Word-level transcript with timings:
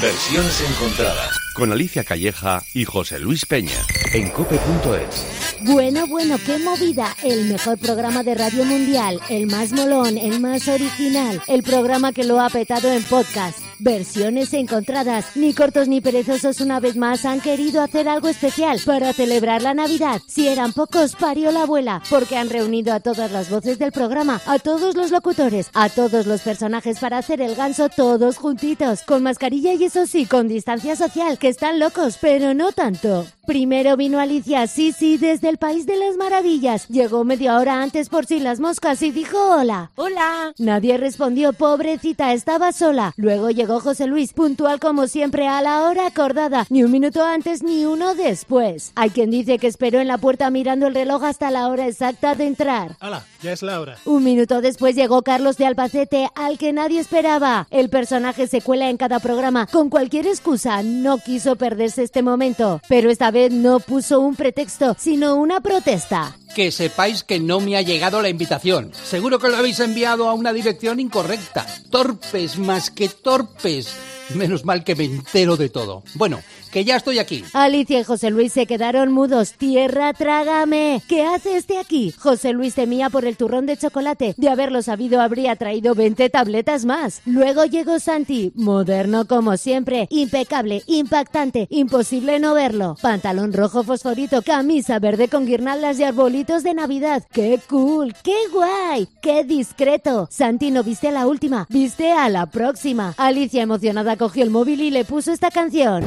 Versiones 0.00 0.60
encontradas. 0.60 1.38
Con 1.54 1.72
Alicia 1.72 2.04
Calleja 2.04 2.62
y 2.74 2.84
José 2.84 3.18
Luis 3.18 3.46
Peña. 3.46 3.78
En 4.12 4.28
cope.es. 4.28 5.56
Bueno, 5.62 6.06
bueno, 6.06 6.36
qué 6.44 6.58
movida. 6.58 7.16
El 7.22 7.46
mejor 7.46 7.78
programa 7.78 8.22
de 8.22 8.34
Radio 8.34 8.64
Mundial. 8.66 9.18
El 9.30 9.46
más 9.46 9.72
molón, 9.72 10.18
el 10.18 10.38
más 10.40 10.68
original. 10.68 11.40
El 11.48 11.62
programa 11.62 12.12
que 12.12 12.24
lo 12.24 12.40
ha 12.42 12.50
petado 12.50 12.92
en 12.92 13.02
podcast. 13.04 13.65
Versiones 13.78 14.54
encontradas. 14.54 15.36
Ni 15.36 15.52
cortos 15.52 15.86
ni 15.86 16.00
perezosos 16.00 16.60
una 16.60 16.80
vez 16.80 16.96
más 16.96 17.24
han 17.26 17.40
querido 17.40 17.82
hacer 17.82 18.08
algo 18.08 18.28
especial 18.28 18.80
para 18.86 19.12
celebrar 19.12 19.60
la 19.62 19.74
Navidad. 19.74 20.22
Si 20.26 20.48
eran 20.48 20.72
pocos, 20.72 21.14
parió 21.14 21.52
la 21.52 21.62
abuela, 21.62 22.02
porque 22.08 22.36
han 22.36 22.48
reunido 22.48 22.94
a 22.94 23.00
todas 23.00 23.30
las 23.30 23.50
voces 23.50 23.78
del 23.78 23.92
programa, 23.92 24.40
a 24.46 24.58
todos 24.58 24.96
los 24.96 25.10
locutores, 25.10 25.70
a 25.74 25.90
todos 25.90 26.26
los 26.26 26.40
personajes 26.40 26.98
para 26.98 27.18
hacer 27.18 27.42
el 27.42 27.54
ganso 27.54 27.88
todos 27.88 28.38
juntitos, 28.38 29.02
con 29.02 29.22
mascarilla 29.22 29.74
y 29.74 29.84
eso 29.84 30.06
sí, 30.06 30.24
con 30.24 30.48
distancia 30.48 30.96
social, 30.96 31.38
que 31.38 31.48
están 31.48 31.78
locos, 31.78 32.18
pero 32.20 32.54
no 32.54 32.72
tanto. 32.72 33.26
Primero 33.46 33.96
vino 33.96 34.18
Alicia, 34.18 34.66
sí, 34.66 34.90
sí, 34.90 35.18
desde 35.18 35.48
el 35.48 35.58
País 35.58 35.86
de 35.86 35.96
las 35.96 36.16
Maravillas. 36.16 36.88
Llegó 36.88 37.22
media 37.24 37.58
hora 37.58 37.80
antes 37.80 38.08
por 38.08 38.26
si 38.26 38.40
las 38.40 38.58
moscas 38.58 39.02
y 39.02 39.12
dijo 39.12 39.38
hola. 39.38 39.92
Hola. 39.94 40.52
Nadie 40.58 40.96
respondió, 40.96 41.52
pobrecita, 41.52 42.32
estaba 42.32 42.72
sola. 42.72 43.12
Luego 43.16 43.50
llegó 43.50 43.65
José 43.66 44.06
Luis, 44.06 44.32
puntual 44.32 44.80
como 44.80 45.06
siempre 45.08 45.48
a 45.48 45.60
la 45.60 45.82
hora 45.82 46.06
acordada, 46.06 46.66
ni 46.70 46.84
un 46.84 46.90
minuto 46.90 47.24
antes 47.24 47.62
ni 47.62 47.84
uno 47.84 48.14
después. 48.14 48.92
Hay 48.94 49.10
quien 49.10 49.30
dice 49.30 49.58
que 49.58 49.66
esperó 49.66 50.00
en 50.00 50.08
la 50.08 50.18
puerta 50.18 50.50
mirando 50.50 50.86
el 50.86 50.94
reloj 50.94 51.24
hasta 51.24 51.50
la 51.50 51.68
hora 51.68 51.86
exacta 51.86 52.34
de 52.34 52.46
entrar. 52.46 52.96
¡Hala! 53.00 53.24
Ya 53.42 53.52
es 53.52 53.62
la 53.62 53.80
hora. 53.80 53.96
Un 54.04 54.24
minuto 54.24 54.60
después 54.60 54.94
llegó 54.96 55.22
Carlos 55.22 55.56
de 55.56 55.66
Albacete, 55.66 56.28
al 56.34 56.58
que 56.58 56.72
nadie 56.72 57.00
esperaba. 57.00 57.66
El 57.70 57.90
personaje 57.90 58.46
se 58.46 58.60
cuela 58.60 58.88
en 58.88 58.96
cada 58.96 59.18
programa 59.18 59.66
con 59.66 59.90
cualquier 59.90 60.26
excusa. 60.26 60.82
No 60.82 61.18
quiso 61.18 61.56
perderse 61.56 62.02
este 62.02 62.22
momento, 62.22 62.80
pero 62.88 63.10
esta 63.10 63.30
vez 63.30 63.52
no 63.52 63.80
puso 63.80 64.20
un 64.20 64.36
pretexto, 64.36 64.96
sino 64.98 65.36
una 65.36 65.60
protesta. 65.60 66.36
Que 66.56 66.72
sepáis 66.72 67.22
que 67.22 67.38
no 67.38 67.60
me 67.60 67.76
ha 67.76 67.82
llegado 67.82 68.22
la 68.22 68.30
invitación. 68.30 68.90
Seguro 69.04 69.38
que 69.38 69.50
lo 69.50 69.58
habéis 69.58 69.78
enviado 69.78 70.26
a 70.26 70.32
una 70.32 70.54
dirección 70.54 71.00
incorrecta. 71.00 71.66
Torpes 71.90 72.56
más 72.56 72.90
que 72.90 73.10
torpes. 73.10 73.94
Menos 74.34 74.64
mal 74.64 74.82
que 74.82 74.94
me 74.94 75.04
entero 75.04 75.58
de 75.58 75.68
todo. 75.68 76.02
Bueno, 76.14 76.40
que 76.76 76.84
ya 76.84 76.96
estoy 76.96 77.18
aquí. 77.18 77.42
Alicia 77.54 78.00
y 78.00 78.04
José 78.04 78.28
Luis 78.28 78.52
se 78.52 78.66
quedaron 78.66 79.10
mudos. 79.10 79.54
Tierra, 79.54 80.12
trágame. 80.12 81.00
¿Qué 81.08 81.24
hace 81.24 81.56
este 81.56 81.78
aquí? 81.78 82.12
José 82.18 82.52
Luis 82.52 82.74
temía 82.74 83.08
por 83.08 83.24
el 83.24 83.38
turrón 83.38 83.64
de 83.64 83.78
chocolate. 83.78 84.34
De 84.36 84.50
haberlo 84.50 84.82
sabido, 84.82 85.22
habría 85.22 85.56
traído 85.56 85.94
20 85.94 86.28
tabletas 86.28 86.84
más. 86.84 87.22
Luego 87.24 87.64
llegó 87.64 87.98
Santi, 87.98 88.52
moderno 88.54 89.26
como 89.26 89.56
siempre, 89.56 90.06
impecable, 90.10 90.82
impactante, 90.86 91.66
imposible 91.70 92.40
no 92.40 92.52
verlo. 92.52 92.98
Pantalón 93.00 93.54
rojo 93.54 93.82
fosforito, 93.82 94.42
camisa 94.42 94.98
verde 94.98 95.28
con 95.28 95.46
guirnaldas 95.46 95.98
y 95.98 96.04
arbolitos 96.04 96.62
de 96.62 96.74
Navidad. 96.74 97.22
¡Qué 97.32 97.58
cool! 97.70 98.14
¡Qué 98.22 98.36
guay! 98.52 99.08
¡Qué 99.22 99.44
discreto! 99.44 100.28
Santi 100.30 100.70
no 100.70 100.82
viste 100.82 101.08
a 101.08 101.12
la 101.12 101.26
última, 101.26 101.66
viste 101.70 102.12
a 102.12 102.28
la 102.28 102.44
próxima. 102.44 103.14
Alicia 103.16 103.62
emocionada 103.62 104.18
cogió 104.18 104.42
el 104.42 104.50
móvil 104.50 104.82
y 104.82 104.90
le 104.90 105.06
puso 105.06 105.32
esta 105.32 105.50
canción. 105.50 106.04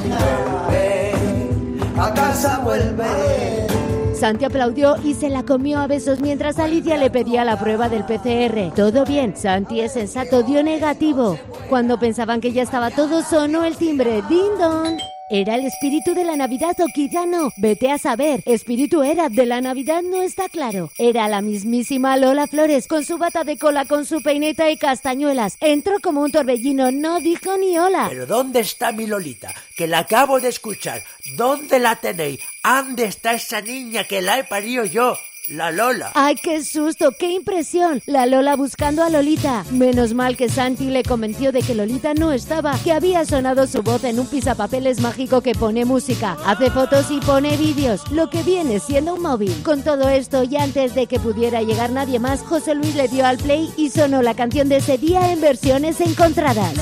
A 1.98 2.14
casa 2.14 2.60
vuelve. 2.60 3.68
Santi 4.14 4.46
aplaudió 4.46 4.98
y 5.04 5.14
se 5.14 5.30
la 5.30 5.44
comió 5.44 5.80
a 5.80 5.88
besos 5.88 6.20
mientras 6.20 6.60
Alicia 6.60 6.98
le 6.98 7.10
pedía 7.10 7.46
la 7.46 7.58
prueba 7.58 7.88
del 7.88 8.04
PCR. 8.04 8.74
Todo 8.76 9.06
bien, 9.06 9.36
Santi 9.38 9.80
es 9.80 9.94
sensato, 9.94 10.44
dio 10.44 10.62
negativo. 10.62 11.38
Cuando 11.70 12.00
pensaban 12.00 12.42
que 12.42 12.52
ya 12.52 12.64
estaba 12.64 12.92
todo, 12.92 13.22
sonó 13.22 13.64
el 13.64 13.78
timbre. 13.78 14.22
¡Ding 14.30 14.58
dong! 14.60 14.98
¿Era 15.32 15.54
el 15.54 15.66
espíritu 15.68 16.16
de 16.16 16.26
la 16.26 16.36
Navidad 16.36 16.76
o 16.80 16.88
quizá 16.88 17.28
no? 17.28 17.54
Vete 17.56 17.92
a 17.92 18.00
saber. 18.00 18.42
Espíritu 18.46 19.04
era, 19.04 19.30
de 19.30 19.46
la 19.46 19.62
Navidad 19.62 20.02
no 20.02 20.24
está 20.24 20.50
claro. 20.50 20.92
Era 20.98 21.28
la 21.28 21.42
mismísima 21.42 22.18
Lola 22.18 22.48
Flores, 22.48 22.88
con 22.88 23.06
su 23.06 23.20
bata 23.20 23.44
de 23.44 23.60
cola, 23.60 23.86
con 23.86 24.08
su 24.08 24.24
peineta 24.24 24.72
y 24.72 24.78
castañuelas. 24.78 25.58
Entró 25.60 26.00
como 26.02 26.22
un 26.22 26.32
torbellino, 26.32 26.92
no 26.92 27.20
dijo 27.20 27.56
ni 27.58 27.78
hola. 27.78 28.08
Pero 28.10 28.26
¿dónde 28.26 28.62
está 28.62 28.92
mi 28.92 29.06
Lolita? 29.06 29.54
Que 29.76 29.86
la 29.86 30.00
acabo 30.00 30.40
de 30.40 30.50
escuchar. 30.50 31.04
¿Dónde 31.36 31.78
la 31.78 31.98
tenéis? 31.98 32.40
¿Dónde 32.64 33.06
está 33.06 33.34
esa 33.34 33.62
niña 33.62 34.06
que 34.06 34.24
la 34.24 34.40
he 34.40 34.46
parido 34.46 34.84
yo? 34.84 35.16
La 35.50 35.72
Lola. 35.72 36.12
¡Ay, 36.14 36.36
qué 36.36 36.64
susto! 36.64 37.12
¡Qué 37.18 37.32
impresión! 37.32 38.04
La 38.06 38.28
Lola 38.28 38.56
buscando 38.56 39.04
a 39.04 39.10
Lolita. 39.10 39.66
Menos 39.72 40.14
mal 40.14 40.38
que 40.38 40.48
Santi 40.48 40.86
le 40.86 41.02
convenció 41.02 41.52
de 41.52 41.64
que 41.64 41.74
Lolita 41.74 42.14
no 42.14 42.32
estaba, 42.32 42.78
que 42.84 42.92
había 42.92 43.26
sonado 43.26 43.66
su 43.66 43.82
voz 43.82 44.04
en 44.04 44.20
un 44.20 44.28
pisapapeles 44.28 45.02
mágico 45.02 45.42
que 45.42 45.56
pone 45.56 45.86
música, 45.86 46.38
hace 46.46 46.70
fotos 46.70 47.10
y 47.10 47.20
pone 47.20 47.58
vídeos, 47.58 48.12
lo 48.12 48.30
que 48.30 48.44
viene 48.44 48.80
siendo 48.80 49.16
un 49.16 49.24
móvil. 49.24 49.52
Con 49.64 49.82
todo 49.82 50.08
esto, 50.10 50.44
y 50.44 50.56
antes 50.56 50.94
de 50.94 51.08
que 51.08 51.20
pudiera 51.20 51.64
llegar 51.64 51.90
nadie 51.90 52.20
más, 52.20 52.42
José 52.42 52.76
Luis 52.76 52.96
le 52.96 53.08
dio 53.08 53.26
al 53.26 53.38
play 53.38 53.74
y 53.76 53.90
sonó 53.90 54.22
la 54.22 54.36
canción 54.36 54.70
de 54.70 54.78
ese 54.78 55.00
día 55.00 55.32
en 55.32 55.42
versiones 55.42 56.00
encontradas. 56.00 56.74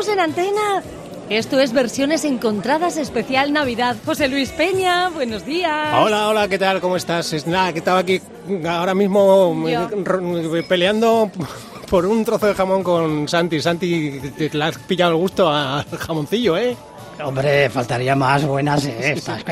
Estamos 0.00 0.08
en 0.08 0.20
antena. 0.20 0.82
Esto 1.30 1.60
es 1.60 1.72
versiones 1.72 2.24
encontradas 2.24 2.96
especial 2.96 3.52
Navidad. 3.52 3.94
José 4.04 4.26
Luis 4.26 4.50
Peña, 4.50 5.08
buenos 5.10 5.46
días. 5.46 5.94
Hola, 5.96 6.28
hola, 6.28 6.48
¿qué 6.48 6.58
tal? 6.58 6.80
¿Cómo 6.80 6.96
estás? 6.96 7.32
Es 7.32 7.46
nada, 7.46 7.72
que 7.72 7.78
estaba 7.78 8.00
aquí 8.00 8.20
ahora 8.68 8.92
mismo 8.92 9.68
Yo. 9.68 9.88
eh, 9.88 10.64
peleando 10.68 11.30
por 11.88 12.06
un 12.06 12.24
trozo 12.24 12.46
de 12.48 12.54
jamón 12.54 12.82
con 12.82 13.28
Santi. 13.28 13.60
Santi, 13.60 14.20
te 14.36 14.50
le 14.52 14.64
has 14.64 14.78
pillado 14.78 15.12
el 15.12 15.18
gusto 15.18 15.48
al 15.48 15.84
jamoncillo, 15.84 16.56
¿eh? 16.56 16.76
Hombre, 17.22 17.70
faltaría 17.70 18.16
más 18.16 18.44
buenas 18.44 18.84
eh, 18.86 19.12
estas. 19.14 19.44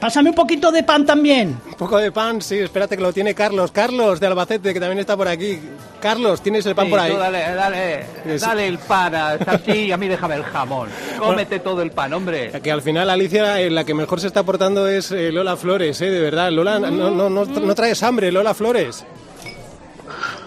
Pásame 0.00 0.30
un 0.30 0.34
poquito 0.36 0.70
de 0.70 0.82
pan 0.82 1.06
también. 1.06 1.58
Un 1.66 1.74
poco 1.74 1.96
de 1.98 2.12
pan, 2.12 2.42
sí, 2.42 2.58
espérate 2.58 2.96
que 2.96 3.02
lo 3.02 3.12
tiene 3.12 3.34
Carlos. 3.34 3.70
Carlos 3.70 4.20
de 4.20 4.26
Albacete, 4.26 4.72
que 4.74 4.80
también 4.80 4.98
está 4.98 5.16
por 5.16 5.28
aquí. 5.28 5.58
Carlos, 6.00 6.42
¿tienes 6.42 6.66
el 6.66 6.74
pan 6.74 6.86
Sí, 6.86 6.90
por 6.90 7.00
ahí? 7.00 7.12
tú 7.12 7.18
dale, 7.18 7.38
dale, 7.54 8.06
Sí. 8.38 8.44
dale 8.44 8.66
el 8.68 8.78
pan 8.78 9.14
a 9.14 9.38
Santi 9.38 9.72
y 9.72 9.92
a 9.92 9.96
mí 9.96 10.08
déjame 10.08 10.34
el 10.36 10.42
jamón. 10.44 10.88
Cómete 11.18 11.58
todo 11.60 11.80
el 11.82 11.90
pan, 11.90 12.12
hombre. 12.12 12.50
Que 12.62 12.70
al 12.70 12.82
final 12.82 13.08
Alicia, 13.10 13.60
eh, 13.60 13.70
la 13.70 13.84
que 13.84 13.94
mejor 13.94 14.20
se 14.20 14.26
está 14.26 14.42
portando 14.42 14.86
es 14.88 15.10
eh, 15.12 15.32
Lola 15.32 15.56
Flores, 15.56 16.00
¿eh? 16.02 16.10
De 16.10 16.20
verdad. 16.20 16.50
Lola, 16.50 16.78
no, 16.78 17.10
no, 17.10 17.30
no, 17.30 17.44
no 17.44 17.74
traes 17.74 18.02
hambre, 18.02 18.30
Lola 18.30 18.52
Flores. 18.54 19.04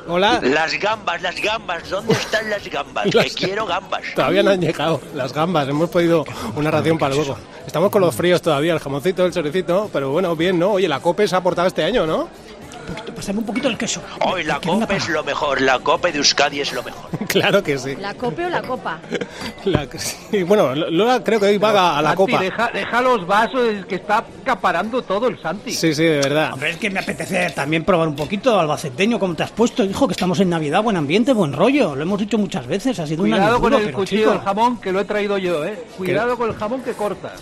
Hola. 0.08 0.40
Las 0.42 0.74
gambas, 0.80 1.22
las 1.22 1.36
gambas, 1.42 1.90
¿dónde 1.90 2.14
están 2.14 2.50
las 2.50 2.68
gambas? 2.70 3.06
Las- 3.14 3.26
Que 3.36 3.46
quiero 3.46 3.66
gambas. 3.66 4.02
Todavía 4.16 4.42
no 4.44 4.52
han 4.52 4.62
llegado 4.62 5.02
las 5.14 5.34
gambas, 5.34 5.68
hemos 5.68 5.90
podido 5.90 6.26
una 6.56 6.72
ración 6.72 6.98
para 6.98 7.14
luego. 7.16 7.38
Estamos 7.66 7.90
con 7.92 8.02
los 8.02 8.16
fríos 8.16 8.42
todavía, 8.42 8.74
el 8.74 8.80
jamoncito, 8.80 9.26
el 9.26 9.34
chorecito, 9.34 9.90
pero 9.92 10.12
bueno, 10.12 10.36
bien, 10.36 10.58
¿no? 10.58 10.72
Oye, 10.74 10.88
la 10.88 11.00
COPE 11.02 11.28
se 11.28 11.36
ha 11.36 11.42
portado 11.42 11.68
este 11.68 11.84
año, 11.84 12.06
¿no? 12.08 12.30
Pásame 13.16 13.40
un 13.40 13.46
poquito 13.46 13.68
el 13.68 13.78
queso. 13.78 14.02
Hoy 14.26 14.44
la 14.44 14.60
copa 14.60 14.96
es 14.96 15.10
lo 15.10 15.24
mejor, 15.24 15.62
la 15.62 15.80
copa 15.80 16.10
de 16.12 16.18
Euskadi 16.20 16.62
es 16.62 16.72
lo 16.74 16.84
mejor. 16.84 17.10
claro 17.28 17.64
que 17.64 17.78
sí. 17.78 17.96
¿La 18.00 18.14
cope 18.14 18.46
o 18.46 18.50
la 18.50 18.62
copa? 18.62 19.00
La- 19.66 19.88
sí, 19.98 20.44
bueno, 20.44 20.74
Lola 20.76 21.24
creo 21.24 21.40
que 21.40 21.48
hoy 21.48 21.58
va 21.58 21.98
a 21.98 22.02
la 22.02 22.10
Santi, 22.16 22.32
copa. 22.32 22.44
Deja, 22.44 22.70
deja 22.74 23.02
los 23.02 23.26
vasos, 23.28 23.68
es 23.68 23.86
que 23.86 23.96
está 23.96 24.24
acaparando 24.42 25.02
todo 25.02 25.28
el 25.28 25.42
Santi. 25.42 25.72
Sí, 25.74 25.94
sí, 25.94 26.04
de 26.04 26.18
verdad. 26.20 26.54
Hombre, 26.54 26.70
es 26.72 26.78
que 26.78 26.90
me 26.90 27.00
apetece 27.00 27.50
también 27.52 27.84
probar 27.84 28.08
un 28.08 28.16
poquito 28.16 28.60
albaceteño, 28.60 29.20
como 29.20 29.36
te 29.36 29.44
has 29.44 29.52
puesto, 29.52 29.84
hijo, 29.84 30.08
que 30.08 30.14
estamos 30.14 30.40
en 30.40 30.50
Navidad, 30.50 30.82
buen 30.84 30.98
ambiente, 30.98 31.34
buen 31.34 31.54
rollo. 31.54 31.96
Lo 31.96 32.02
hemos 32.04 32.20
dicho 32.20 32.38
muchas 32.38 32.68
veces, 32.68 33.00
ha 33.00 33.08
sido 33.08 33.24
un 33.24 33.34
año 33.34 33.42
Cuidado 33.42 33.62
con 33.62 33.72
duro, 33.72 33.84
el 33.84 33.94
cuchillo 33.94 34.22
chico, 34.22 34.32
del 34.32 34.42
jamón 34.42 34.80
que 34.80 34.92
lo 34.92 35.00
he 35.00 35.06
traído 35.06 35.38
yo, 35.38 35.66
eh. 35.66 35.84
Cuidado 35.98 36.38
con 36.38 36.50
el 36.50 36.56
jamón 36.56 36.82
que 36.82 36.94
corta. 36.94 37.34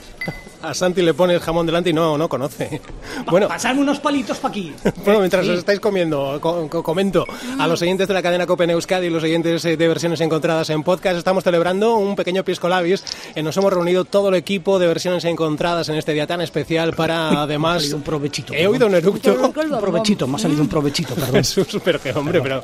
A 0.69 0.73
Santi 0.73 1.01
le 1.01 1.13
pone 1.13 1.33
el 1.33 1.39
jamón 1.39 1.65
delante 1.65 1.89
y 1.89 1.93
no, 1.93 2.17
no 2.17 2.27
conoce. 2.29 2.81
Bueno, 3.27 3.47
Pasarme 3.47 3.81
unos 3.81 3.99
palitos 3.99 4.37
para 4.37 4.51
aquí. 4.51 4.73
bueno 5.05 5.19
mientras 5.19 5.47
os 5.47 5.59
estáis 5.59 5.79
comiendo, 5.79 6.39
co- 6.41 6.67
co- 6.69 6.83
comento 6.83 7.25
a 7.59 7.67
los 7.67 7.81
oyentes 7.81 8.07
de 8.07 8.13
la 8.13 8.21
cadena 8.21 8.45
Copen 8.47 8.69
Euskadi 8.69 9.07
y 9.07 9.09
los 9.09 9.23
oyentes 9.23 9.63
eh, 9.65 9.77
de 9.77 9.87
versiones 9.87 10.21
encontradas 10.21 10.69
en 10.69 10.83
podcast, 10.83 11.17
estamos 11.17 11.43
celebrando 11.43 11.95
un 11.97 12.15
pequeño 12.15 12.43
pisco 12.43 12.67
labis. 12.69 13.03
Eh, 13.35 13.43
nos 13.43 13.55
hemos 13.57 13.71
reunido 13.73 14.05
todo 14.05 14.29
el 14.29 14.35
equipo 14.35 14.79
de 14.79 14.87
versiones 14.87 15.23
encontradas 15.25 15.89
en 15.89 15.95
este 15.95 16.13
día 16.13 16.27
tan 16.27 16.41
especial 16.41 16.93
para 16.93 17.29
ha 17.39 17.41
además... 17.43 17.81
salido 17.81 17.97
un 17.97 18.03
provechito. 18.03 18.53
He 18.53 18.67
oído 18.67 18.87
un 18.87 18.95
eructo. 18.95 19.33
Un 19.33 19.79
provechito, 19.79 20.27
me 20.27 20.35
ha 20.35 20.39
salido 20.39 20.61
un 20.61 20.69
provechito, 20.69 21.15
perdón. 21.15 21.41
Pero 21.83 22.01
que 22.01 22.11
hombre, 22.11 22.41
pero... 22.41 22.63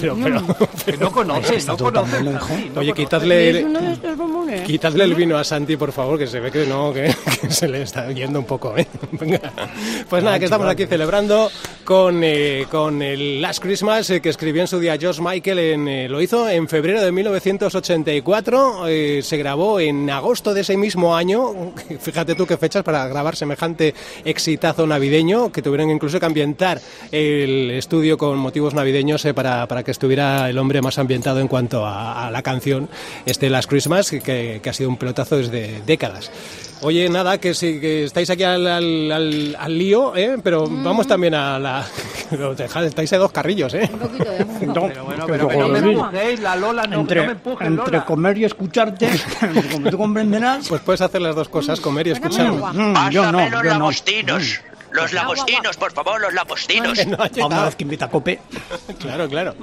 pero, 0.00 0.16
pero- 0.22 0.42
Que 0.84 0.96
no 0.96 1.10
conoces, 1.12 1.56
Está 1.56 1.72
no 1.72 1.78
conoces. 1.78 2.26
Oye, 2.76 2.92
quitadle, 2.92 3.66
quitadle 4.66 5.04
el 5.04 5.14
vino 5.14 5.36
a 5.36 5.44
Santi, 5.44 5.76
por 5.76 5.92
favor, 5.92 6.18
que 6.18 6.26
se 6.26 6.40
ve 6.40 6.50
que 6.50 6.66
no, 6.66 6.92
que, 7.02 7.14
que 7.40 7.50
se 7.50 7.68
le 7.68 7.82
está 7.82 8.10
yendo 8.12 8.38
un 8.40 8.44
poco, 8.44 8.76
¿eh? 8.76 8.86
Pues 10.08 10.24
nada, 10.24 10.38
que 10.38 10.46
estamos 10.46 10.68
aquí 10.68 10.86
celebrando 10.86 11.50
con, 11.84 12.22
eh, 12.24 12.66
con 12.70 13.02
el 13.02 13.40
Last 13.40 13.62
Christmas 13.62 14.10
eh, 14.10 14.20
que 14.20 14.28
escribió 14.28 14.62
en 14.62 14.68
su 14.68 14.78
día 14.78 14.96
George 14.98 15.20
Michael, 15.22 15.58
en, 15.58 15.88
eh, 15.88 16.08
lo 16.08 16.20
hizo 16.20 16.48
en 16.48 16.68
febrero 16.68 17.02
de 17.02 17.12
1984, 17.12 18.88
eh, 18.88 19.20
se 19.22 19.36
grabó 19.36 19.80
en 19.80 20.08
agosto 20.10 20.54
de 20.54 20.62
ese 20.62 20.76
mismo 20.76 21.16
año, 21.16 21.72
fíjate 22.00 22.34
tú 22.34 22.46
qué 22.46 22.56
fechas 22.56 22.82
para 22.82 23.06
grabar 23.08 23.36
semejante 23.36 23.94
exitazo 24.24 24.86
navideño, 24.86 25.52
que 25.52 25.62
tuvieron 25.62 25.90
incluso 25.90 26.20
que 26.20 26.26
ambientar 26.26 26.80
el 27.12 27.70
estudio 27.70 28.18
con 28.18 28.38
motivos 28.38 28.74
navideños 28.74 29.24
eh, 29.24 29.34
para, 29.34 29.66
para 29.66 29.82
que 29.82 29.90
estuviera 29.90 30.48
el 30.48 30.58
hombre 30.58 30.82
más 30.82 30.98
ambientado 30.98 31.40
en 31.40 31.48
cuanto 31.48 31.86
a, 31.86 32.26
a 32.26 32.30
la 32.30 32.42
canción, 32.42 32.88
este 33.26 33.50
Last 33.50 33.68
Christmas, 33.68 34.10
que, 34.10 34.60
que 34.62 34.70
ha 34.70 34.72
sido 34.72 34.90
un 34.90 34.96
pelotazo 34.96 35.36
desde 35.36 35.82
décadas. 35.86 36.30
Oye, 36.80 37.08
nada, 37.08 37.38
que 37.38 37.54
sí, 37.54 37.80
que 37.80 38.04
estáis 38.04 38.30
aquí 38.30 38.44
al, 38.44 38.64
al, 38.66 39.10
al- 39.12 39.56
al 39.58 39.78
lío, 39.78 40.14
¿eh? 40.16 40.36
pero 40.42 40.64
vamos 40.68 41.06
también 41.08 41.34
a 41.34 41.58
la... 41.58 41.84
pero 42.30 42.54
dejad, 42.54 42.84
estáis 42.84 43.12
a 43.14 43.18
dos 43.18 43.32
carrillos, 43.32 43.74
¿eh? 43.74 43.90
Un 43.92 43.98
poquito 43.98 44.24
de 44.24 44.44
No, 44.66 44.86
Pero 44.88 45.04
bueno, 45.04 45.24
pero 45.26 45.48
que 45.48 45.56
no 45.56 45.68
me 45.68 45.78
empujéis, 45.78 46.40
la 46.40 46.54
Lola, 46.56 46.84
no, 46.84 47.00
entre, 47.00 47.20
no 47.22 47.26
me 47.26 47.32
empujes, 47.32 47.66
entre 47.66 47.84
Lola. 47.92 48.04
comer 48.04 48.38
y 48.38 48.44
escucharte, 48.44 49.08
como 49.72 49.90
tú 49.90 49.98
comprenderás, 49.98 50.68
Pues 50.68 50.80
puedes 50.82 51.00
hacer 51.00 51.20
las 51.20 51.34
dos 51.34 51.48
cosas, 51.48 51.80
comer 51.80 52.06
y 52.06 52.10
escuchar. 52.10 52.52
mm, 52.52 53.10
yo 53.10 53.32
no, 53.32 53.40
yo 53.50 53.50
no. 53.50 53.62
lagostinos. 53.64 54.60
Los 54.90 55.12
lagostinos, 55.12 55.76
por 55.76 55.92
favor, 55.92 56.18
los 56.20 56.32
lagostinos. 56.32 57.06
No 57.06 57.16
ha 57.20 57.66
A 57.66 57.70
que 57.72 57.82
invita 57.84 58.06
a 58.06 58.08
Cope, 58.10 58.40
Claro, 58.98 59.28
claro. 59.28 59.54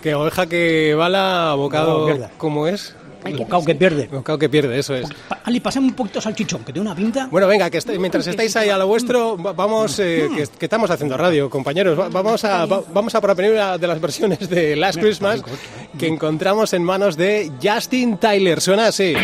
Que 0.00 0.14
oveja 0.14 0.46
que 0.46 0.94
bala, 0.96 1.54
bocado. 1.56 2.06
¿cómo 2.38 2.68
es? 2.68 2.94
El 3.24 3.36
bocado 3.36 3.64
que 3.64 3.74
pierde. 3.74 4.08
Bocado 4.08 4.38
que 4.38 4.48
pierde, 4.48 4.78
eso 4.78 4.94
es. 4.94 5.08
Ali, 5.44 5.60
pásame 5.60 5.86
un 5.88 5.94
poquito 5.94 6.20
salchichón, 6.20 6.64
que 6.64 6.72
tiene 6.72 6.86
una 6.88 6.96
pinta. 6.96 7.28
Bueno, 7.30 7.46
venga, 7.46 7.68
que 7.70 7.78
estáis- 7.78 7.98
mientras 7.98 8.26
estáis 8.26 8.54
ahí 8.56 8.68
a 8.68 8.78
lo 8.78 8.86
vuestro, 8.86 9.36
va- 9.36 9.52
vamos, 9.52 9.98
eh, 9.98 10.28
que, 10.34 10.46
que 10.58 10.66
estamos 10.66 10.90
haciendo 10.90 11.16
radio, 11.16 11.48
compañeros. 11.50 11.98
Va- 11.98 12.08
vamos 12.08 12.44
a, 12.44 12.66
va- 12.66 12.82
vamos 12.92 13.14
a 13.14 13.20
proponer 13.20 13.52
una 13.52 13.78
de 13.78 13.86
las 13.86 14.00
versiones 14.00 14.48
de 14.48 14.76
Last 14.76 14.98
Christmas 15.00 15.42
que 15.98 16.06
encontramos 16.06 16.72
en 16.72 16.82
manos 16.84 17.16
de 17.16 17.50
Justin 17.62 18.18
Tyler. 18.18 18.60
Suena 18.60 18.86
así. 18.88 19.14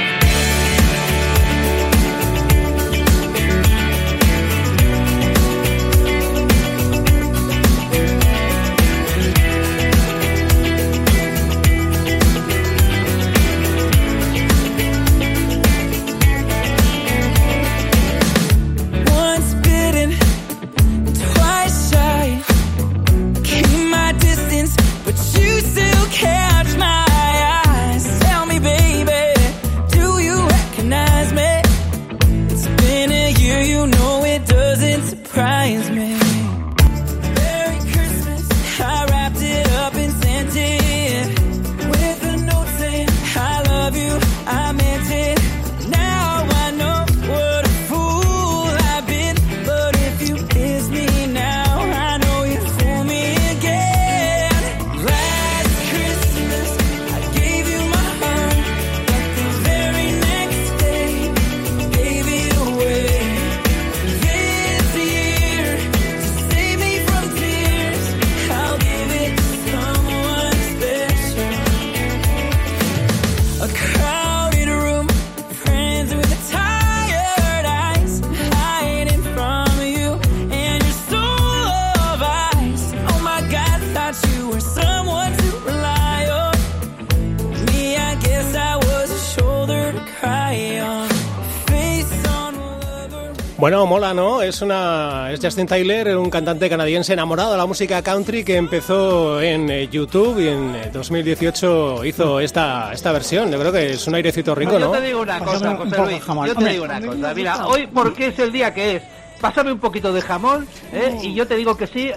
Mola, 93.88 94.12
¿no? 94.12 94.42
Es 94.42 94.60
una 94.60 95.32
es 95.32 95.40
Justin 95.42 95.66
Tyler, 95.66 96.14
un 96.16 96.28
cantante 96.28 96.68
canadiense 96.68 97.14
enamorado 97.14 97.52
de 97.52 97.56
la 97.56 97.64
música 97.66 98.02
country 98.02 98.44
que 98.44 98.56
empezó 98.56 99.40
en 99.40 99.70
eh, 99.70 99.88
YouTube 99.88 100.38
y 100.40 100.48
en 100.48 100.74
eh, 100.74 100.90
2018 100.92 102.04
hizo 102.04 102.38
esta 102.38 102.92
esta 102.92 103.12
versión. 103.12 103.50
Yo 103.50 103.58
creo 103.58 103.72
que 103.72 103.92
es 103.92 104.06
un 104.06 104.14
airecito 104.14 104.54
rico, 104.54 104.72
Yo 104.72 104.78
¿no? 104.78 104.90
te 104.90 105.00
digo 105.00 105.22
una 105.22 105.38
Pásame 105.38 105.76
cosa, 105.76 105.96
José 105.96 106.12
Luis. 106.12 106.22
jamón. 106.22 106.46
Yo 106.46 106.54
te 106.54 106.68
digo 106.68 106.84
una 106.84 107.00
cosa. 107.00 107.34
Mira, 107.34 107.66
hoy 107.66 107.86
porque 107.86 108.26
es 108.28 108.38
el 108.38 108.52
día 108.52 108.72
que 108.74 108.96
es. 108.96 109.02
Pásame 109.40 109.72
un 109.72 109.78
poquito 109.78 110.12
de 110.12 110.20
jamón 110.20 110.66
¿eh? 110.92 111.16
y 111.22 111.32
yo 111.32 111.46
te 111.46 111.56
digo 111.56 111.76
que 111.76 111.86
sí 111.86 112.10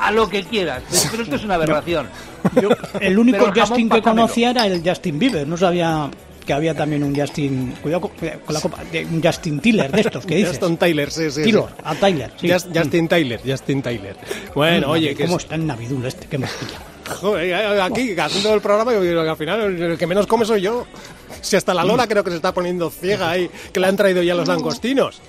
a 0.00 0.10
lo 0.10 0.28
que 0.28 0.42
quieras. 0.42 0.82
Pero 1.10 1.22
esto 1.22 1.36
es 1.36 1.44
una 1.44 1.54
aberración. 1.54 2.08
Yo, 2.60 2.70
el 3.00 3.18
único 3.18 3.44
jamón, 3.44 3.60
Justin 3.60 3.88
que 3.88 4.02
conocía 4.02 4.50
era 4.50 4.66
el 4.66 4.82
Justin 4.84 5.18
Bieber, 5.18 5.46
no 5.46 5.56
sabía 5.56 6.10
que 6.46 6.52
había 6.52 6.74
también 6.74 7.02
un 7.04 7.14
Justin, 7.14 7.74
cuidado 7.82 8.02
con, 8.02 8.10
con 8.16 8.54
la 8.54 8.60
copa, 8.60 8.82
de- 8.90 9.04
un 9.04 9.22
Justin 9.22 9.60
Tiller 9.60 9.90
de 9.92 10.00
estos, 10.00 10.26
que 10.26 10.34
dices? 10.36 10.58
Justin 10.58 10.76
Tyler, 10.76 11.10
sí, 11.10 11.24
sí. 11.24 11.30
sí. 11.30 11.42
Taylor, 11.42 11.70
a 11.84 11.94
Tyler, 11.94 12.32
sí. 12.40 12.48
Just- 12.48 12.76
Justin 12.76 13.08
Tyler, 13.08 13.40
Justin 13.46 13.82
Tyler. 13.82 14.16
Bueno, 14.54 14.88
Mm, 14.88 14.90
oye, 14.90 15.14
que 15.14 15.24
¿Cómo 15.24 15.36
es- 15.36 15.44
está 15.44 15.54
el 15.54 15.66
Navidul 15.66 16.04
este? 16.06 16.26
Qué 16.26 16.38
maravilla. 16.38 16.78
Joder, 17.20 17.80
aquí 17.80 18.18
haciendo 18.18 18.54
el 18.54 18.60
programa, 18.60 18.92
yo 18.92 19.02
digo 19.02 19.22
que 19.22 19.28
al 19.28 19.36
final 19.36 19.60
el 19.82 19.98
que 19.98 20.06
menos 20.06 20.26
come 20.26 20.44
soy 20.44 20.62
yo. 20.62 20.86
Si 21.40 21.56
hasta 21.56 21.74
la 21.74 21.84
Lola 21.84 22.06
creo 22.06 22.22
que 22.22 22.30
se 22.30 22.36
está 22.36 22.52
poniendo 22.54 22.88
ciega 22.90 23.30
ahí, 23.30 23.50
que 23.72 23.80
le 23.80 23.86
han 23.88 23.96
traído 23.96 24.22
ya 24.22 24.34
los 24.34 24.46
langostinos. 24.48 25.20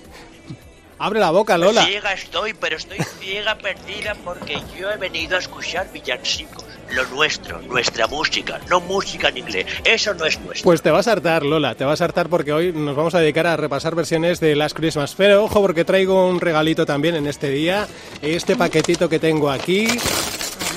Abre 1.00 1.20
la 1.20 1.32
boca, 1.32 1.58
Lola. 1.58 1.86
Ciega 1.86 2.14
estoy, 2.14 2.54
pero 2.54 2.78
estoy 2.78 3.00
ciega 3.20 3.58
perdida 3.58 4.16
porque 4.24 4.62
yo 4.80 4.90
he 4.92 4.98
venido 4.98 5.36
a 5.36 5.40
escuchar 5.40 5.92
villancicos. 5.92 6.64
Lo 6.96 7.06
nuestro, 7.08 7.60
nuestra 7.64 8.06
música, 8.08 8.60
no 8.70 8.80
música 8.82 9.30
en 9.30 9.38
inglés. 9.40 9.66
Eso 9.84 10.14
no 10.14 10.26
es 10.26 10.40
nuestro. 10.42 10.64
Pues 10.64 10.82
te 10.82 10.92
vas 10.92 11.08
a 11.08 11.14
hartar, 11.14 11.44
Lola, 11.44 11.74
te 11.76 11.86
vas 11.86 12.02
a 12.02 12.06
hartar 12.06 12.30
porque 12.30 12.54
hoy 12.54 12.72
nos 12.72 12.96
vamos 12.96 13.16
a 13.16 13.20
dedicar 13.20 13.48
a 13.48 13.58
repasar 13.58 13.96
versiones 13.96 14.40
de 14.40 14.56
Last 14.56 14.76
Christmas. 14.76 15.16
Pero 15.18 15.44
ojo 15.46 15.62
porque 15.62 15.86
traigo 15.86 16.28
un 16.28 16.40
regalito 16.40 16.86
también 16.86 17.16
en 17.16 17.26
este 17.28 17.50
día. 17.50 17.88
Este 18.22 18.56
paquetito 18.56 19.10
que 19.10 19.18
tengo 19.20 19.50
aquí. 19.50 19.88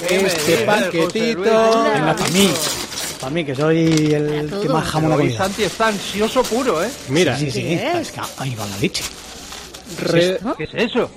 Este 0.08 0.58
paquetito. 0.64 1.40
Venga, 1.42 2.14
para 2.16 2.30
mí. 2.30 2.50
Para 3.20 3.30
mí, 3.32 3.44
que 3.44 3.54
soy 3.54 4.14
el 4.14 4.50
que 4.62 4.68
más 4.68 4.86
jamón 4.88 5.12
ha 5.12 5.16
comido. 5.16 5.36
Santi 5.36 5.64
está 5.64 5.88
ansioso 5.88 6.42
puro, 6.44 6.82
¿eh? 6.84 6.88
Mira, 7.08 7.36
Sí, 7.36 7.50
sí, 7.50 7.60
sí. 7.62 7.62
¿Qué 7.62 7.88
es? 7.92 7.94
Es 8.08 8.12
que 8.12 8.20
ahí 8.38 8.54
va 8.54 8.66
la 8.66 8.76
leche. 8.78 9.04
re- 9.98 10.38
¿Qué 10.56 10.64
es 10.64 10.74
eso? 10.90 11.10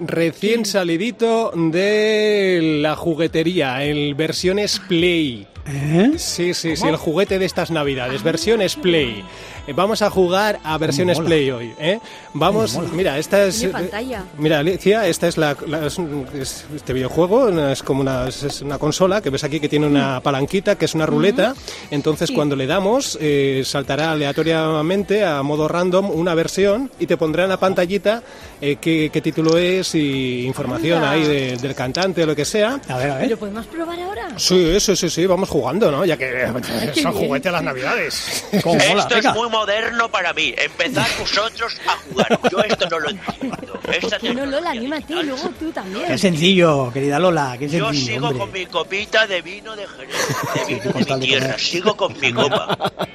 Recién 0.00 0.64
salidito 0.64 1.52
de 1.54 2.78
la 2.80 2.96
juguetería, 2.96 3.82
el 3.84 4.14
versiones 4.14 4.80
Play. 4.88 5.46
¿Eh? 5.66 6.12
Sí, 6.18 6.52
sí, 6.52 6.76
sí, 6.76 6.86
el 6.86 6.96
juguete 6.96 7.38
de 7.38 7.46
estas 7.46 7.70
navidades, 7.70 8.22
versiones 8.22 8.76
Play. 8.76 9.24
Eh, 9.66 9.72
Vamos 9.72 10.02
a 10.02 10.10
jugar 10.10 10.60
a 10.62 10.76
versiones 10.76 11.16
mola. 11.16 11.26
Play 11.28 11.50
hoy, 11.50 11.72
¿eh? 11.78 11.98
Vamos, 12.34 12.78
mira, 12.92 13.16
esta 13.18 13.46
es... 13.46 13.64
Pantalla. 13.64 14.24
Mira, 14.36 14.58
Alicia, 14.58 15.06
esta 15.08 15.26
es 15.26 15.38
la, 15.38 15.56
la- 15.66 15.86
es 15.86 15.98
es 16.38 16.66
este 16.76 16.92
videojuego, 16.92 17.48
es 17.70 17.82
como 17.82 18.02
una, 18.02 18.28
es- 18.28 18.42
es 18.42 18.60
una 18.60 18.76
consola 18.78 19.22
que 19.22 19.30
ves 19.30 19.42
aquí 19.42 19.58
que 19.60 19.68
tiene 19.70 19.86
una 19.86 20.20
palanquita, 20.20 20.76
que 20.76 20.84
es 20.84 20.94
una 20.94 21.06
ruleta. 21.06 21.54
Entonces, 21.90 22.28
Sí. 22.28 22.34
cuando 22.34 22.56
le 22.56 22.66
damos, 22.66 23.16
eh, 23.22 23.62
saltará 23.64 24.12
aleatoriamente 24.12 25.24
a 25.24 25.42
modo 25.42 25.66
random 25.66 26.10
una 26.10 26.34
versión 26.34 26.90
y 26.98 27.06
te 27.06 27.16
pondrá 27.16 27.44
en 27.44 27.48
la 27.48 27.56
pantallita 27.58 28.22
eh, 28.60 28.76
qué, 28.80 29.08
qué 29.10 29.20
título 29.22 29.56
es 29.56 29.94
y 29.94 30.44
información 30.44 30.98
Anda. 30.98 31.10
ahí 31.12 31.22
de- 31.22 31.56
del 31.56 31.74
cantante 31.74 32.22
o 32.22 32.26
lo 32.26 32.36
que 32.36 32.44
sea. 32.44 32.80
A 32.88 32.98
ver, 32.98 33.10
a 33.10 33.14
ver. 33.16 33.24
¿Pero 33.24 33.38
podemos 33.38 33.64
probar 33.66 33.98
ahora? 33.98 34.28
Sí, 34.36 34.78
sí, 34.78 34.94
sí, 34.94 35.08
sí, 35.08 35.24
vamos 35.26 35.48
jugando, 35.54 35.90
¿no? 35.92 36.04
Ya 36.04 36.16
que 36.16 36.46
son 37.00 37.12
bien. 37.12 37.26
juguete 37.26 37.48
a 37.48 37.52
las 37.52 37.62
navidades. 37.62 38.44
Esto 38.50 38.72
Venga. 38.72 39.06
es 39.18 39.34
muy 39.34 39.48
moderno 39.48 40.10
para 40.10 40.32
mí. 40.32 40.52
Empezad 40.58 41.06
vosotros 41.18 41.76
a 41.86 41.96
jugar. 42.08 42.40
Yo 42.50 42.58
esto 42.58 42.88
no 42.90 42.98
lo 42.98 43.10
entiendo. 43.10 43.80
Esta 43.92 44.18
no, 44.34 44.46
Lola, 44.46 44.70
anímate, 44.70 45.14
luego 45.22 45.48
tú 45.58 45.70
también. 45.70 46.06
Qué 46.06 46.18
sencillo, 46.18 46.90
querida 46.92 47.20
Lola. 47.20 47.54
Qué 47.56 47.68
Yo 47.68 47.86
sencillo, 47.92 48.12
sigo 48.14 48.26
hombre. 48.28 48.40
con 48.40 48.52
mi 48.52 48.66
copita 48.66 49.26
de 49.28 49.42
vino 49.42 49.76
de 49.76 49.86
Jerez, 49.86 50.66
de 50.66 50.74
vino 50.74 50.82
de 51.04 51.16
mi 51.16 51.26
tierra. 51.26 51.44
comer. 51.46 51.60
Sigo 51.60 51.96
con 51.96 52.18
mi 52.20 52.32
copa. 52.32 52.78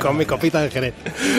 Con 0.00 0.16
mi 0.16 0.26
copita 0.26 0.60
de 0.60 0.70
Jerez. 0.70 0.92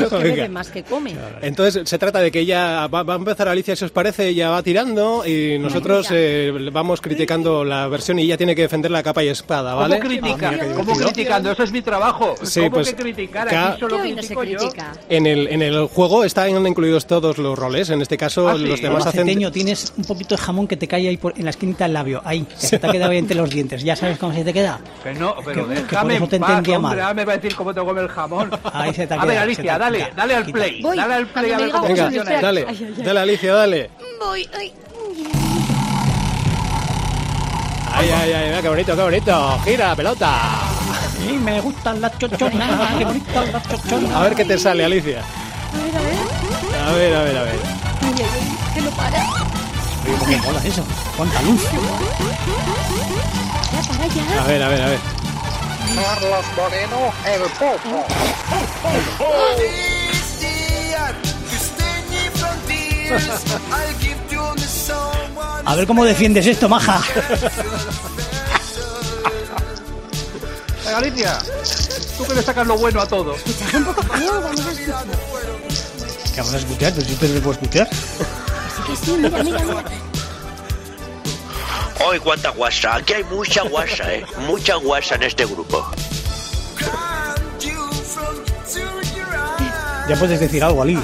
Que 0.09 0.47
más 0.49 0.69
que 0.69 0.81
come. 0.83 1.13
Entonces 1.41 1.87
se 1.87 1.97
trata 1.99 2.19
de 2.19 2.31
que 2.31 2.39
ella 2.39 2.87
va, 2.87 3.03
va 3.03 3.13
a 3.13 3.17
empezar 3.17 3.47
Alicia, 3.49 3.75
si 3.75 3.83
os 3.83 3.91
parece, 3.91 4.29
ella 4.29 4.49
va 4.49 4.63
tirando 4.63 5.27
y 5.27 5.59
nosotros 5.59 6.07
eh, 6.11 6.51
vamos 6.71 7.01
criticando 7.01 7.65
la 7.65 7.87
versión 7.89 8.17
y 8.19 8.23
ella 8.23 8.37
tiene 8.37 8.55
que 8.55 8.61
defender 8.63 8.89
la 8.91 9.03
capa 9.03 9.23
y 9.23 9.27
espada, 9.27 9.75
¿vale? 9.75 9.99
¿Cómo 9.99 10.37
critica? 10.49 10.73
¿Cómo 10.75 10.95
criticando? 10.95 11.51
Eso 11.51 11.63
es 11.63 11.71
mi 11.71 11.81
trabajo. 11.81 12.35
Sí, 12.43 12.59
¿Cómo 12.61 12.71
pues, 12.71 12.89
que 12.89 12.95
criticar? 12.95 13.47
ca- 13.47 13.71
Aquí 13.71 13.79
solo 13.79 13.95
Que 13.97 14.01
hoy 14.03 14.11
no 14.13 14.21
se 14.21 14.27
critico 14.35 14.43
yo. 14.43 14.57
critica. 14.59 14.91
En 15.09 15.25
el, 15.25 15.47
en 15.47 15.61
el 15.61 15.87
juego 15.87 16.23
están 16.23 16.65
incluidos 16.65 17.05
todos 17.07 17.37
los 17.37 17.57
roles, 17.57 17.89
en 17.89 18.01
este 18.01 18.17
caso 18.17 18.47
Ah, 18.49 18.55
sí. 18.57 18.65
los 18.65 18.81
demás 18.81 19.05
hacen... 19.05 19.21
Albaceteño, 19.21 19.51
tienes 19.51 19.93
un 19.97 20.03
poquito 20.05 20.35
de 20.35 20.41
jamón 20.41 20.67
que 20.67 20.77
te 20.77 20.87
cae 20.87 21.07
ahí 21.07 21.17
por- 21.17 21.37
en 21.37 21.43
la 21.45 21.49
esquinita 21.51 21.85
del 21.85 21.93
labio. 21.93 22.21
Ahí, 22.25 22.41
que 22.43 22.55
se 22.67 22.79
te 22.79 22.87
ha 22.87 22.91
quedado 22.91 23.11
ahí 23.11 23.17
entre 23.17 23.35
los 23.35 23.49
dientes. 23.49 23.83
¿Ya 23.83 23.95
sabes 23.95 24.17
cómo 24.17 24.33
se 24.33 24.43
te 24.43 24.53
queda? 24.53 24.79
Que 25.03 25.13
no, 25.13 25.35
pero 25.45 25.67
Que- 25.67 25.75
que 25.75 25.81
déjame 25.81 26.15
eso 26.15 26.27
te 26.27 26.39
paz, 26.39 26.49
hombre, 26.67 26.79
mal. 26.79 27.15
me 27.15 27.25
va 27.25 27.33
a 27.33 27.35
decir 27.37 27.55
cómo 27.55 27.73
te 27.73 27.81
come 27.81 28.01
el 28.01 28.07
jamón. 28.09 28.51
Ahí 28.73 28.93
se 28.93 29.07
te 29.07 29.13
ha 29.13 29.21
A 29.21 29.25
ver, 29.25 29.35
quedado, 29.35 29.49
se 29.49 29.55
te 29.55 29.69
Alicia, 29.69 29.77
dale, 29.77 30.07
dale 30.15 30.35
al 30.35 30.45
play. 30.45 30.81
Dale 30.81 31.13
al 31.13 31.27
play 31.27 31.51
a 31.51 31.57
ver 31.57 31.71
cómo 31.71 31.85
funciona. 31.87 32.41
dale, 32.41 32.65
dale 32.97 33.19
Alicia, 33.19 33.53
dale. 33.53 33.89
Voy, 34.19 34.49
ay. 34.57 34.71
Ay, 37.93 38.09
ay, 38.09 38.33
ay, 38.33 38.45
mira 38.47 38.61
qué 38.61 38.69
bonito, 38.69 38.95
qué 38.95 39.01
bonito. 39.01 39.59
Gira 39.63 39.87
la 39.89 39.95
pelota. 39.95 40.39
Sí, 41.17 41.33
me 41.33 41.61
gustan 41.61 42.01
las 42.01 42.17
chochonas. 42.17 42.97
Qué 42.97 43.05
bonitas 43.05 43.53
las 43.53 43.63
chochonas. 43.69 44.11
A 44.15 44.21
ver 44.23 44.35
qué 44.35 44.45
te 44.45 44.57
sale, 44.57 44.83
Alicia. 44.85 45.21
A 45.21 45.77
ver, 45.77 45.95
a 45.95 46.01
ver. 46.01 46.17
A 46.87 46.91
ver, 46.93 47.15
a 47.15 47.23
ver, 47.23 47.37
a 47.37 47.43
ver. 47.43 47.59
Ay, 48.01 48.13
ay, 48.17 48.25
ay, 48.33 48.57
que 48.73 48.81
no 48.81 48.89
para. 48.91 49.23
Oye, 50.05 50.17
¿Cómo 50.19 50.37
mola 50.53 50.61
eso? 50.65 50.83
¿Cuánta 51.15 51.41
luz? 51.43 51.61
Ya, 53.71 53.81
para 53.87 54.07
ya. 54.07 54.43
A 54.43 54.47
ver, 54.47 54.63
a 54.63 54.67
ver, 54.67 54.81
a 54.81 54.87
ver. 54.87 54.99
A 65.65 65.75
ver 65.75 65.87
cómo 65.87 66.03
defiendes 66.05 66.45
esto, 66.45 66.67
maja. 66.69 67.01
Venga, 70.85 70.97
Alicia, 70.97 71.39
tú 72.17 72.25
que 72.25 72.33
le 72.35 72.43
sacas 72.43 72.67
lo 72.67 72.77
bueno 72.77 73.01
a 73.01 73.07
todo. 73.07 73.35
Escuchad 73.35 73.75
un 73.75 73.85
poco 73.85 74.01
feo, 74.03 74.41
vamos 74.41 74.59
a 74.59 74.71
escuchar. 74.71 75.05
¿Qué 76.33 76.41
vamos 76.41 76.53
a 76.53 76.57
escuchar? 76.57 76.93
Pues 76.93 77.07
siempre 77.07 77.27
se 77.27 77.41
puede 77.41 77.53
escuchar. 77.53 77.89
Así 77.89 78.81
que 78.87 78.95
sí, 79.05 79.11
mira, 79.17 79.43
mira, 79.43 79.59
mira. 79.59 79.83
¡Ay, 82.11 82.19
cuánta 82.19 82.49
guasa! 82.49 82.95
Aquí 82.95 83.13
hay 83.13 83.23
mucha 83.23 83.61
guasa, 83.63 84.13
¿eh? 84.13 84.25
Mucha 84.47 84.75
guasa 84.75 85.15
en 85.15 85.23
este 85.23 85.45
grupo. 85.45 85.89
Ya 90.09 90.15
puedes 90.17 90.39
decir 90.39 90.63
algo, 90.63 90.81
Ali. 90.81 90.99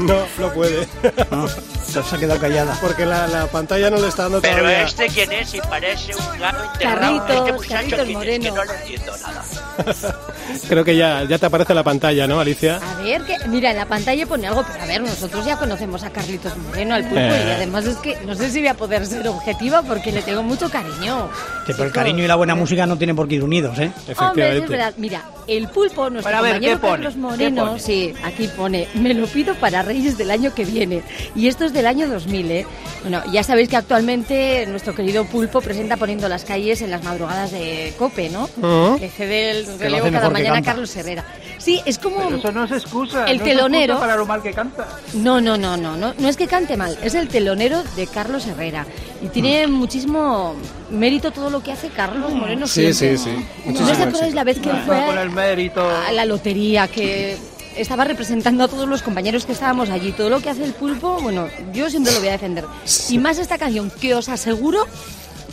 No, 0.00 0.26
no 0.38 0.52
puede. 0.52 0.86
No, 1.30 1.48
se 1.84 1.98
ha 1.98 2.18
quedado 2.18 2.40
callada. 2.40 2.76
Porque 2.80 3.04
la, 3.06 3.26
la 3.26 3.46
pantalla 3.46 3.90
no 3.90 3.98
le 3.98 4.08
está 4.08 4.24
dando 4.24 4.40
Pero 4.40 4.58
todavía. 4.58 4.82
este, 4.82 5.06
¿quién 5.08 5.32
es? 5.32 5.54
Y 5.54 5.60
parece 5.60 6.12
un 6.14 6.38
gato 6.40 6.64
enterrado. 6.72 7.00
Carlitos, 7.26 7.36
este 7.36 7.52
muchacho, 7.52 7.96
Carlitos 7.96 7.96
¿quién 7.98 8.08
es? 8.10 8.14
Moreno. 8.16 8.44
Que 8.44 8.50
no 8.50 8.64
lo 8.64 8.72
entiendo 8.72 9.12
nada. 9.18 9.44
Creo 10.68 10.84
que 10.84 10.96
ya, 10.96 11.24
ya 11.24 11.38
te 11.38 11.46
aparece 11.46 11.74
la 11.74 11.82
pantalla, 11.84 12.26
¿no, 12.26 12.40
Alicia? 12.40 12.80
A 12.82 13.02
ver, 13.02 13.22
que, 13.22 13.36
mira, 13.48 13.70
en 13.70 13.76
la 13.76 13.86
pantalla 13.86 14.26
pone 14.26 14.46
algo, 14.48 14.64
pero 14.70 14.82
a 14.82 14.86
ver, 14.86 15.00
nosotros 15.00 15.44
ya 15.44 15.56
conocemos 15.56 16.02
a 16.02 16.10
Carlitos 16.10 16.56
Moreno, 16.56 16.94
al 16.96 17.02
pulpo, 17.04 17.18
Eh. 17.20 17.44
y 17.46 17.50
además 17.52 17.84
es 17.86 17.96
que 17.98 18.16
no 18.26 18.34
sé 18.34 18.50
si 18.50 18.58
voy 18.58 18.68
a 18.68 18.74
poder 18.74 19.06
ser 19.06 19.26
objetiva 19.28 19.82
porque 19.82 20.10
le 20.12 20.22
tengo 20.22 20.42
mucho 20.42 20.68
cariño. 20.68 21.28
Sí, 21.66 21.72
pero 21.72 21.84
el 21.84 21.92
cariño 21.92 22.24
y 22.24 22.26
la 22.26 22.34
buena 22.34 22.54
música 22.54 22.84
no 22.86 22.96
tienen 22.98 23.14
por 23.16 23.28
qué 23.28 23.36
ir 23.36 23.44
unidos, 23.44 23.78
¿eh? 23.78 23.92
Hombre, 23.94 24.12
Efectivamente. 24.12 24.64
es 24.64 24.70
verdad. 24.70 24.94
Mira, 24.96 25.22
el 25.46 25.68
pulpo, 25.68 26.10
nuestro 26.10 26.28
Pero 26.30 26.38
a 26.38 26.42
ver, 26.42 26.52
compañero 26.54 26.76
¿qué 26.76 26.80
pone? 26.80 26.92
Carlos 26.94 27.14
¿Qué 27.14 27.20
Moreno, 27.20 27.66
pone? 27.66 27.80
sí, 27.80 28.14
aquí 28.24 28.48
pone, 28.48 28.88
me 28.94 29.14
lo 29.14 29.26
pido 29.26 29.54
para 29.54 29.82
Reyes 29.90 30.16
del 30.16 30.30
año 30.30 30.54
que 30.54 30.64
viene. 30.64 31.02
Y 31.34 31.48
esto 31.48 31.64
es 31.64 31.72
del 31.72 31.86
año 31.86 32.08
2000, 32.08 32.50
¿eh? 32.52 32.66
Bueno, 33.02 33.22
ya 33.32 33.42
sabéis 33.42 33.68
que 33.68 33.76
actualmente 33.76 34.64
nuestro 34.68 34.94
querido 34.94 35.24
pulpo 35.24 35.60
presenta 35.60 35.96
poniendo 35.96 36.28
las 36.28 36.44
calles 36.44 36.80
en 36.80 36.90
las 36.92 37.02
madrugadas 37.02 37.50
de 37.50 37.92
COPE, 37.98 38.30
¿no? 38.30 38.44
Ujú. 38.56 39.00
Que 39.00 39.08
cede 39.08 39.50
el 39.50 39.78
relevo 39.80 40.08
cada 40.12 40.30
mañana 40.30 40.58
a. 40.58 40.62
Carlos 40.62 40.94
Herrera. 40.94 41.24
Sí, 41.58 41.80
es 41.84 41.98
como... 41.98 42.18
Pero 42.24 42.36
eso 42.36 42.52
no 42.52 42.64
es 42.64 42.70
excusa. 42.72 43.24
El 43.26 43.38
no 43.38 43.44
telonero. 43.44 43.94
Es 43.94 44.00
para 44.00 44.16
lo 44.16 44.24
mal 44.26 44.40
que 44.42 44.52
canta. 44.52 44.86
No, 45.14 45.40
no, 45.40 45.56
no, 45.58 45.76
no, 45.76 45.96
no, 45.96 46.14
no 46.16 46.28
es 46.28 46.36
que 46.36 46.46
cante 46.46 46.76
mal, 46.76 46.96
es 47.02 47.14
el 47.14 47.26
telonero 47.28 47.82
de 47.96 48.06
Carlos 48.06 48.46
Herrera. 48.46 48.86
Y 49.22 49.28
tiene 49.28 49.66
muchísimo 49.66 50.54
mérito 50.90 51.32
todo 51.32 51.50
lo 51.50 51.62
que 51.62 51.72
hace 51.72 51.88
Carlos 51.88 52.32
Moreno 52.32 52.66
Sí, 52.68 52.94
siempre. 52.94 53.18
sí, 53.18 53.30
sí. 53.64 53.72
¿No 53.72 53.84
os 53.90 53.98
acordáis 53.98 54.34
la 54.34 54.44
vez 54.44 54.58
que 54.60 54.70
él 54.70 54.76
fue 54.86 54.96
Ah, 54.96 55.06
con 55.06 55.18
el 55.18 55.30
mérito. 55.30 55.82
a 55.86 56.12
la 56.12 56.24
lotería, 56.24 56.86
que 56.88 57.36
estaba 57.82 58.04
representando 58.04 58.64
a 58.64 58.68
todos 58.68 58.88
los 58.88 59.02
compañeros 59.02 59.44
que 59.46 59.52
estábamos 59.52 59.90
allí? 59.90 60.12
Todo 60.12 60.30
lo 60.30 60.40
que 60.40 60.50
hace 60.50 60.64
el 60.64 60.72
pulpo, 60.72 61.18
bueno, 61.20 61.48
yo 61.72 61.88
siempre 61.90 62.12
lo 62.12 62.20
voy 62.20 62.28
a 62.28 62.32
defender. 62.32 62.64
Y 63.08 63.18
más 63.18 63.38
esta 63.38 63.58
canción, 63.58 63.90
que 64.00 64.14
os 64.14 64.28
aseguro 64.28 64.86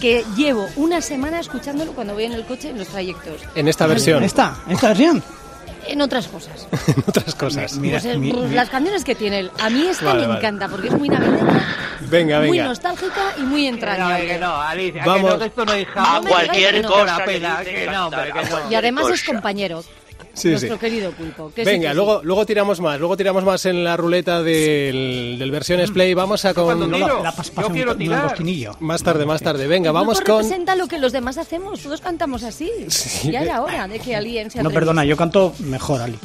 que 0.02 0.24
llevo 0.36 0.68
una 0.76 1.02
semana 1.02 1.40
escuchándolo 1.40 1.94
cuando 1.94 2.14
voy 2.14 2.26
en 2.26 2.34
el 2.34 2.46
coche 2.46 2.70
en 2.70 2.78
los 2.78 2.88
trayectos. 2.88 3.42
En 3.56 3.68
esta 3.68 3.88
versión. 3.88 4.20
¿En 4.20 4.24
esta? 4.26 4.58
¿En 4.68 4.74
esta 4.74 4.88
versión? 4.90 5.24
En 5.88 6.02
otras 6.02 6.28
cosas. 6.28 6.68
en 6.88 7.04
otras 7.08 7.34
cosas. 7.36 7.74
Mira, 7.78 8.00
Pues, 8.02 8.18
mi- 8.18 8.34
mi- 8.34 8.50
las 8.54 8.70
canciones 8.70 9.04
que 9.04 9.16
tiene 9.16 9.40
él. 9.40 9.52
A 9.60 9.70
mí 9.70 9.88
esta 9.88 10.06
Vale, 10.06 10.22
me 10.22 10.28
vale. 10.28 10.40
encanta 10.40 10.68
porque 10.68 10.90
es 10.90 10.94
muy 10.94 11.08
navideña, 11.10 11.66
Venga, 12.10 12.40
muy 12.40 12.52
venga. 12.52 12.66
nostálgica 12.66 13.34
y 13.38 13.42
muy 13.42 13.64
Que 13.64 13.70
no, 13.72 13.76
entrañable. 13.76 14.28
que 14.28 14.38
no, 14.38 14.62
Alicia, 14.62 15.04
Vamos. 15.06 15.22
que 15.22 15.30
no, 15.34 15.40
que 15.40 15.46
esto 15.46 15.66
no 15.66 15.72
hay 15.72 15.88
A 15.96 16.22
cualquier 16.28 16.82
cosa 16.86 17.24
Y 18.70 18.76
además 18.76 19.10
es 19.10 19.24
compañero. 19.24 19.84
Sí, 20.38 20.50
nuestro 20.50 20.76
sí. 20.76 20.80
querido 20.80 21.12
pulpo. 21.12 21.52
que 21.54 21.66
sí, 21.66 21.72
Venga, 21.72 21.90
que 21.90 21.94
sí. 21.94 21.96
luego, 21.96 22.22
luego 22.24 22.46
tiramos 22.46 22.80
más, 22.80 23.00
luego 23.00 23.18
tiramos 23.18 23.44
más 23.44 23.66
en 23.66 23.84
la 23.84 23.98
ruleta 23.98 24.44
del, 24.44 25.38
del 25.40 25.52
versiones 25.52 25.90
Play. 25.92 26.14
Vamos 26.14 26.46
a 26.46 26.54
con... 26.54 26.80
tiro, 26.92 27.24
La 27.24 27.34
pas- 27.34 27.52
yo 27.60 27.68
un- 27.68 27.74
quiero 27.74 27.92
un 27.94 27.98
tirar. 27.98 28.20
langostinillo. 28.20 28.76
Más 28.80 29.02
tarde, 29.04 29.26
más 29.26 29.42
tarde. 29.42 29.68
Venga, 29.68 29.92
vamos 29.92 30.18
pulpo 30.20 30.34
con... 30.34 30.42
representa 30.44 30.76
lo 30.76 30.88
que 30.88 30.98
los 31.00 31.12
demás 31.12 31.38
hacemos. 31.38 31.80
Todos 31.82 32.02
cantamos 32.02 32.44
así. 32.44 32.70
Sí. 32.88 33.32
Ya 33.32 33.42
era 33.42 33.62
hora 33.62 33.88
de 33.88 34.00
que 34.00 34.16
alguien 34.16 34.52
se 34.52 34.62
No, 34.62 34.70
perdona, 34.70 35.04
yo 35.06 35.18
canto 35.18 35.54
mejor, 35.60 36.02
Ali. 36.02 36.20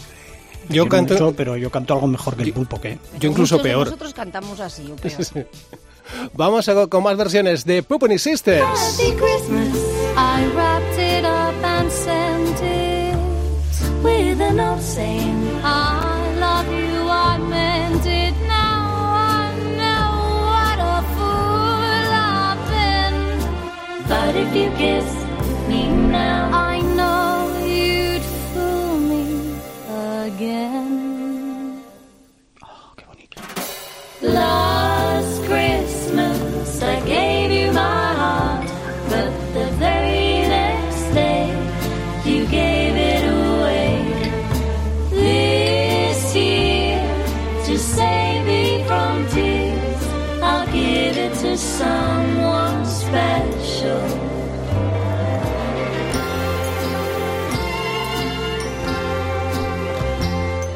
Yo 0.68 0.88
canto... 0.88 1.14
mucho, 1.14 1.34
pero 1.36 1.56
yo 1.56 1.70
canto 1.70 1.94
algo 1.94 2.06
mejor 2.06 2.36
que 2.36 2.42
el 2.44 2.52
pulpo, 2.52 2.80
¿qué? 2.80 2.98
Yo 3.18 3.30
incluso 3.30 3.54
Muchos 3.56 3.64
de 3.64 3.70
peor. 3.70 3.86
Nosotros 3.86 4.14
cantamos 4.14 4.60
así 4.60 4.90
o 4.90 4.96
peor. 4.96 5.46
Vamos 6.34 6.68
a, 6.68 6.86
con 6.88 7.02
más 7.02 7.16
versiones 7.16 7.64
de 7.64 7.82
Puppony 7.82 8.18
Sisters. 8.18 8.62
Happy 8.62 9.12
Christmas. 9.12 9.61
a 14.52 14.54
note 14.54 14.82
saying, 14.82 15.60
I 15.64 16.36
love 16.38 16.66
you, 16.66 17.08
I 17.08 17.38
meant 17.38 18.04
it 18.06 18.34
now. 18.46 18.80
I 19.38 19.48
know 19.80 20.08
what 20.50 20.78
a 20.94 20.98
fool 21.14 22.06
I've 22.36 22.62
been. 22.72 23.16
But 24.12 24.32
if 24.42 24.50
you 24.58 24.68
kiss 24.82 25.08
me 25.68 25.82
now, 25.88 26.41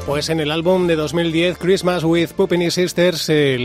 Pues 0.07 0.29
en 0.29 0.39
el 0.39 0.53
álbum 0.53 0.87
de 0.87 0.95
2010, 0.95 1.59
Christmas 1.59 2.05
with 2.05 2.29
Pupini 2.37 2.71
Sisters, 2.71 3.29
eh, 3.29 3.57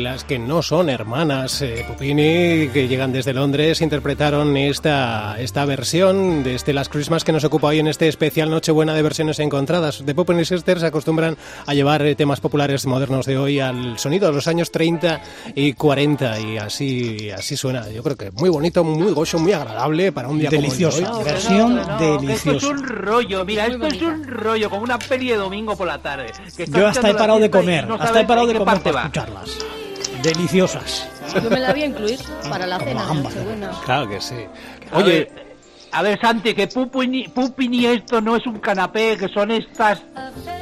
las 0.00 0.22
que 0.22 0.38
no 0.38 0.62
son 0.62 0.90
hermanas 0.90 1.60
eh, 1.60 1.84
Pupini, 1.88 2.68
que 2.68 2.86
llegan 2.88 3.12
desde 3.12 3.34
Londres, 3.34 3.80
interpretaron 3.80 4.56
esta, 4.56 5.40
esta 5.40 5.64
versión 5.64 6.44
de 6.44 6.54
este 6.54 6.72
Last 6.72 6.92
Christmas 6.92 7.24
que 7.24 7.32
nos 7.32 7.42
ocupa 7.42 7.66
hoy 7.66 7.80
en 7.80 7.88
este 7.88 8.06
especial 8.06 8.48
Nochebuena 8.48 8.94
de 8.94 9.02
versiones 9.02 9.40
encontradas. 9.40 10.06
De 10.06 10.14
Pupini 10.14 10.44
Sisters 10.44 10.82
se 10.82 10.86
acostumbran 10.86 11.36
a 11.66 11.74
llevar 11.74 12.02
eh, 12.02 12.14
temas 12.14 12.40
populares 12.40 12.86
modernos 12.86 13.26
de 13.26 13.36
hoy 13.36 13.58
al 13.58 13.98
sonido 13.98 14.28
de 14.28 14.34
los 14.34 14.46
años 14.46 14.70
30 14.70 15.20
y 15.56 15.72
40 15.72 16.40
y 16.40 16.58
así, 16.58 17.30
así 17.32 17.56
suena. 17.56 17.90
Yo 17.90 18.04
creo 18.04 18.16
que 18.16 18.30
muy 18.30 18.50
bonito, 18.50 18.84
muy 18.84 19.12
gozo, 19.12 19.40
muy 19.40 19.52
agradable 19.52 20.12
para 20.12 20.28
un 20.28 20.38
día 20.38 20.48
Deliciosa, 20.48 21.04
como 21.04 21.18
hoy. 21.18 21.24
versión 21.24 21.74
No, 21.74 21.98
que 21.98 22.14
Esto 22.14 22.14
es 22.14 22.22
deliciosa. 22.22 22.68
un 22.68 22.86
rollo, 22.86 23.44
mira, 23.44 23.66
esto 23.66 23.86
es 23.88 24.00
un 24.00 24.24
rollo, 24.24 24.70
como 24.70 24.84
una 24.84 25.00
peli 25.00 25.30
de 25.30 25.36
domingo 25.36 25.76
por 25.76 25.87
la 25.88 25.98
tarde. 25.98 26.32
que 26.56 26.62
estás 26.64 26.80
Yo 26.80 26.86
hasta 26.86 27.10
he 27.10 27.14
parado 27.14 27.38
de 27.40 27.50
comer, 27.50 27.86
no 27.86 27.94
hasta 27.94 28.20
he 28.20 28.24
parado 28.26 28.46
de 28.46 28.54
comer 28.54 28.80
para 28.80 28.92
va. 28.94 29.00
escucharlas. 29.02 29.58
Deliciosas. 30.22 31.08
Yo 31.34 31.50
me 31.50 31.60
la 31.60 31.72
voy 31.72 31.82
a 31.82 31.86
incluir 31.86 32.18
para 32.48 32.66
la 32.66 32.78
cena 32.78 33.04
ambas. 33.08 33.34
Claro 33.84 34.08
que 34.08 34.20
sí. 34.20 34.36
A 34.92 34.98
Oye, 34.98 35.10
ver, 35.34 35.47
a 35.92 36.02
ver, 36.02 36.18
Santi, 36.20 36.54
que 36.54 36.66
Pupini, 36.66 37.28
Pupini 37.28 37.86
esto 37.86 38.20
no 38.20 38.36
es 38.36 38.46
un 38.46 38.58
canapé, 38.58 39.16
que 39.16 39.28
son 39.28 39.50
estas 39.50 40.02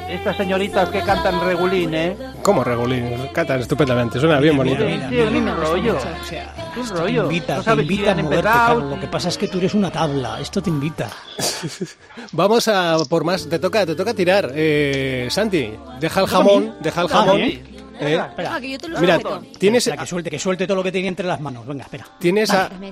estas 0.08 0.36
señoritas 0.36 0.88
que 0.90 1.00
cantan 1.00 1.40
regulín, 1.40 1.92
¿eh? 1.94 2.16
¿cómo 2.42 2.62
Regulín? 2.62 3.28
Cantan 3.32 3.60
estupendamente, 3.60 4.20
suena 4.20 4.38
bien 4.38 4.56
bonito. 4.56 4.84
Sí, 4.86 5.18
es 5.18 5.30
un 5.32 5.56
rollo. 5.56 5.96
O 5.96 6.24
sea, 6.24 6.54
un 6.76 6.82
esto 6.82 6.94
te 6.94 7.00
rollo. 7.00 7.22
invita, 7.24 7.56
No 7.56 7.62
te 7.64 7.74
si 7.74 7.80
invita 7.80 8.12
a 8.12 8.14
moverte, 8.14 8.42
Carlos. 8.44 8.90
Lo 8.94 9.00
que 9.00 9.06
pasa 9.08 9.28
es 9.30 9.36
que 9.38 9.48
tú 9.48 9.58
eres 9.58 9.74
una 9.74 9.90
tabla. 9.90 10.40
Esto 10.40 10.62
te 10.62 10.70
invita. 10.70 11.10
Vamos 12.32 12.68
a 12.68 12.96
por 13.08 13.24
más. 13.24 13.48
Te 13.48 13.58
toca, 13.58 13.84
te 13.84 13.94
toca 13.96 14.14
tirar. 14.14 14.52
Eh, 14.54 15.26
Santi, 15.30 15.72
deja 16.00 16.20
el 16.20 16.26
jamón, 16.28 16.74
deja 16.80 17.00
el 17.00 17.06
Ah, 17.10 17.16
jamón. 17.16 17.40
¿eh? 17.40 17.62
Eh, 18.00 18.14
Espera. 18.14 18.60
Que 18.60 18.70
yo 18.70 18.78
te 18.78 18.88
lo 18.88 19.00
Mira, 19.00 19.18
tienes, 19.58 19.86
Espera, 19.86 20.02
que 20.02 20.08
suelte, 20.08 20.30
que 20.30 20.38
suelte 20.38 20.66
todo 20.66 20.76
lo 20.76 20.82
que 20.82 20.92
tiene 20.92 21.08
entre 21.08 21.26
las 21.26 21.40
manos. 21.40 21.66
Venga, 21.66 21.84
espera. 21.84 22.06
tienes 22.18 22.50
a, 22.50 22.68
dame. 22.68 22.90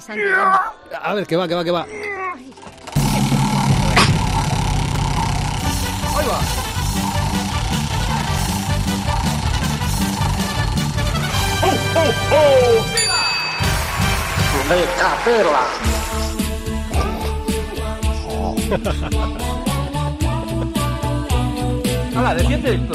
a 1.03 1.15
ver, 1.15 1.27
que 1.27 1.37
va, 1.37 1.49
que 1.49 1.55
va, 1.55 1.65
que 1.65 1.71
va. 1.71 1.87
Hala, 22.17 22.35
defiende 22.35 22.75
esto. 22.75 22.95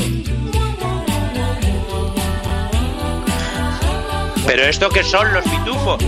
¿Pero 4.50 4.64
esto 4.64 4.90
qué 4.90 5.04
son 5.04 5.32
los 5.32 5.44
pitufos? 5.44 6.04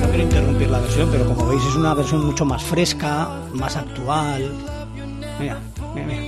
No 0.00 0.08
quiero 0.08 0.22
interrumpir 0.22 0.70
la 0.70 0.78
versión, 0.78 1.08
pero 1.10 1.26
como 1.26 1.48
veis 1.48 1.64
es 1.64 1.74
una 1.74 1.94
versión 1.94 2.24
mucho 2.24 2.44
más 2.44 2.62
fresca, 2.62 3.30
más 3.54 3.74
actual. 3.74 4.48
Mira, 5.40 5.58
mira, 5.92 6.06
mira. 6.06 6.21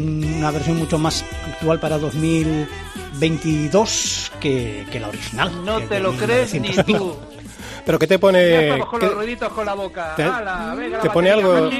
Parece 0.00 0.36
una 0.36 0.50
versión 0.50 0.76
mucho 0.78 0.98
más 0.98 1.24
actual 1.46 1.78
para 1.80 1.98
2022 1.98 4.32
que, 4.40 4.84
que 4.90 5.00
la 5.00 5.08
original. 5.08 5.64
No 5.64 5.78
que 5.78 5.86
te 5.86 6.00
lo 6.00 6.12
crees 6.12 6.52
ni 6.54 6.60
1900 6.60 6.88
y 6.88 6.92
pico. 6.92 7.12
tú. 7.12 7.16
Pero 7.86 7.98
¿qué 8.00 8.06
te 8.08 8.18
pone? 8.18 8.80
con 8.90 8.98
qué- 8.98 9.06
los 9.06 9.14
ruiditos 9.14 9.52
con 9.52 9.64
la 9.64 9.74
boca. 9.74 10.14
te- 10.16 10.24
Hala, 10.24 10.74
venga, 10.76 10.98
te 11.00 11.06
la 11.06 11.12
pone 11.12 11.30
batería, 11.30 11.54
algo-. 11.54 11.70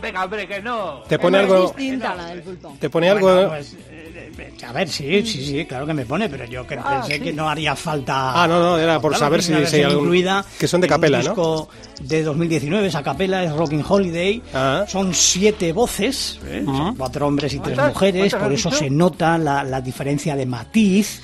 Venga, 0.00 0.24
hombre, 0.24 0.48
que 0.48 0.62
no. 0.62 1.02
te 1.06 1.18
pone 1.18 1.38
algo? 1.38 1.62
distinta 1.66 2.14
la 2.14 2.24
del 2.26 2.42
pulpo. 2.42 2.76
Te 2.80 2.88
pone 2.88 3.10
algo? 3.10 3.48
Pues, 3.48 3.76
a 4.66 4.72
ver, 4.72 4.88
sí, 4.88 5.24
sí, 5.26 5.44
sí, 5.44 5.64
claro 5.66 5.86
que 5.86 5.94
me 5.94 6.04
pone, 6.06 6.28
pero 6.28 6.44
yo 6.44 6.66
que 6.66 6.76
pensé 6.76 7.20
que 7.20 7.32
no 7.32 7.48
haría 7.48 7.74
falta. 7.76 8.42
Ah, 8.42 8.46
no, 8.48 8.60
no, 8.60 8.78
era 8.78 9.00
por 9.00 9.12
Claro, 9.12 9.24
saber 9.24 9.42
si- 9.42 9.54
si 9.66 9.76
hay 9.76 9.82
algún- 9.82 10.04
incluida 10.04 10.44
que 10.58 10.66
son 10.68 10.80
de 10.80 10.86
un 10.86 10.88
capela, 10.90 11.18
¿no? 11.18 11.24
disco 11.24 11.68
de 12.00 12.22
2019, 12.22 12.88
esa 12.88 13.02
capela 13.02 13.42
es 13.44 13.52
Rocking 13.52 13.84
Holiday. 13.86 14.42
Ah. 14.54 14.84
Son 14.88 15.12
siete 15.14 15.72
voces, 15.72 16.38
¿eh? 16.46 16.62
Son 16.64 16.94
cuatro 16.96 17.26
hombres 17.26 17.52
y 17.54 17.58
tres 17.60 17.76
mujeres, 17.78 18.30
¿Cuántas 18.32 18.40
por 18.48 18.52
eso 18.52 18.70
se 18.70 18.90
nota 18.90 19.36
la, 19.38 19.62
la 19.64 19.80
diferencia 19.80 20.34
de 20.36 20.46
matiz. 20.46 21.22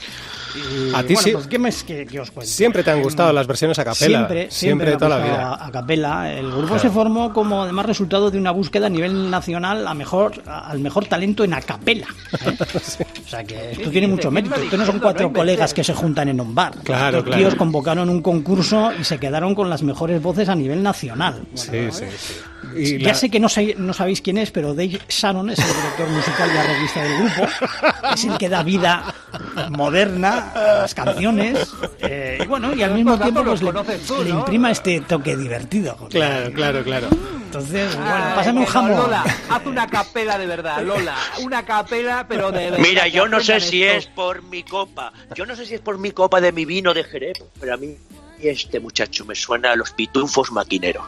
Y, 0.56 0.94
A 0.94 1.02
ti 1.02 1.14
bueno, 1.14 1.20
sí- 1.22 1.32
pues, 1.32 1.46
¿qué, 1.46 1.58
más 1.58 1.82
que, 1.84 2.06
que 2.06 2.20
os 2.20 2.30
cuento? 2.30 2.50
Siempre 2.50 2.82
te 2.82 2.90
han 2.90 3.02
gustado 3.02 3.32
las 3.32 3.46
versiones 3.46 3.78
a 3.78 3.84
capela. 3.84 4.18
Siempre, 4.18 4.50
siempre, 4.50 4.50
siempre, 4.50 4.90
de 4.92 4.96
toda 4.96 5.08
la 5.10 5.18
me 5.18 5.24
vida. 5.30 5.48
A, 5.54 5.66
a 5.66 5.70
capela. 5.70 6.32
El 6.32 6.50
grupo 6.50 6.78
se 6.78 6.90
formó 6.90 7.32
como 7.32 7.62
además 7.62 7.86
resultado 7.86 8.30
de 8.30 8.38
una 8.38 8.50
búsqueda 8.50 8.86
a 8.86 8.90
nivel 8.90 9.30
nacional 9.30 9.86
a 9.86 9.94
mejor, 9.94 10.42
a- 10.46 10.70
al 10.70 10.78
mejor 10.80 11.06
talento 11.06 11.44
en 11.44 11.54
a 11.54 11.60
capela. 11.60 12.06
¿eh? 12.46 12.56
O 13.26 13.28
sea 13.28 13.42
que 13.42 13.72
esto 13.72 13.90
tiene 13.90 14.06
mucho 14.06 14.30
mérito. 14.30 14.54
Esto 14.54 14.76
no 14.76 14.86
son 14.86 15.00
cuatro 15.00 15.32
colegas 15.32 15.74
que 15.74 15.82
se 15.82 15.92
juntan 15.92 16.28
en 16.28 16.40
un 16.40 16.54
bar. 16.54 16.72
Claro, 16.84 17.18
Estos 17.18 17.24
claro. 17.24 17.40
tíos 17.42 17.54
convocaron 17.56 18.08
un 18.08 18.22
concurso 18.22 18.92
y 18.98 19.02
se 19.02 19.18
quedaron 19.18 19.54
con 19.54 19.68
las 19.68 19.82
mejores 19.82 20.22
voces 20.22 20.48
a 20.48 20.54
nivel 20.54 20.80
nacional. 20.82 21.42
Sí, 21.54 21.88
sí, 21.90 22.04
sí. 22.16 22.34
Y 22.76 22.98
Ya 23.02 23.08
la- 23.08 23.14
sé 23.14 23.28
que 23.30 23.40
no, 23.40 23.48
sé- 23.48 23.74
no 23.78 23.92
sabéis 23.92 24.20
quién 24.20 24.38
es, 24.38 24.50
pero 24.52 24.74
Dave 24.74 25.00
Shannon 25.08 25.50
es 25.50 25.58
el 25.58 25.66
director 25.66 26.08
musical 26.08 26.50
y 26.54 26.56
arreglista 26.58 27.02
del 27.02 27.16
grupo. 27.18 27.48
Es 28.14 28.24
el 28.24 28.38
que 28.38 28.48
da 28.48 28.62
vida 28.62 29.02
moderna 29.70 30.52
a 30.54 30.60
las 30.82 30.94
canciones. 30.94 31.72
eh, 32.00 32.38
y 32.42 32.46
bueno, 32.46 32.74
y 32.74 32.82
al 32.82 32.94
mismo 32.94 33.18
tiempo 33.18 33.42
pues, 33.44 33.60
le, 33.60 33.66
los 33.66 33.74
conoces 33.74 34.06
tú, 34.06 34.22
le 34.22 34.30
¿no? 34.30 34.38
imprima 34.40 34.70
este 34.70 35.00
toque 35.00 35.36
divertido. 35.36 35.96
Claro, 36.10 36.52
claro, 36.52 36.82
claro. 36.84 37.08
Entonces, 37.46 37.94
Ay, 37.94 37.98
bueno, 38.10 38.34
pásame 38.34 38.58
un 38.58 38.64
no, 38.64 38.70
jamón. 38.70 38.96
Lola, 38.96 39.24
haz 39.48 39.66
una 39.66 39.86
capela 39.86 40.36
de 40.38 40.46
verdad, 40.46 40.82
Lola. 40.82 41.14
Una 41.42 41.64
capela, 41.64 42.26
pero 42.28 42.50
de 42.52 42.64
verdad. 42.70 42.78
Mira, 42.80 43.06
yo 43.08 43.28
no 43.28 43.40
sé 43.40 43.60
si 43.60 43.82
esto. 43.82 43.98
es 43.98 44.06
por 44.08 44.42
mi 44.42 44.62
copa. 44.62 45.12
Yo 45.34 45.46
no 45.46 45.54
sé 45.56 45.64
si 45.64 45.74
es 45.74 45.80
por 45.80 45.96
mi 45.98 46.10
copa 46.10 46.40
de 46.40 46.52
mi 46.52 46.64
vino 46.64 46.92
de 46.92 47.04
Jerez, 47.04 47.42
pero 47.60 47.74
a 47.74 47.76
mí 47.76 47.96
este 48.42 48.80
muchacho 48.80 49.24
me 49.24 49.34
suena 49.34 49.72
a 49.72 49.76
los 49.76 49.92
pitufos 49.92 50.52
maquineros. 50.52 51.04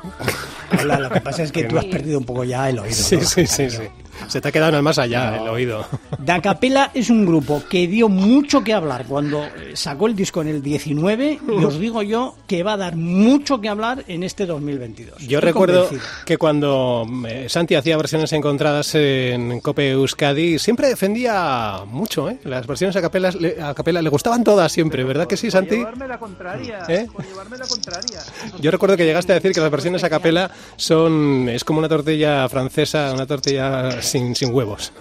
Hola, 0.81 0.99
lo 0.99 1.11
que 1.11 1.21
pasa 1.21 1.43
es 1.43 1.53
que 1.53 1.65
tú 1.65 1.77
has 1.79 1.85
perdido 1.85 2.19
un 2.19 2.25
poco 2.25 2.45
ya 2.45 2.71
el 2.71 2.79
oído. 2.79 2.95
Sí, 2.95 3.17
¿no? 3.17 3.25
sí, 3.25 3.47
sí, 3.47 3.69
sí. 3.71 3.83
Se 4.27 4.41
te 4.41 4.49
ha 4.49 4.53
quedado 4.53 4.71
en 4.71 4.75
el 4.77 4.83
más 4.83 4.99
allá 4.99 5.37
el 5.37 5.49
oído. 5.49 5.87
Da 6.19 6.41
Capella 6.43 6.91
es 6.95 7.09
un 7.11 7.25
grupo 7.25 7.63
que 7.69 7.87
dio 7.87 8.09
mucho 8.09 8.63
que 8.65 8.73
hablar 8.75 9.07
cuando 9.07 9.45
sacó 9.75 10.07
el 10.07 10.17
disco 10.17 10.43
en 10.43 10.49
el 10.49 10.63
19 10.63 11.39
y 11.61 11.65
os 11.65 11.79
digo 11.79 12.03
yo 12.03 12.35
que 12.47 12.63
va 12.63 12.73
a 12.75 12.77
dar 12.77 12.97
mucho 12.97 13.61
que 13.61 13.69
hablar 13.69 14.05
en 14.09 14.23
este 14.23 14.45
2022. 14.47 15.19
Yo 15.19 15.39
Estoy 15.39 15.41
recuerdo 15.41 15.85
convencido. 15.85 16.11
que 16.27 16.37
cuando 16.37 17.07
eh, 17.29 17.47
Santi 17.49 17.75
hacía 17.75 17.97
versiones 17.97 18.33
encontradas 18.33 18.95
en 18.95 19.61
Cope 19.61 19.91
Euskadi, 19.93 20.59
siempre 20.59 20.89
defendía 20.89 21.79
mucho 21.87 22.29
¿eh? 22.29 22.39
las 22.45 22.67
versiones 22.67 22.97
a 22.97 23.01
capela, 23.01 23.31
le, 23.31 23.61
a 23.63 23.75
capela. 23.75 24.03
Le 24.03 24.11
gustaban 24.11 24.45
todas 24.45 24.71
siempre, 24.73 25.05
¿verdad 25.05 25.27
que 25.27 25.37
sí, 25.37 25.47
Por 25.47 25.53
Santi? 25.53 25.77
llevarme 25.77 26.09
la 26.09 26.19
contraria. 26.19 26.85
¿Eh? 26.89 27.07
Por 27.13 27.25
llevarme 27.27 27.59
la 27.59 27.67
contraria. 27.67 28.21
Yo 28.61 28.71
recuerdo 28.71 28.97
que 28.97 29.05
llegaste 29.05 29.33
a 29.33 29.37
decir 29.37 29.53
que 29.53 29.61
las 29.61 29.71
versiones 29.71 30.05
a 30.05 30.11
capela 30.11 30.51
son 30.77 31.49
es 31.49 31.65
como 31.65 31.79
una 31.79 31.89
tortilla 31.89 32.49
francesa, 32.49 33.13
una 33.13 33.27
tortilla 33.27 34.01
sin, 34.09 34.35
sin 34.35 34.53
huevos. 34.55 34.93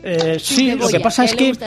Eh, 0.00 0.38
sí, 0.40 0.66
lo 0.70 0.86
cebolla, 0.86 0.98
que 0.98 1.00
pasa 1.02 1.26
que 1.34 1.50
es 1.50 1.58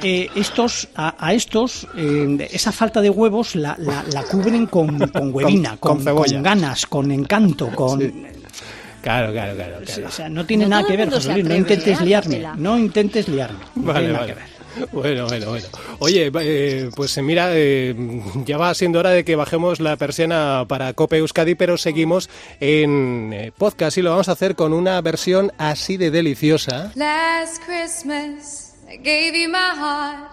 que 0.00 0.22
eh, 0.24 0.30
estos 0.34 0.88
a, 0.96 1.14
a 1.24 1.32
estos 1.32 1.86
eh, 1.96 2.48
esa 2.50 2.72
falta 2.72 3.00
de 3.00 3.08
huevos 3.08 3.54
la, 3.54 3.76
la- 3.78 4.04
la 4.12 4.24
cubren 4.24 4.66
con, 4.66 4.98
con 5.12 5.32
huevina, 5.32 5.70
Con- 5.76 5.78
con 5.78 5.96
con, 5.98 6.04
cebolla. 6.04 6.32
con 6.34 6.42
ganas, 6.42 6.86
con 6.86 7.12
encanto, 7.12 7.68
con 7.68 8.00
Claro, 9.00 9.32
claro, 9.32 9.54
claro. 9.54 9.76
claro. 9.86 10.08
O 10.08 10.10
sea, 10.10 10.28
no 10.28 10.44
tiene 10.44 10.64
No 10.64 10.70
nada 10.70 10.84
que 10.88 10.96
ver, 10.96 11.08
José 11.08 11.32
Luis, 11.34 11.44
no 11.44 11.54
intentes 11.54 12.00
liarme, 12.00 12.44
no 12.56 12.76
intentes 12.76 13.28
liarme. 13.28 13.60
No 13.76 13.82
Vale, 13.92 13.98
tiene 14.00 14.12
nada 14.12 14.26
vale. 14.26 14.34
que 14.34 14.40
ver. 14.40 14.57
Bueno, 14.92 15.26
bueno, 15.26 15.50
bueno. 15.50 15.66
Oye, 15.98 16.30
eh, 16.40 16.90
pues 16.94 17.16
eh, 17.16 17.22
mira, 17.22 17.48
eh, 17.52 17.94
ya 18.44 18.56
va 18.58 18.74
siendo 18.74 18.98
hora 18.98 19.10
de 19.10 19.24
que 19.24 19.36
bajemos 19.36 19.80
la 19.80 19.96
persiana 19.96 20.64
para 20.68 20.92
Cope 20.92 21.18
Euskadi, 21.18 21.54
pero 21.54 21.76
seguimos 21.76 22.28
en 22.60 23.32
eh, 23.32 23.52
podcast 23.56 23.98
y 23.98 24.02
lo 24.02 24.10
vamos 24.10 24.28
a 24.28 24.32
hacer 24.32 24.54
con 24.54 24.72
una 24.72 25.00
versión 25.00 25.52
así 25.58 25.96
de 25.96 26.10
deliciosa. 26.10 26.92
Last 26.94 27.62
Christmas, 27.64 28.74
I 28.90 28.96
gave 28.96 29.34
you 29.34 29.48
my 29.48 29.74
heart, 29.76 30.30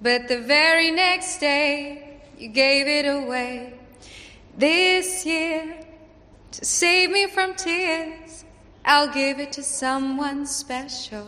but 0.00 0.28
the 0.28 0.40
very 0.40 0.90
next 0.90 1.40
day, 1.40 2.20
you 2.38 2.48
gave 2.52 2.86
it 2.88 3.06
away. 3.06 3.74
This 4.58 5.24
year, 5.26 5.76
to 6.52 6.64
save 6.64 7.10
me 7.10 7.26
from 7.26 7.54
tears, 7.56 8.44
I'll 8.84 9.12
give 9.12 9.42
it 9.42 9.52
to 9.52 9.62
someone 9.62 10.46
special. 10.46 11.26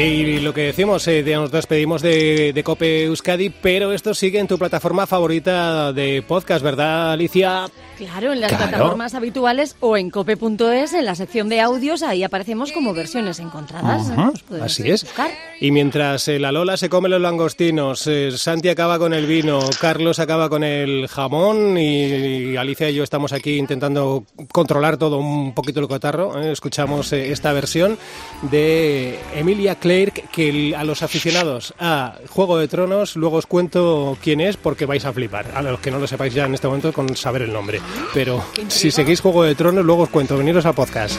Y 0.00 0.40
lo 0.40 0.54
que 0.54 0.62
decimos, 0.62 1.06
eh, 1.08 1.22
nos 1.22 1.50
despedimos 1.50 2.00
de, 2.00 2.52
de 2.54 2.64
Cope 2.64 3.04
Euskadi, 3.04 3.50
pero 3.50 3.92
esto 3.92 4.14
sigue 4.14 4.38
en 4.38 4.48
tu 4.48 4.58
plataforma 4.58 5.06
favorita 5.06 5.92
de 5.92 6.22
podcast, 6.26 6.64
¿verdad, 6.64 7.12
Alicia? 7.12 7.66
Claro, 8.00 8.32
en 8.32 8.40
las 8.40 8.50
Claro. 8.50 8.68
plataformas 8.70 9.14
habituales 9.14 9.76
o 9.80 9.96
en 9.98 10.08
cope.es, 10.10 10.94
en 10.94 11.04
la 11.04 11.14
sección 11.14 11.50
de 11.50 11.60
audios, 11.60 12.02
ahí 12.02 12.22
aparecemos 12.24 12.72
como 12.72 12.94
versiones 12.94 13.38
encontradas. 13.40 14.08
Nos 14.08 14.42
podemos 14.42 14.72
así 14.72 14.90
es. 14.90 15.04
buscar. 15.04 15.30
Y 15.60 15.70
mientras 15.70 16.26
eh, 16.28 16.38
la 16.38 16.50
Lola 16.50 16.78
se 16.78 16.88
come 16.88 17.10
los 17.10 17.20
langostinos, 17.20 18.06
eh, 18.06 18.30
Santi 18.34 18.70
acaba 18.70 18.98
con 18.98 19.12
el 19.12 19.26
vino, 19.26 19.60
Carlos 19.78 20.18
acaba 20.18 20.48
con 20.48 20.64
el 20.64 21.08
jamón 21.08 21.76
y, 21.76 22.06
y 22.52 22.56
Alicia 22.56 22.88
y 22.88 22.94
yo 22.94 23.04
estamos 23.04 23.34
aquí 23.34 23.58
intentando 23.58 24.24
controlar 24.50 24.96
todo 24.96 25.18
un 25.18 25.52
poquito 25.54 25.80
el 25.80 25.86
cotarro, 25.88 26.40
eh, 26.40 26.52
escuchamos 26.52 27.12
eh, 27.12 27.30
esta 27.32 27.52
versión 27.52 27.98
de 28.50 29.18
Emilia 29.34 29.74
Clarke 29.74 30.24
que 30.32 30.48
el- 30.48 30.74
a 30.74 30.84
los 30.84 31.02
aficionados 31.02 31.74
a 31.78 32.14
Juego 32.30 32.56
de 32.56 32.66
Tronos 32.68 33.16
luego 33.16 33.36
os 33.36 33.46
cuento 33.46 34.16
quién 34.22 34.40
es 34.40 34.56
porque 34.56 34.86
vais 34.86 35.04
a 35.04 35.12
flipar. 35.12 35.52
A 35.54 35.60
los 35.60 35.80
que 35.80 35.90
no 35.90 35.98
lo 35.98 36.06
sepáis 36.06 36.32
ya 36.32 36.46
en 36.46 36.54
este 36.54 36.66
momento 36.66 36.92
con 36.94 37.14
saber 37.16 37.42
el 37.42 37.52
nombre. 37.52 37.80
Pero 38.14 38.44
si 38.68 38.90
seguís 38.90 39.20
Juego 39.20 39.44
de 39.44 39.54
Tronos 39.54 39.84
luego 39.84 40.02
os 40.02 40.08
cuento, 40.08 40.36
veniros 40.36 40.66
a 40.66 40.72
podcast. 40.72 41.16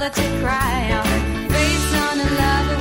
Shoulder 0.00 0.14
to 0.14 0.40
cry 0.40 0.92
on. 0.92 1.48
Face 1.50 1.94
on 1.94 2.20
a 2.20 2.30
lover 2.40 2.79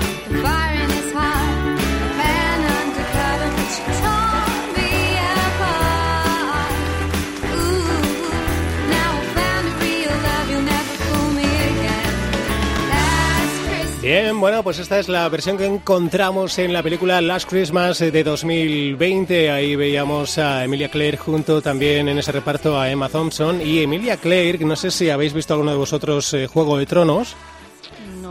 Bien, 14.39 14.51
bueno, 14.51 14.63
pues 14.63 14.79
esta 14.79 14.97
es 14.97 15.09
la 15.09 15.27
versión 15.27 15.57
que 15.57 15.65
encontramos 15.65 16.57
en 16.59 16.71
la 16.71 16.81
película 16.81 17.19
Last 17.19 17.49
Christmas 17.49 17.99
eh, 17.99 18.09
de 18.09 18.23
2020. 18.23 19.51
Ahí 19.51 19.75
veíamos 19.75 20.37
a 20.37 20.63
Emilia 20.63 20.87
Clarke 20.87 21.17
junto 21.17 21.61
también 21.61 22.07
en 22.07 22.17
ese 22.17 22.31
reparto 22.31 22.79
a 22.79 22.89
Emma 22.89 23.09
Thompson. 23.09 23.59
Y 23.61 23.79
Emilia 23.83 24.15
Clarke, 24.15 24.61
no 24.63 24.77
sé 24.77 24.91
si 24.91 25.09
habéis 25.09 25.33
visto 25.33 25.53
alguno 25.53 25.71
de 25.71 25.77
vosotros 25.77 26.33
eh, 26.33 26.47
Juego 26.47 26.77
de 26.77 26.85
Tronos. 26.85 27.35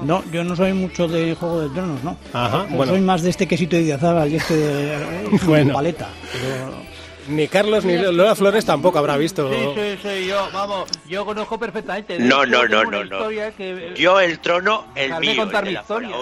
No, 0.03 0.25
yo 0.33 0.43
no 0.45 0.57
soy 0.57 0.73
mucho 0.73 1.09
de 1.09 1.35
Juego 1.35 1.61
de 1.61 1.69
Tronos, 1.75 2.03
¿no. 2.03 2.17
Ajá, 2.33 2.67
bueno. 2.71 2.93
Soy 2.93 3.03
más 3.03 3.21
de 3.21 3.29
este 3.29 3.47
quesito 3.47 3.77
de 3.77 3.83
Idiazábal 3.83 4.33
y 4.33 4.37
este 4.37 4.57
de 4.57 4.97
Bueno. 5.47 5.75
paleta. 5.75 6.09
pero- 6.33 6.98
Ni 7.29 7.47
Carlos 7.49 7.85
ni 7.85 7.97
Lola 7.99 8.35
Flores 8.35 8.65
tampoco 8.65 8.99
habrá 8.99 9.17
visto. 9.17 9.51
Sí, 9.53 9.59
sí, 9.75 9.99
sí, 10.03 10.27
yo, 10.27 10.49
vamos, 10.53 10.89
yo 11.09 11.25
conozco 11.27 11.59
perfectamente. 11.59 12.19
No, 12.19 12.43
hecho, 12.45 12.51
no, 12.69 12.85
no, 12.85 12.85
no, 12.91 13.05
no. 13.05 13.29
que- 13.29 13.95
Yo 13.97 14.19
el 14.21 14.39
trono, 14.39 14.87
el 14.95 15.09
Dejarme 15.09 15.27
mío, 15.33 15.43
contar 15.43 15.63
el 15.65 15.69
de 15.69 15.75
la 15.75 15.81
historia. 15.83 16.17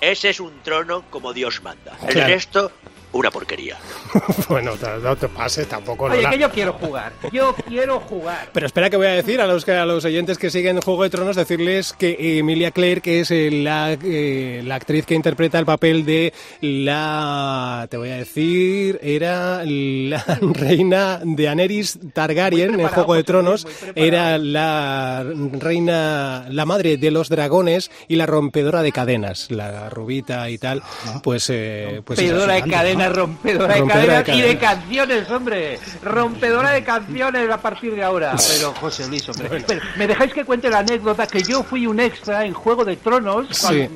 Ese 0.00 0.30
es 0.30 0.40
un 0.40 0.52
trono 0.62 1.04
como 1.10 1.32
Dios 1.32 1.62
manda. 1.62 1.92
El 2.02 2.08
Claro. 2.14 2.28
resto, 2.28 2.72
una 3.18 3.30
porquería. 3.30 3.76
bueno, 4.48 4.72
no, 5.02 5.16
te 5.16 5.28
pases 5.28 5.68
tampoco, 5.68 6.04
Oye, 6.04 6.16
Lola. 6.16 6.30
que 6.30 6.38
yo 6.38 6.50
quiero 6.50 6.72
jugar. 6.74 7.12
Yo 7.32 7.54
quiero 7.66 8.00
jugar. 8.00 8.48
Pero 8.52 8.66
espera 8.66 8.90
que 8.90 8.96
voy 8.96 9.06
a 9.06 9.12
decir 9.12 9.40
a 9.40 9.46
los 9.46 9.64
que 9.64 9.72
a 9.72 9.86
los 9.86 10.04
oyentes 10.04 10.38
que 10.38 10.50
siguen 10.50 10.80
Juego 10.80 11.02
de 11.02 11.10
Tronos 11.10 11.36
decirles 11.36 11.92
que 11.92 12.38
Emilia 12.38 12.70
Clarke 12.70 13.20
es 13.20 13.30
eh, 13.30 13.50
la, 13.50 13.92
eh, 13.92 14.62
la 14.64 14.76
actriz 14.76 15.06
que 15.06 15.14
interpreta 15.14 15.58
el 15.58 15.66
papel 15.66 16.04
de 16.04 16.32
la 16.60 17.86
te 17.90 17.96
voy 17.96 18.10
a 18.10 18.16
decir 18.16 18.98
era 19.02 19.62
la 19.64 20.24
reina 20.40 21.20
de 21.22 21.44
Daenerys 21.44 21.98
Targaryen 22.12 22.80
en 22.80 22.88
Juego 22.88 23.14
de 23.14 23.24
Tronos 23.24 23.66
era 23.94 24.38
la 24.38 25.24
reina 25.52 26.46
la 26.50 26.66
madre 26.66 26.96
de 26.96 27.10
los 27.10 27.28
dragones 27.28 27.90
y 28.08 28.16
la 28.16 28.26
rompedora 28.26 28.82
de 28.82 28.92
cadenas 28.92 29.50
la 29.50 29.88
rubita 29.90 30.48
y 30.50 30.58
tal 30.58 30.82
pues 31.22 31.50
eh, 31.50 32.02
pues 32.04 32.18
es 32.18 32.30
rompedora 32.30 32.54
de 32.54 32.62
cadenas, 32.62 33.07
rompedora 33.08 33.74
de 33.74 33.80
Rompedora 33.80 34.18
de 34.18 34.24
cadenas 34.24 34.38
y 34.38 34.42
de 34.42 34.58
canciones, 34.58 35.30
hombre. 35.30 35.78
Rompedora 36.02 36.70
de 36.70 36.84
canciones 36.84 37.50
a 37.50 37.60
partir 37.60 37.94
de 37.94 38.02
ahora. 38.02 38.34
Pero, 38.48 38.74
José 38.74 39.06
Luis, 39.08 39.28
hombre. 39.28 39.64
Pero, 39.66 39.80
¿Me 39.96 40.06
dejáis 40.06 40.32
que 40.32 40.44
cuente 40.44 40.70
la 40.70 40.78
anécdota 40.80 41.26
que 41.26 41.42
yo 41.42 41.62
fui 41.62 41.86
un 41.86 42.00
extra 42.00 42.44
en 42.44 42.52
Juego 42.54 42.84
de 42.84 42.96
Tronos? 42.96 43.48
Sí. 43.50 43.88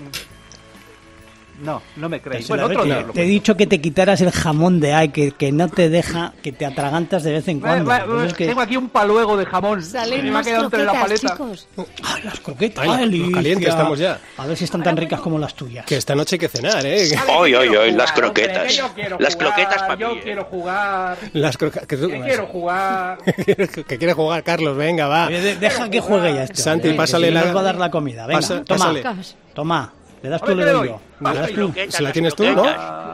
No, 1.62 1.80
no 1.96 2.08
me 2.08 2.20
creéis. 2.20 2.46
Pero, 2.48 2.66
Bueno, 2.66 2.80
otro 2.80 2.82
te- 2.82 2.88
día 2.88 3.06
lo 3.06 3.12
te 3.12 3.22
he 3.22 3.26
dicho 3.26 3.56
que 3.56 3.66
te 3.66 3.80
quitaras 3.80 4.20
el 4.20 4.32
jamón 4.32 4.80
de 4.80 4.92
ay, 4.94 5.08
que, 5.10 5.30
que 5.30 5.52
no 5.52 5.68
te 5.68 5.88
deja, 5.88 6.32
que 6.42 6.50
te 6.52 6.66
atragantas 6.66 7.22
de 7.22 7.32
vez 7.32 7.46
en 7.48 7.58
Va- 7.62 7.68
cuando. 7.68 7.90
va- 7.90 8.04
Pues 8.04 8.26
es 8.26 8.34
que- 8.34 8.46
Tengo 8.48 8.60
aquí 8.60 8.76
un 8.76 8.88
paluego 8.88 9.36
de 9.36 9.46
jamón. 9.46 9.80
Salen 9.82 10.32
me 10.32 10.38
ha 10.38 10.42
quedado 10.42 10.64
entre 10.64 10.84
la 10.84 10.92
paleta. 10.92 11.30
chicos. 11.30 11.68
Ay, 12.02 12.22
las 12.24 12.40
croquetas. 12.40 12.84
Ay, 12.88 13.30
caliente 13.32 13.68
estamos 13.68 13.98
ya. 13.98 14.18
A 14.36 14.46
ver 14.46 14.56
si 14.56 14.64
están 14.64 14.82
tan 14.82 14.96
ricas 14.96 15.20
como 15.20 15.38
las 15.38 15.54
tuyas. 15.54 15.86
Que 15.86 15.96
esta 15.96 16.14
noche 16.14 16.34
hay 16.36 16.40
que 16.40 16.48
cenar, 16.48 16.84
¿eh? 16.84 17.08
Hoy, 17.28 17.54
hoy, 17.54 17.68
hoy, 17.68 17.92
las 17.92 18.12
croquetas. 18.12 18.66
que 18.66 18.74
yo 18.74 18.88
quiero 18.94 19.16
Las 19.20 19.34
jugar, 19.34 19.54
croquetas 19.54 19.82
para 19.82 19.94
Yo 19.94 20.14
mí. 20.14 20.20
quiero 20.22 20.44
jugar. 20.44 21.16
Las 21.32 21.56
croquetas. 21.56 21.86
Que, 21.86 21.96
quiero 21.96 22.46
jugar. 22.46 23.18
que 23.86 23.98
quiere 23.98 24.12
jugar, 24.14 24.42
Carlos, 24.42 24.76
venga, 24.76 25.06
va. 25.06 25.26
Oye, 25.28 25.40
de- 25.40 25.56
deja 25.56 25.88
que 25.88 26.00
juegue 26.00 26.34
ya 26.34 26.42
este. 26.44 26.60
Santi, 26.60 26.92
pásale 26.94 27.30
la- 27.30 27.44
nos 27.44 27.56
va 27.56 27.60
a 27.60 27.64
dar 27.64 27.76
la 27.76 27.90
comida. 27.90 28.26
Venga, 28.26 28.64
toma. 28.64 28.94
Toma. 29.54 29.92
¿Le 30.22 30.28
das 30.28 30.40
tú 30.42 30.54
le 30.54 30.64
¿qué 30.64 30.70
doy 30.70 30.82
le 30.82 30.88
yo? 30.88 31.00
doy? 31.20 31.32
¿Le 31.34 31.38
das 31.40 31.48
tú? 31.48 31.54
croquetas, 31.54 31.94
Si 31.96 32.02
la 32.02 32.12
tienes 32.12 32.34
tú. 32.34 32.44
¿no? 32.44 32.62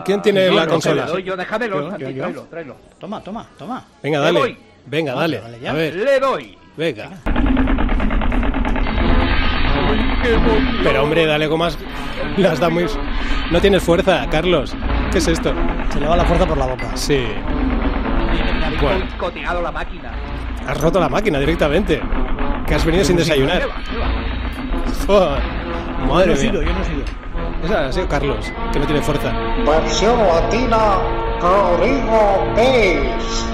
¿Quién 0.05 0.23
tiene 0.23 0.51
la 0.51 0.67
consola? 0.67 1.07
te 1.07 1.13
doy 1.13 1.23
yo, 1.23 1.37
déjamelo, 1.37 1.81
Yo, 1.83 1.91
Santi, 1.91 2.05
yo, 2.05 2.11
yo. 2.11 2.21
tráelo, 2.23 2.43
tráelo. 2.51 2.77
Toma, 2.99 3.21
toma, 3.23 3.47
toma. 3.59 3.85
Venga, 4.03 4.19
Le 4.19 4.25
dale. 4.25 4.57
Venga, 4.87 5.15
dale. 5.15 5.41
A 5.69 5.73
ver, 5.73 5.95
Le 5.95 6.21
doy. 6.21 6.59
venga. 6.77 7.11
Pero 10.83 11.03
hombre, 11.03 11.27
dale 11.27 11.49
con 11.49 11.59
más. 11.59 11.79
Las 12.37 12.59
da 12.61 12.69
muy. 12.69 12.87
No 13.51 13.61
tienes 13.61 13.83
fuerza, 13.83 14.27
Carlos. 14.31 14.75
¿Qué 15.11 15.19
es 15.19 15.29
esto? 15.29 15.55
Se 15.93 16.01
le 16.01 16.07
va 16.07 16.17
la 16.17 16.25
fuerza 16.25 16.47
por 16.47 16.59
la 16.59 16.67
boca. 16.67 16.97
Sí. 16.97 17.25
Bueno. 18.81 19.63
la 19.63 19.73
máquina. 19.73 20.13
Has 20.67 20.81
roto 20.81 21.01
la 21.01 21.09
máquina 21.09 21.41
directamente. 21.41 22.01
Que 22.67 22.75
has 22.75 22.85
venido 22.85 23.05
sin 23.05 23.17
desayunar. 23.17 23.63
¿Qué 23.63 23.69
Joder. 26.07 26.07
Yo 26.07 26.07
no 26.07 26.15
Madre 26.15 26.33
he 26.33 26.37
sido, 26.37 26.61
mía. 26.61 26.63
yo 26.69 26.73
no 26.73 26.81
he 26.81 26.85
sido. 26.85 27.05
Esa 27.65 27.87
ha 27.87 27.93
sido 27.93 28.09
Carlos, 28.09 28.53
que 28.73 28.79
no 28.79 28.87
tiene 28.87 29.03
fuerza. 29.03 29.33
Versión 29.67 30.19
latina, 30.19 30.99
Rodrigo 31.41 32.53
Pérez. 32.55 33.45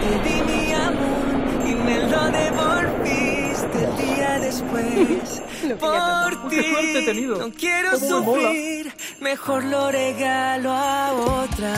Te 0.00 0.28
di 0.28 0.42
mi 0.42 0.72
amor 0.72 1.66
y 1.66 1.74
me 1.74 1.98
lo 2.00 2.30
devolviste 2.30 3.84
el 3.84 3.96
día 3.96 4.38
después. 4.40 5.42
Por 5.78 6.48
ti 6.48 7.24
no 7.26 7.50
quiero 7.58 7.98
sufrir, 7.98 8.92
mejor 9.20 9.64
lo 9.64 9.90
regalo 9.90 10.72
a 10.72 11.12
otra. 11.12 11.74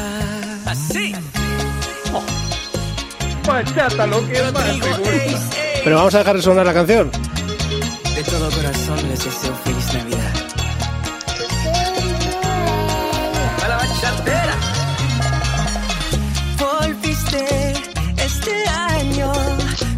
Así. 0.66 1.14
Bachata, 3.46 4.06
lo 4.06 4.26
que 4.26 4.32
es 4.32 4.52
más. 4.52 4.64
Pero 5.84 5.96
vamos 5.96 6.14
a 6.14 6.18
dejar 6.18 6.36
de 6.36 6.42
sonar 6.42 6.66
la 6.66 6.74
canción. 6.74 7.10
De 8.14 8.22
todo 8.24 8.50
corazón 8.50 9.08
les 9.08 9.24
deseo 9.24 9.54
feliz 9.64 9.94
Navidad. 9.94 10.32
A 13.64 13.68
la 13.68 13.76
bachatera. 13.76 14.56
Volviste 16.58 17.72
este 18.24 18.68
año 18.68 19.32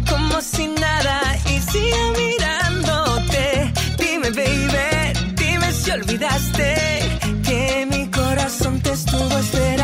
como 0.09 0.41
si 0.41 0.67
nada 0.67 1.37
y 1.45 1.59
sigo 1.59 2.13
mirándote. 2.17 3.73
Dime, 3.97 4.29
baby, 4.29 5.19
dime 5.35 5.71
si 5.71 5.91
olvidaste 5.91 7.19
que 7.45 7.87
mi 7.91 8.09
corazón 8.09 8.79
te 8.79 8.91
estuvo 8.93 9.37
esperando. 9.37 9.82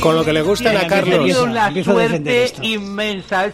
Con 0.00 0.14
lo 0.16 0.24
que 0.24 0.32
le 0.32 0.42
gustan 0.42 0.68
a 0.76 0.80
Bien, 0.80 0.84
He 0.84 0.88
Carlos. 0.88 1.10
tenido 1.18 1.44
Empiezo- 1.44 1.50
una 1.50 1.66
empiezo 1.68 1.90
a 1.98 2.02
defender 2.02 2.48
suerte 2.48 2.66
inmensa. 2.68 3.52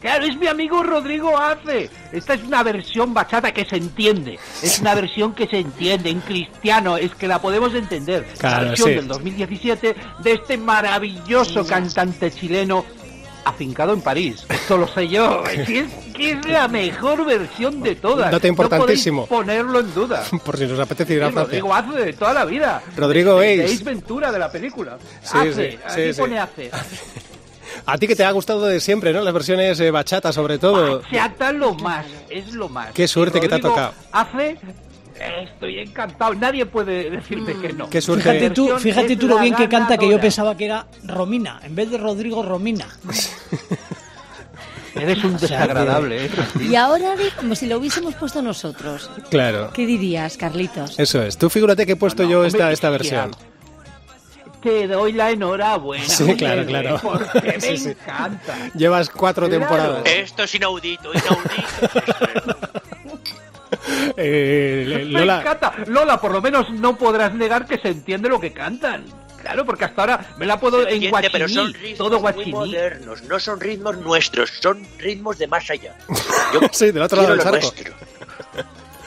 Claro, 0.00 0.24
es 0.24 0.36
mi 0.36 0.48
amigo 0.48 0.82
Rodrigo 0.82 1.38
Ace. 1.38 1.88
Esta 2.10 2.34
es 2.34 2.42
una 2.42 2.64
versión 2.64 3.14
bachata 3.14 3.52
que 3.52 3.64
se 3.64 3.76
entiende. 3.76 4.36
Es 4.60 4.80
una 4.80 4.96
versión 4.96 5.32
que 5.32 5.46
se 5.46 5.58
entiende 5.58 6.10
en 6.10 6.18
cristiano. 6.20 6.96
Es 6.96 7.14
que 7.14 7.28
la 7.28 7.40
podemos 7.40 7.72
entender. 7.72 8.26
Claro, 8.36 8.62
la 8.64 8.68
versión 8.70 8.88
sí. 8.88 8.94
del 8.96 9.06
2017 9.06 9.94
de 10.24 10.32
este 10.32 10.56
maravilloso 10.58 11.64
cantante 11.64 12.32
chileno 12.32 12.84
afincado 13.44 13.92
en 13.92 14.00
París. 14.00 14.44
Esto 14.48 14.76
lo 14.76 14.88
sé 14.88 15.08
yo. 15.08 15.42
Que 15.66 15.80
es, 15.80 15.92
que 16.14 16.32
es 16.32 16.46
la 16.46 16.66
mejor 16.68 17.24
versión 17.24 17.82
de 17.82 17.94
todas. 17.94 18.30
Dato 18.30 18.46
importantísimo. 18.46 19.22
No 19.22 19.26
ponerlo 19.26 19.80
en 19.80 19.94
duda. 19.94 20.24
Por 20.44 20.56
si 20.56 20.66
nos 20.66 20.78
apetece 20.78 21.14
ir 21.14 21.22
a 21.22 21.30
Francia. 21.30 21.60
Rodrigo 21.60 21.74
Ace 21.74 22.04
de 22.04 22.12
toda 22.14 22.32
la 22.32 22.44
vida. 22.44 22.82
Rodrigo 22.96 23.38
Ace. 23.38 23.84
Ventura 23.84 24.32
de 24.32 24.38
la 24.38 24.50
película. 24.50 24.98
Sí, 25.22 25.38
Ace, 25.38 25.70
sí, 25.70 25.78
aquí 25.84 26.12
sí, 26.12 26.20
pone 26.20 26.38
Ace. 26.38 26.70
A 27.86 27.98
ti 27.98 28.06
que 28.06 28.14
te 28.14 28.24
ha 28.24 28.30
gustado 28.30 28.66
de 28.66 28.80
siempre, 28.80 29.12
¿no? 29.12 29.22
Las 29.22 29.34
versiones 29.34 29.78
eh, 29.80 29.90
bachata, 29.90 30.32
sobre 30.32 30.58
todo. 30.58 31.00
Bachata 31.00 31.52
lo 31.52 31.74
más, 31.74 32.06
es 32.28 32.52
lo 32.52 32.68
más. 32.68 32.92
Qué 32.92 33.08
suerte 33.08 33.40
que 33.40 33.48
te 33.48 33.56
ha 33.56 33.60
tocado. 33.60 33.92
Hace, 34.12 34.58
estoy 35.42 35.78
encantado. 35.78 36.34
Nadie 36.34 36.66
puede 36.66 37.10
decirme 37.10 37.54
que 37.60 37.72
no. 37.72 37.86
Fíjate 37.88 38.50
tú, 38.50 38.68
fíjate 38.78 39.16
tú 39.16 39.28
lo 39.28 39.38
bien 39.38 39.54
que 39.54 39.68
canta 39.68 39.96
que 39.96 40.08
yo 40.08 40.20
pensaba 40.20 40.56
que 40.56 40.66
era 40.66 40.86
Romina, 41.04 41.60
en 41.62 41.74
vez 41.74 41.90
de 41.90 41.98
Rodrigo 41.98 42.42
Romina. 42.42 42.86
Eres 44.94 45.24
un 45.24 45.38
desagradable, 45.38 46.26
¿eh? 46.26 46.30
Y 46.68 46.74
ahora, 46.74 47.14
como 47.38 47.54
si 47.54 47.66
lo 47.66 47.78
hubiésemos 47.78 48.14
puesto 48.14 48.42
nosotros. 48.42 49.10
Claro. 49.30 49.70
¿Qué 49.72 49.86
dirías, 49.86 50.36
Carlitos? 50.36 50.98
Eso 50.98 51.22
es. 51.22 51.38
Tú 51.38 51.48
figúrate 51.48 51.86
que 51.86 51.92
he 51.92 51.96
puesto 51.96 52.22
No, 52.24 52.28
no, 52.28 52.32
yo 52.34 52.44
esta, 52.44 52.70
esta 52.70 52.90
versión. 52.90 53.30
Te 54.62 54.86
doy 54.86 55.12
la 55.12 55.30
enhorabuena. 55.30 56.04
Sí, 56.06 56.34
claro, 56.36 56.66
claro. 56.66 57.00
Porque 57.02 57.56
Sí, 57.60 57.70
me 57.70 57.76
sí. 57.78 57.88
encanta. 57.88 58.54
Llevas 58.74 59.08
cuatro 59.08 59.48
Claro. 59.48 59.60
temporadas. 59.60 60.02
Esto 60.04 60.42
es 60.42 60.54
inaudito, 60.54 61.10
inaudito. 61.14 61.38
Eh, 64.16 64.84
Me 64.88 65.04
Lola, 65.20 65.40
encanta. 65.40 65.74
Lola, 65.86 66.20
por 66.20 66.32
lo 66.32 66.40
menos 66.42 66.70
no 66.70 66.96
podrás 66.96 67.34
negar 67.34 67.66
que 67.66 67.78
se 67.78 67.88
entiende 67.88 68.28
lo 68.28 68.40
que 68.40 68.52
cantan. 68.52 69.04
Claro, 69.40 69.66
porque 69.66 69.84
hasta 69.86 70.02
ahora 70.02 70.26
me 70.38 70.46
la 70.46 70.60
puedo 70.60 70.82
en 70.82 70.84
Entiende, 71.02 71.10
guachiní, 71.10 71.32
pero 71.32 71.48
son 71.48 71.74
ritmos 71.74 71.98
todo 71.98 72.20
muy 72.20 72.46
modernos, 72.52 73.22
no 73.24 73.40
son 73.40 73.58
ritmos 73.60 73.96
nuestros, 73.98 74.50
son 74.60 74.86
ritmos 74.98 75.36
de 75.38 75.48
más 75.48 75.68
allá. 75.68 75.96
Yo 76.54 76.60
Sí, 76.70 76.92
del 76.92 77.02
otro 77.02 77.22
lado 77.22 77.30
del 77.34 77.40
charco. 77.42 77.58
nuestro. 77.58 77.94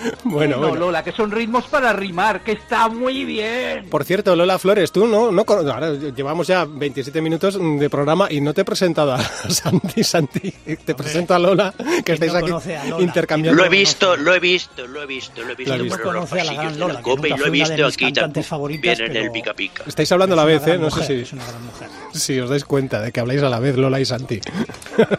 bueno, 0.24 0.58
no, 0.58 0.68
bueno. 0.70 0.86
Lola, 0.86 1.04
que 1.04 1.12
son 1.12 1.32
ritmos 1.32 1.66
para 1.66 1.94
rimar, 1.94 2.42
que 2.44 2.54
está 2.54 2.88
muy 2.90 3.26
bien. 3.26 3.88
Por 3.90 4.04
cierto, 4.04 4.36
Lola 4.36 4.60
Flores, 4.60 4.92
tú 4.92 5.08
no, 5.08 5.32
no, 5.32 5.44
ahora 5.48 5.94
llevamos 5.94 6.48
ya 6.48 6.66
27 6.66 7.22
minutos 7.22 7.58
de 7.60 7.90
programa 7.90 8.28
y 8.32 8.42
no 8.42 8.54
te 8.54 8.62
he 8.62 8.66
presentado 8.66 9.14
a 9.14 9.20
Santi, 9.50 10.04
Santi, 10.04 10.52
te 10.86 10.96
presento 10.96 11.34
a 11.34 11.40
Lola, 11.40 11.74
que 12.04 12.14
estáis 12.14 12.34
no 12.34 12.58
aquí 12.58 12.70
intercambiando. 13.04 13.62
Lo 13.62 13.66
he 13.66 13.70
visto, 13.70 14.16
lo 14.18 14.34
he 14.34 14.40
visto, 14.40 14.86
lo 14.88 15.02
he 15.04 15.06
visto, 15.06 15.42
lo 15.44 15.52
he 15.52 15.56
visto 15.56 15.70
Lo 15.70 15.76
has 15.76 15.84
visto. 15.84 16.04
por 16.04 16.14
los 16.14 16.30
Conoce 16.30 16.42
a 16.42 16.44
la 16.44 16.52
de 16.52 16.58
la 16.72 16.72
Lola, 16.88 16.96
que 16.98 17.02
copa 17.04 17.28
y 17.28 17.32
lo 17.32 17.46
he 17.46 17.50
visto 17.50 17.86
aquí 17.86 18.12
también 18.14 18.44
favoritas, 18.46 19.00
en 19.00 19.06
el 19.08 19.12
pero- 19.14 19.32
pica 19.34 19.54
pica. 19.54 19.84
Estáis 19.88 20.12
hablando 20.12 20.34
a 20.34 20.46
la 20.46 20.52
Es 20.54 20.60
vez, 20.66 20.76
¿eh? 20.76 20.78
No 20.78 20.86
mujer, 20.86 21.06
sé 21.06 21.22
Es 21.22 21.34
una 21.34 21.46
gran 21.48 21.66
mujer. 21.66 21.88
si, 22.14 22.20
si 22.20 22.40
os 22.40 22.50
dais 22.50 22.66
cuenta 22.66 23.02
de 23.02 23.12
que 23.12 23.20
habláis 23.20 23.42
a 23.44 23.50
la 23.50 23.60
vez 23.60 23.76
Lola 23.78 24.00
y 24.00 24.06
Santi. 24.06 24.40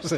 Sí. 0.03 0.17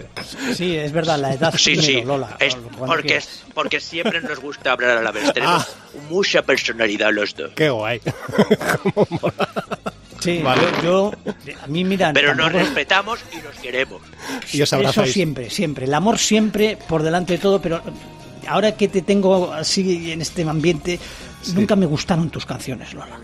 Sí, 0.53 0.75
es 0.75 0.91
verdad, 0.91 1.19
la 1.19 1.33
edad 1.33 1.53
Sí, 1.57 1.71
primero, 1.75 1.99
sí, 1.99 2.05
Lola. 2.05 2.37
es 2.39 2.55
porque, 2.77 3.19
porque 3.53 3.79
siempre 3.79 4.21
nos 4.21 4.39
gusta 4.39 4.58
hablar 4.67 4.97
a 4.97 5.01
la 5.01 5.11
vez. 5.11 5.31
Tenemos 5.33 5.67
mucha 6.09 6.41
personalidad 6.41 7.11
los 7.13 7.35
dos. 7.35 7.51
Qué 7.55 7.69
guay. 7.69 8.01
Sí, 10.19 10.41
Vale. 10.43 10.61
yo, 10.83 11.13
a 11.63 11.67
mí 11.67 11.85
mira, 11.85 12.11
Pero 12.13 12.35
nos 12.35 12.47
tampoco- 12.47 12.65
respetamos 12.65 13.19
y 13.31 13.37
nos 13.37 13.55
queremos. 13.55 14.01
Y 14.51 14.61
os 14.61 14.73
Eso 14.73 15.05
siempre, 15.05 15.49
siempre. 15.49 15.85
El 15.85 15.93
amor 15.93 16.17
siempre 16.17 16.77
por 16.89 17.03
delante 17.03 17.33
de 17.33 17.39
todo, 17.39 17.61
pero 17.61 17.81
ahora 18.45 18.75
que 18.75 18.89
te 18.89 19.01
tengo 19.01 19.53
así 19.53 20.11
en 20.11 20.21
este 20.21 20.41
ambiente, 20.41 20.99
nunca 21.53 21.77
me 21.77 21.85
gustaron 21.85 22.29
tus 22.29 22.45
canciones, 22.45 22.93
Lola. 22.93 23.17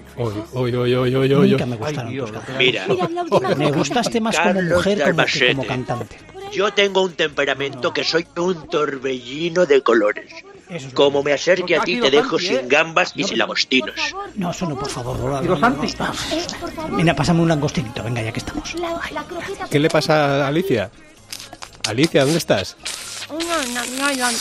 Uy, 0.54 0.74
uy, 0.74 0.96
uy. 0.96 1.50
Nunca 1.52 1.66
me 1.66 1.76
gustaron 1.76 2.16
tus 2.18 2.32
canciones. 2.32 2.58
Mira, 2.58 2.86
Mira, 2.88 3.56
Me 3.58 3.72
gustaste 3.74 4.22
más 4.22 4.40
como 4.40 4.62
mujer 4.62 5.02
como 5.04 5.26
que 5.26 5.48
como 5.54 5.66
cantante. 5.68 6.18
yo 6.54 6.72
tengo 6.72 7.02
un 7.02 7.12
temperamento 7.12 7.94
que 7.94 8.06
soy 8.06 8.26
un 8.38 8.70
torbellino 8.70 9.66
de 9.66 9.82
colores. 9.82 10.32
Eso 10.70 10.88
es 10.88 10.94
Como 10.94 11.22
me 11.22 11.32
acerque 11.32 11.76
a 11.76 11.82
ti, 11.84 12.00
te 12.00 12.10
dejo 12.10 12.40
Santi, 12.40 12.56
¿eh? 12.56 12.60
sin 12.60 12.70
gambas 12.70 13.14
y 13.16 13.24
sin 13.24 13.38
lagostinos. 13.38 13.96
No, 14.36 14.52
eso 14.52 14.68
no, 14.68 14.76
por 14.76 14.90
favor. 14.90 15.44
Eh, 15.44 15.94
Mira, 16.92 17.16
pásame 17.16 17.42
un 17.42 17.48
langostinito, 17.50 18.04
venga, 18.04 18.22
ya 18.22 18.32
que 18.32 18.40
estamos. 18.40 18.74
la, 18.76 19.00
la 19.12 19.24
croqueta. 19.24 19.68
¿Qué 19.70 19.80
le 19.80 19.90
pasa 19.90 20.46
a 20.46 20.48
Alicia? 20.48 20.90
Alicia, 21.88 22.24
¿dónde 22.24 22.40
estás? 22.40 22.76
No, 23.30 23.38
no, 23.38 23.86
no, 23.86 24.32
no. 24.32 24.38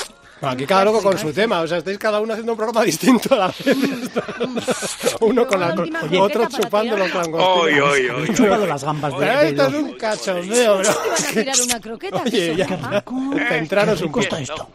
Aquí 0.46 0.66
cada 0.66 0.84
loco 0.84 1.02
con 1.02 1.18
su 1.18 1.32
tema, 1.32 1.60
o 1.60 1.66
sea, 1.66 1.78
estáis 1.78 1.98
cada 1.98 2.20
uno 2.20 2.32
haciendo 2.32 2.52
un 2.52 2.58
programa 2.58 2.84
distinto 2.84 3.34
a 3.34 3.38
la 3.38 3.46
vez. 3.48 3.76
Uno 5.20 5.46
con 5.46 5.60
la, 5.60 5.74
con- 5.74 5.94
Oye. 5.96 6.18
otro 6.20 6.46
chupando 6.48 6.96
los 6.96 7.12
langostinos. 7.14 7.58
Oy, 7.62 7.80
oy, 7.80 8.08
oy, 8.08 8.24
He 8.28 8.34
chupado 8.34 8.66
las 8.66 8.84
gambas 8.84 9.18
de, 9.18 9.48
Esto 9.48 9.66
es 9.66 9.74
un 9.74 9.92
cachondeo, 9.94 10.78
bro. 10.78 10.90
Te 10.92 10.94
van 10.94 11.12
a 11.12 11.30
tirar 11.32 11.56
una 11.64 11.80
croqueta. 11.80 12.22
Oye, 12.24 12.56
ya, 12.56 12.66
centraros 13.48 14.02
un 14.02 14.12
poco. 14.12 14.36
esto. 14.36 14.68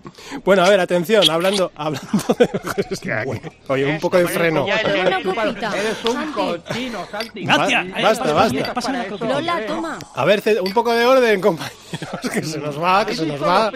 Bueno, 0.43 0.63
a 0.63 0.69
ver, 0.69 0.79
atención, 0.79 1.29
hablando, 1.29 1.71
hablando 1.75 2.10
de... 2.38 2.49
Oye, 3.67 3.86
un 3.86 3.99
poco 3.99 4.17
de 4.17 4.27
freno. 4.27 4.65
Eres, 4.67 6.05
un 6.05 6.32
cochino, 6.32 7.08
Santi. 7.10 7.45
Basta, 7.45 8.34
basta. 8.34 9.15
Lola, 9.19 9.65
toma. 9.67 9.99
A 10.15 10.25
ver, 10.25 10.41
un 10.62 10.73
poco 10.73 10.93
de 10.93 11.05
orden, 11.05 11.41
compañeros, 11.41 11.77
que 12.32 12.43
se 12.43 12.58
nos 12.60 12.82
va, 12.82 13.05
que 13.05 13.15
se 13.15 13.25
nos 13.25 13.41
va. 13.41 13.71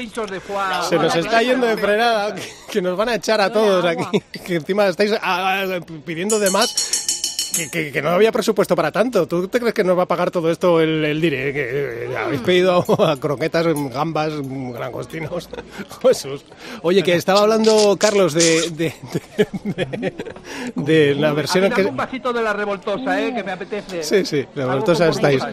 Se 0.89 0.97
nos 0.97 1.15
está 1.15 1.41
yendo 1.41 1.67
de 1.67 1.77
frenada, 1.83 2.35
que, 2.35 2.41
que 2.71 2.81
nos 2.81 2.97
van 2.97 3.09
a 3.09 3.15
echar 3.15 3.39
a 3.41 3.51
todos 3.51 3.83
aquí, 3.85 4.21
que 4.45 4.55
encima 4.55 4.87
estáis 4.87 5.11
ah, 5.21 5.63
ah, 5.63 5.79
pidiendo 6.05 6.39
de 6.39 6.49
más. 6.49 6.99
Que, 7.55 7.69
que- 7.69 7.91
que 7.91 8.01
no 8.01 8.09
había 8.09 8.31
presupuesto 8.31 8.75
para 8.75 8.91
tanto. 8.91 9.27
¿Tú 9.27 9.47
te 9.47 9.59
crees 9.59 9.75
que 9.75 9.83
nos 9.83 9.95
va 9.95 10.03
a 10.03 10.05
pagar 10.07 10.31
todo 10.31 10.49
esto 10.49 10.81
el, 10.81 11.05
el 11.05 11.21
dire? 11.21 11.53
Que 11.53 12.05
eh, 12.11 12.17
habéis 12.17 12.41
pedido 12.41 12.83
a 13.05 13.15
croquetas, 13.17 13.67
gambas, 13.93 14.33
langostinos. 14.33 15.47
Jesús. 16.01 16.43
Oye, 16.81 17.03
que 17.03 17.13
estaba 17.13 17.41
hablando 17.41 17.95
Carlos 17.99 18.33
de, 18.33 18.71
de, 18.71 18.93
de- 19.75 19.85
de- 19.85 20.13
de 20.75 21.13
la 21.13 21.31
versión 21.33 21.65
A 21.65 21.69
que... 21.69 21.83
un 21.83 21.95
vasito 21.95 22.33
de 22.33 22.41
la 22.41 22.53
revoltosa, 22.53 23.21
eh, 23.21 23.31
que 23.35 23.43
me 23.43 23.51
apetece. 23.51 24.01
Sí, 24.01 24.25
sí, 24.25 24.39
Algo 24.55 24.69
revoltosa 24.71 25.09
estáis. 25.09 25.43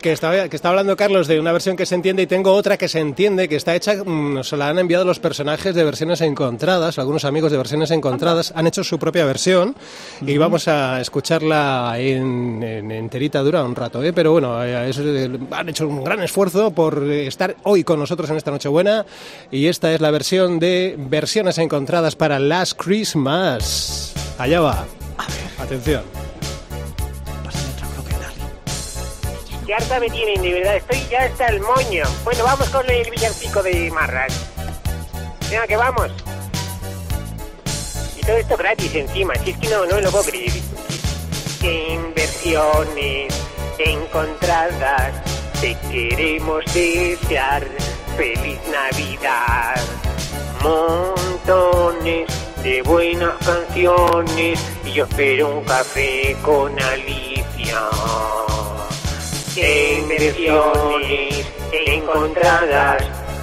Que 0.00 0.12
estaba, 0.12 0.48
que 0.48 0.56
está 0.56 0.70
hablando 0.70 0.96
Carlos 0.96 1.28
de 1.28 1.38
una 1.38 1.52
versión 1.52 1.76
que 1.76 1.84
se 1.84 1.94
entiende 1.94 2.22
y 2.22 2.26
tengo 2.26 2.52
otra 2.52 2.78
que 2.78 2.88
se 2.88 3.00
entiende, 3.00 3.48
que 3.48 3.56
está 3.56 3.74
hecha, 3.74 4.02
mm, 4.02 4.34
nos 4.34 4.50
la 4.52 4.68
han 4.68 4.78
enviado 4.78 5.04
los 5.04 5.18
personajes 5.18 5.74
de 5.74 5.84
versiones 5.84 6.22
encontradas, 6.22 6.98
algunos 6.98 7.26
amigos 7.26 7.52
de 7.52 7.58
versiones 7.58 7.90
encontradas 7.90 8.52
han 8.56 8.66
hecho 8.66 8.82
su 8.82 8.98
propia 8.98 9.26
versión 9.26 9.76
y 10.22 10.38
vamos 10.38 10.68
a 10.68 11.00
escucharla 11.00 11.96
en, 11.98 12.62
en 12.62 12.90
enterita, 12.90 13.40
dura 13.40 13.62
un 13.62 13.76
rato, 13.76 14.02
¿eh? 14.02 14.14
pero 14.14 14.32
bueno, 14.32 14.64
eh, 14.64 14.88
es, 14.88 14.98
eh, 14.98 15.30
han 15.50 15.68
hecho 15.68 15.86
un 15.86 16.02
gran 16.02 16.22
esfuerzo 16.22 16.70
por 16.70 17.02
eh, 17.04 17.26
estar 17.26 17.56
hoy 17.64 17.84
con 17.84 17.98
nosotros 17.98 18.30
en 18.30 18.36
esta 18.36 18.50
Nochebuena 18.50 19.04
y 19.50 19.66
esta 19.66 19.92
es 19.92 20.00
la 20.00 20.10
versión 20.10 20.58
de 20.58 20.96
versiones 20.98 21.58
encontradas 21.58 22.16
para 22.16 22.38
Last 22.38 22.80
Christmas. 22.82 24.14
Allá 24.38 24.60
va. 24.60 24.86
Atención. 25.58 26.02
Qué 29.70 29.76
harta 29.76 30.00
me 30.00 30.10
tienen, 30.10 30.42
de 30.42 30.52
verdad. 30.52 30.74
Estoy 30.78 30.98
ya 31.08 31.22
hasta 31.22 31.46
el 31.46 31.60
moño. 31.60 32.02
Bueno, 32.24 32.42
vamos 32.42 32.68
con 32.70 32.90
el 32.90 33.08
villancico 33.08 33.62
de 33.62 33.88
Marras. 33.92 34.34
Venga, 35.48 35.64
que 35.68 35.76
vamos. 35.76 36.10
Y 38.16 38.20
todo 38.22 38.36
esto 38.36 38.56
gratis 38.56 38.92
encima. 38.96 39.32
Si 39.36 39.52
es 39.52 39.58
que 39.58 39.68
no, 39.68 39.86
no 39.86 40.00
lo 40.00 40.10
puedo 40.10 40.24
creer. 40.24 40.50
En 41.62 42.12
versiones 42.14 43.32
encontradas 43.78 45.12
te 45.60 45.76
queremos 45.92 46.64
desear 46.74 47.64
feliz 48.16 48.58
Navidad. 48.72 49.80
Montones 50.64 52.28
de 52.64 52.82
buenas 52.82 53.34
canciones 53.46 54.58
y 54.84 54.92
yo 54.94 55.04
espero 55.04 55.58
un 55.58 55.64
café 55.64 56.36
con 56.42 56.76
Alicia. 56.82 57.88
En 59.56 60.08
versiones 60.08 61.44
encontradas 61.72 63.02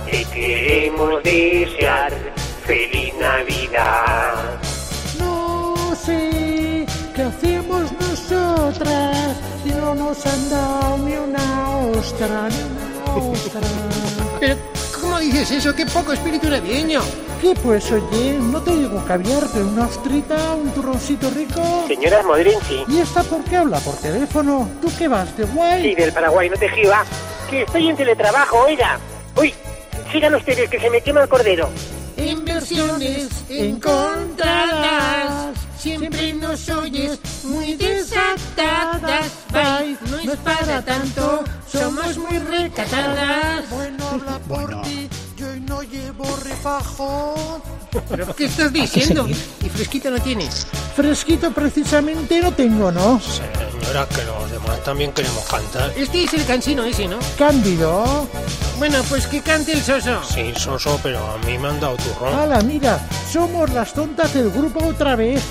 te 0.10 0.24
queremos 0.26 1.22
desear 1.22 2.14
feliz 2.66 3.14
Navidad. 3.20 4.60
No 5.20 5.94
sé 5.96 6.86
qué 7.14 7.22
hacemos 7.24 7.92
nosotras 7.92 9.36
si 9.64 9.70
no 9.72 9.96
nos 9.96 10.26
han 10.26 10.50
dado 10.50 10.98
ni 11.00 11.14
una 11.18 11.78
ostra, 11.80 12.50
ni 12.50 13.16
una 13.16 13.32
ostra. 13.32 13.62
Pero, 15.18 15.18
¿cómo 15.18 15.20
dices 15.20 15.52
eso? 15.52 15.76
¡Qué 15.76 15.86
poco 15.86 16.14
espíritu 16.14 16.50
navideño! 16.50 17.02
¿Qué 17.42 17.54
pues, 17.64 17.92
oye? 17.92 18.38
No 18.40 18.62
te 18.62 18.76
digo 18.76 19.04
caviar, 19.06 19.44
pero 19.54 19.68
una 19.68 19.86
ostrita, 19.86 20.54
un 20.54 20.72
turroncito 20.72 21.30
rico. 21.32 21.86
Señora 21.88 22.24
Modrenzi. 22.24 22.84
¿Y 22.88 23.00
esta 23.00 23.24
por 23.24 23.44
qué 23.44 23.58
habla? 23.58 23.80
¿Por 23.80 23.96
teléfono? 23.98 24.70
¿Tú 24.82 24.92
qué 24.98 25.08
vas, 25.08 25.36
de 25.38 25.46
guay? 25.46 25.84
Sí, 25.84 25.96
del 25.96 26.14
Paraguay, 26.14 26.50
no 26.50 26.58
te 26.58 26.70
giba. 26.70 27.04
Que 27.50 27.62
estoy 27.62 27.90
en 27.90 27.96
teletrabajo, 27.96 28.60
oiga. 28.60 29.00
Uy, 29.36 29.54
sigan 30.12 30.36
ustedes 30.36 30.70
que 30.70 30.80
se 30.80 30.90
me 30.90 31.02
quema 31.02 31.22
el 31.22 31.30
cordero. 31.30 31.70
En 32.18 32.44
versiones 32.46 33.30
encontradas, 33.50 35.56
siempre 35.88 36.34
nos 36.34 36.68
oyes 36.70 37.20
muy 37.46 37.76
desatadas. 37.76 39.32
Bye, 39.54 39.98
no 40.10 40.20
es 40.34 40.40
para 40.40 40.84
tanto, 40.84 41.44
somos 41.72 42.18
muy 42.18 42.40
recatadas. 42.40 43.70
Bueno, 43.70 44.08
habla 44.12 44.40
por 44.40 44.82
ti, 44.82 45.08
yo 45.38 45.48
hoy 45.48 45.62
no 45.62 45.82
llevo 45.84 46.26
refajo. 46.44 47.62
¿Pero 48.10 48.36
qué 48.36 48.46
estás 48.46 48.74
diciendo? 48.74 49.28
¿Y 49.66 49.70
fresquito 49.70 50.12
no 50.12 50.20
tienes? 50.20 50.68
Fresquito 50.96 51.52
precisamente 51.52 52.42
no 52.42 52.52
tengo, 52.52 52.92
¿no? 52.92 53.22
Señora, 53.22 54.06
que 54.10 54.24
los 54.26 54.52
demás 54.52 54.84
también 54.84 55.14
queremos 55.14 55.46
cantar. 55.46 55.94
Este 55.96 56.26
es 56.26 56.34
el 56.34 56.46
cansino 56.46 56.84
ese, 56.84 57.08
¿no? 57.08 57.20
Cándido. 57.38 58.28
Bueno, 58.78 59.02
pues 59.08 59.26
que 59.28 59.42
cante 59.42 59.72
el 59.72 59.82
soso. 59.82 60.22
Sí, 60.24 60.54
soso, 60.58 61.00
pero 61.02 61.26
a 61.26 61.38
mí 61.46 61.58
me 61.58 61.70
han 61.70 61.80
dado 61.80 61.96
turrón. 61.96 62.38
Hala, 62.38 62.62
mira, 62.62 63.00
somos 63.32 63.70
las 63.72 63.94
tontas 63.94 64.34
del 64.34 64.52
grupo 64.52 64.86
otra 64.86 65.16
vez. 65.16 65.42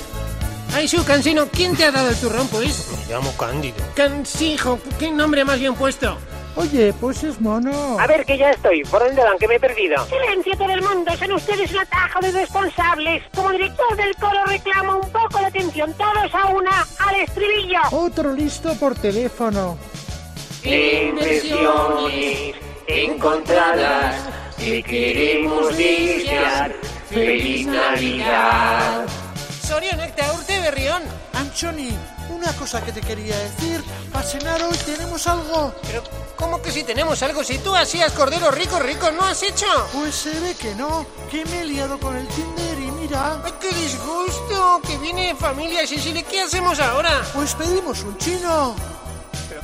Ay, 0.76 0.88
su 0.88 1.02
cansino, 1.06 1.48
¿quién 1.50 1.74
te 1.74 1.86
ha 1.86 1.90
dado 1.90 2.10
el 2.10 2.16
turrón, 2.16 2.46
pues? 2.48 2.86
Me 2.90 3.14
llamo 3.14 3.34
Cándido. 3.38 3.76
Cansijo, 3.94 4.78
¿qué 4.98 5.10
nombre 5.10 5.42
más 5.42 5.58
bien 5.58 5.74
puesto? 5.74 6.18
Oye, 6.54 6.92
pues 7.00 7.24
es 7.24 7.40
mono. 7.40 7.98
A 7.98 8.06
ver, 8.06 8.26
que 8.26 8.36
ya 8.36 8.50
estoy. 8.50 8.82
¿Por 8.82 9.02
dónde 9.02 9.22
van? 9.22 9.38
Que 9.38 9.48
me 9.48 9.54
he 9.54 9.60
perdido. 9.60 10.04
Silencio 10.04 10.52
todo 10.58 10.70
el 10.70 10.82
mundo. 10.82 11.16
Son 11.16 11.32
ustedes 11.32 11.72
un 11.72 11.78
atajo 11.78 12.20
de 12.20 12.30
responsables. 12.30 13.22
Como 13.34 13.52
director 13.52 13.96
del 13.96 14.14
coro 14.16 14.44
reclamo 14.44 14.96
un 14.98 15.10
poco 15.10 15.38
de 15.38 15.46
atención. 15.46 15.94
Todos 15.94 16.34
a 16.34 16.46
una, 16.48 16.86
al 16.98 17.20
estribillo. 17.22 17.80
Otro 17.92 18.34
listo 18.34 18.74
por 18.74 18.94
teléfono. 18.96 19.78
En 20.62 21.16
versiones 21.16 22.54
encontradas 22.86 24.28
te 24.58 24.82
queremos 24.82 25.74
desear 25.74 26.74
feliz 27.08 27.66
Navidad. 27.66 29.06
Sorionek 29.66 30.14
te 30.14 30.22
urte 30.30 30.60
berrión. 30.60 31.02
Anchoni, 31.32 31.90
una 32.30 32.52
cosa 32.52 32.84
que 32.84 32.92
te 32.92 33.00
quería 33.00 33.36
decir. 33.36 33.82
Para 34.12 34.24
cenar 34.24 34.62
hoy 34.62 34.76
tenemos 34.86 35.26
algo. 35.26 35.74
Pero, 35.82 36.04
¿cómo 36.36 36.62
que 36.62 36.70
si 36.70 36.84
tenemos 36.84 37.20
algo? 37.24 37.42
Si 37.42 37.58
tú 37.58 37.74
hacías 37.74 38.12
cordero 38.12 38.52
rico, 38.52 38.78
rico, 38.78 39.10
¿no 39.10 39.24
has 39.24 39.42
hecho? 39.42 39.66
Pues 39.92 40.14
se 40.14 40.38
ve 40.38 40.54
que 40.54 40.72
no, 40.76 41.04
que 41.28 41.44
me 41.46 41.62
he 41.62 41.64
liado 41.64 41.98
con 41.98 42.16
el 42.16 42.28
Tinder 42.28 42.78
y 42.78 42.92
mira. 42.92 43.42
¡Ay, 43.44 43.54
qué 43.60 43.72
disgusto! 43.72 44.80
Que 44.86 44.98
viene 44.98 45.34
familia 45.34 45.84
Sicily. 45.84 46.22
¿Qué 46.22 46.42
hacemos 46.42 46.78
ahora? 46.78 47.10
Pues 47.34 47.54
pedimos 47.56 48.02
un 48.04 48.16
chino. 48.18 48.95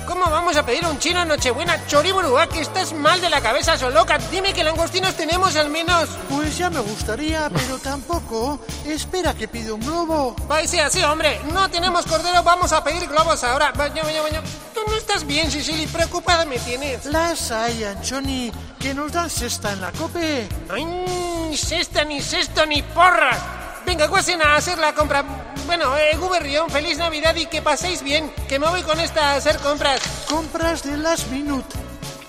¿Pero 0.02 0.18
cómo 0.18 0.30
vamos 0.30 0.56
a 0.56 0.66
pedir 0.66 0.84
un 0.84 0.98
chino 0.98 1.22
en 1.22 1.28
Nochebuena? 1.28 1.86
Choriburúa, 1.86 2.48
que 2.48 2.60
estás 2.60 2.92
mal 2.92 3.20
de 3.20 3.30
la 3.30 3.40
cabeza, 3.40 3.76
Soloca. 3.76 4.18
Dime 4.30 4.52
que 4.52 4.64
langostinos 4.64 5.14
tenemos 5.14 5.54
al 5.54 5.70
menos. 5.70 6.08
Pues 6.28 6.58
ya 6.58 6.70
me 6.70 6.80
gustaría, 6.80 7.48
pero 7.50 7.78
tampoco. 7.78 8.58
Espera 8.84 9.32
que 9.34 9.46
pido 9.46 9.76
un 9.76 9.80
globo. 9.80 10.34
Va, 10.50 10.66
sí, 10.66 10.80
así, 10.80 11.02
hombre. 11.04 11.40
No 11.52 11.68
tenemos 11.70 12.04
cordero, 12.06 12.42
vamos 12.42 12.72
a 12.72 12.82
pedir 12.82 13.06
globos 13.06 13.44
ahora. 13.44 13.70
Baño, 13.72 14.02
baño, 14.02 14.22
baño. 14.24 14.42
Tú 14.74 14.80
no 14.88 14.96
estás 14.96 15.24
bien, 15.24 15.50
Sicily. 15.50 15.86
Preocupada 15.86 16.44
me 16.46 16.58
tienes. 16.58 17.04
Las 17.06 17.52
hay, 17.52 17.84
Anchoni, 17.84 18.50
que 18.80 18.94
nos 18.94 19.12
dan 19.12 19.30
cesta 19.30 19.72
en 19.72 19.82
la 19.82 19.92
cope. 19.92 20.48
Ay, 20.68 20.84
ni 20.84 21.56
cesta, 21.56 22.04
ni 22.04 22.20
cesto, 22.20 22.66
ni 22.66 22.82
porras. 22.82 23.38
Venga, 23.86 24.06
guasen 24.06 24.42
a 24.42 24.56
hacer 24.56 24.78
la 24.78 24.94
compra. 24.94 25.24
Bueno, 25.66 25.96
eh, 25.96 26.16
Guberrión, 26.16 26.70
feliz 26.70 26.98
Navidad 26.98 27.34
y 27.36 27.46
que 27.46 27.62
paséis 27.62 28.02
bien. 28.02 28.32
Que 28.48 28.58
me 28.58 28.68
voy 28.68 28.82
con 28.82 29.00
esta 29.00 29.32
a 29.32 29.36
hacer 29.36 29.58
compras. 29.58 30.00
Compras 30.28 30.82
de 30.82 30.96
last 30.96 31.28
minute. 31.28 31.66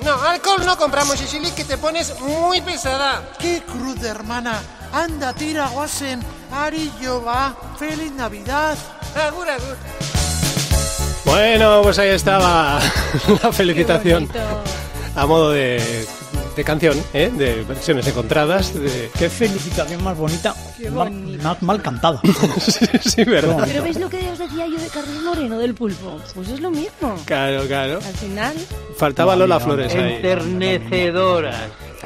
No, 0.03 0.21
alcohol 0.21 0.65
no 0.65 0.77
compramos, 0.77 1.17
Sicily, 1.17 1.51
que 1.51 1.63
te 1.63 1.77
pones 1.77 2.19
muy 2.19 2.62
pesada. 2.62 3.23
¡Qué 3.39 3.62
cruda, 3.62 4.09
hermana! 4.09 4.62
Anda, 4.91 5.33
tira, 5.33 5.67
guasen. 5.69 6.21
Arillo 6.51 7.23
va. 7.23 7.55
¡Feliz 7.79 8.12
Navidad! 8.12 8.77
Agur, 9.15 9.49
agur. 9.49 9.77
Bueno, 11.25 11.81
pues 11.83 11.97
ahí 11.99 12.09
estaba 12.09 12.79
la 13.43 13.51
felicitación 13.53 14.29
a 15.15 15.25
modo 15.25 15.51
de, 15.51 16.07
de 16.55 16.63
canción, 16.63 16.97
¿eh? 17.13 17.31
de 17.35 17.63
versiones 17.63 18.05
encontradas. 18.07 18.73
De... 18.73 19.09
Qué 19.17 19.29
felicitación 19.29 20.03
más 20.03 20.17
bonita. 20.17 20.53
Qué 20.77 20.89
Mal, 20.89 21.09
bonito. 21.09 21.57
mal- 21.61 21.81
cantada. 21.81 22.21
sí, 22.59 22.85
sí, 23.03 23.23
verdad. 23.23 23.63
Pero 23.65 23.84
¿ves 23.84 23.99
lo 23.99 24.09
que 24.09 24.17
os 24.30 24.38
decía 24.39 24.67
yo 24.67 24.78
de 24.78 24.88
Carlos 24.88 25.23
Moreno 25.23 25.57
del 25.59 25.73
pulpo? 25.73 26.19
Pues 26.36 26.49
es 26.49 26.59
lo 26.59 26.69
mismo. 26.71 27.15
Claro, 27.25 27.63
claro. 27.67 27.97
Al 28.05 28.13
final, 28.15 28.55
Faltaba 28.97 29.36
Lola 29.36 29.59
Flores 29.59 29.93
ahí. 29.95 30.13
Enternecedoras. 30.15 31.55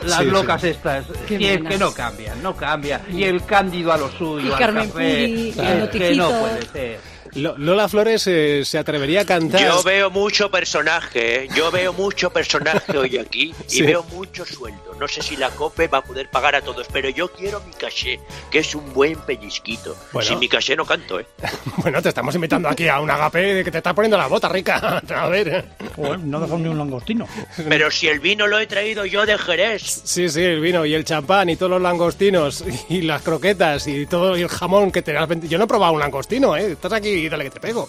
Las 0.05 0.19
Sí, 0.19 0.26
sí. 0.26 0.30
locas 0.32 0.63
estas, 0.63 1.05
Qué 1.28 1.38
si 1.39 1.45
es 1.47 1.61
que 1.63 1.78
no 1.78 1.91
cambian, 1.91 2.41
no 2.43 2.55
cambian. 2.55 3.01
Y 3.11 3.24
el 3.24 3.43
Cándido 3.45 3.91
a 3.91 3.97
lo 3.97 4.11
suyo, 4.11 4.47
Y 4.47 4.51
al 4.51 4.59
Carmen 4.59 4.89
café, 4.89 4.93
Puri, 5.28 5.53
el 5.57 5.89
que 5.89 6.15
no 6.15 6.30
puede 6.30 6.61
ser. 6.72 6.99
Lo- 7.38 7.57
Lola 7.57 7.88
Flores 7.88 8.25
eh, 8.27 8.63
se 8.65 8.77
atrevería 8.77 9.21
a 9.21 9.25
cantar. 9.25 9.61
Yo 9.61 9.81
veo 9.83 10.09
mucho 10.09 10.49
personaje, 10.51 11.43
¿eh? 11.45 11.49
yo 11.55 11.71
veo 11.71 11.93
mucho 11.93 12.29
personaje 12.31 12.97
hoy 12.97 13.17
aquí 13.17 13.53
y 13.67 13.67
Sí. 13.71 13.81
veo 13.83 14.03
mucho 14.03 14.45
sueldo. 14.45 14.86
No 15.00 15.08
sé 15.08 15.22
si 15.22 15.36
la 15.36 15.50
COPE 15.50 15.88
va 15.88 16.00
a 16.00 16.04
poder 16.04 16.30
pagar 16.30 16.56
a 16.56 16.62
todos, 16.62 16.88
pero 16.91 17.10
yo 17.10 17.32
quiero 17.32 17.62
mi 17.62 17.72
caché, 17.74 18.20
que 18.50 18.60
es 18.60 18.74
un 18.76 18.93
buen 18.93 19.16
pellizquito. 19.20 19.95
Bueno. 20.12 20.28
Sin 20.28 20.39
mi 20.39 20.48
caché 20.48 20.76
no 20.76 20.86
canto, 20.86 21.20
¿eh? 21.20 21.26
Bueno, 21.78 22.02
te 22.02 22.10
estamos 22.10 22.34
invitando 22.36 22.68
aquí 22.70 22.88
a 22.88 23.00
un 23.00 23.10
agape 23.10 23.54
de 23.54 23.64
que 23.64 23.72
te 23.72 23.78
está 23.78 23.93
poniendo 23.93 24.18
la 24.18 24.28
bota, 24.28 24.50
rica. 24.50 25.02
A 25.16 25.28
ver. 25.28 25.66
Joder, 25.95 26.20
no 26.20 26.39
dejo 26.39 26.58
ni 26.58 26.68
un 26.68 26.78
langostino. 26.78 27.28
Pero 27.70 27.91
si 27.91 28.08
el 28.08 28.20
vino 28.20 28.48
lo 28.48 28.60
he 28.60 28.68
traído 28.68 29.06
yo 29.06 29.26
de 29.26 29.38
Jerez. 29.38 30.02
Sí, 30.04 30.30
sí, 30.30 30.41
el 30.41 30.60
vino 30.60 30.86
y 30.86 30.93
el 30.93 31.06
champán 31.06 31.50
y 31.50 31.56
todos 31.56 31.72
los 31.72 31.82
langostinos 31.82 32.64
y 32.89 33.02
las 33.02 33.22
croquetas 33.22 33.88
y 33.88 34.06
todo 34.06 34.38
y 34.38 34.41
el 34.41 34.50
jamón 34.50 34.91
que 34.91 35.02
te 35.02 35.16
has 35.16 35.28
vendido. 35.28 35.52
Yo 35.52 35.58
no 35.58 35.66
he 35.66 35.68
probado 35.68 35.93
un 35.93 36.00
langostino, 36.00 36.56
¿eh? 36.58 36.72
Estás 36.72 36.93
aquí 36.93 37.10
y 37.10 37.30
dale 37.30 37.45
que 37.45 37.52
te 37.52 37.60
pego. 37.60 37.88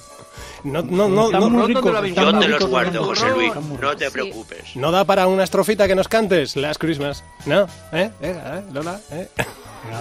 No, 0.65 0.83
no, 0.83 1.09
no, 1.09 1.31
no, 1.31 1.51
no- 1.51 1.67
rico, 1.67 1.91
Yo 2.07 2.39
te 2.39 2.49
los 2.49 2.67
guardo, 2.67 3.05
José. 3.05 3.29
Luis, 3.31 3.53
no 3.81 3.97
te 3.97 4.11
preocupes. 4.11 4.75
¿No 4.75 4.91
da 4.91 5.05
para 5.05 5.27
una 5.29 5.45
estrofita 5.45 5.87
que 5.87 5.95
nos 5.95 6.09
cantes? 6.09 6.57
Last 6.57 6.81
Christmas. 6.81 7.23
¿No? 7.47 7.63
¿Eh? 7.93 8.11
¿Eh? 8.21 8.37
¿Eh? 8.45 8.63
¿Lola? 8.73 9.01
¿Eh? 9.11 9.29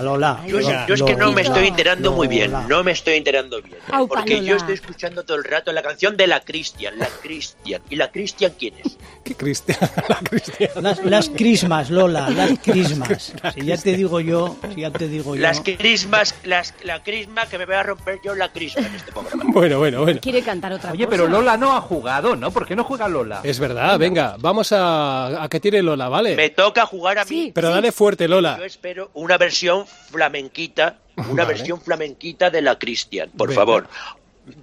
Lola. 0.01 0.41
Yo, 0.45 0.59
es 0.59 1.01
que 1.03 1.15
no 1.15 1.31
me 1.31 1.41
estoy 1.41 1.67
enterando 1.67 2.11
muy 2.11 2.27
bien, 2.27 2.51
no 2.67 2.83
me 2.83 2.91
estoy 2.91 3.15
enterando 3.15 3.61
bien. 3.61 3.77
Porque 4.07 4.43
yo 4.43 4.55
estoy 4.55 4.75
escuchando 4.75 5.23
todo 5.23 5.37
el 5.37 5.43
rato 5.43 5.71
la 5.71 5.81
canción 5.81 6.17
de 6.17 6.27
la 6.27 6.41
Christian, 6.41 6.97
la 6.97 7.07
Christian. 7.21 7.81
¿Y 7.89 7.95
la 7.95 8.11
Christian 8.11 8.53
quién 8.57 8.73
es? 8.83 8.97
¿Qué 9.23 9.35
Cristian? 9.35 9.77
La 10.07 10.19
Cristian. 10.23 10.69
Las, 10.81 11.03
las 11.03 11.29
crismas, 11.29 11.89
Lola, 11.89 12.29
las 12.29 12.59
crismas. 12.59 13.33
Si 13.53 13.65
ya 13.65 13.77
te 13.77 13.95
digo 13.95 14.19
yo, 14.21 14.55
si 14.73 14.81
ya 14.81 14.91
te 14.91 15.07
digo 15.07 15.35
yo. 15.35 15.41
Las 15.41 15.59
crismas, 15.61 16.35
las, 16.43 16.73
la 16.83 17.03
crisma 17.03 17.45
que 17.45 17.57
me 17.57 17.65
voy 17.65 17.75
a 17.75 17.83
romper 17.83 18.19
yo 18.23 18.35
la 18.35 18.51
crisma 18.51 18.85
en 18.87 18.95
este 18.95 19.11
programa. 19.11 19.43
Bueno, 19.47 19.79
bueno, 19.79 20.01
bueno. 20.03 20.19
Quiere 20.21 20.41
cantar 20.41 20.71
otra 20.73 20.91
Oye, 20.91 21.05
cosa. 21.05 21.09
pero 21.17 21.27
Lola 21.27 21.57
no 21.57 21.75
ha 21.75 21.81
jugado, 21.81 22.35
¿no? 22.35 22.51
¿Por 22.51 22.65
qué 22.65 22.75
no 22.75 22.83
juega 22.83 23.07
Lola? 23.09 23.41
Es 23.43 23.59
verdad, 23.59 23.97
venga, 23.99 24.35
vamos 24.39 24.71
a, 24.71 25.43
a 25.43 25.49
que 25.49 25.59
tire 25.59 25.81
Lola, 25.81 26.07
¿vale? 26.07 26.35
Me 26.35 26.49
toca 26.49 26.85
jugar 26.85 27.17
a 27.19 27.23
mí. 27.25 27.29
Sí. 27.29 27.51
Pero 27.53 27.69
dale 27.69 27.91
fuerte, 27.91 28.27
Lola. 28.27 28.57
Yo 28.57 28.63
espero 28.65 29.11
una 29.13 29.37
versión 29.37 29.66
flamenquita, 30.09 30.97
una 31.17 31.43
Vale. 31.43 31.57
versión 31.57 31.81
flamenquita 31.81 32.49
de 32.49 32.61
la 32.61 32.77
Cristian, 32.79 33.29
por 33.31 33.49
Venga. 33.49 33.61
favor. 33.61 33.87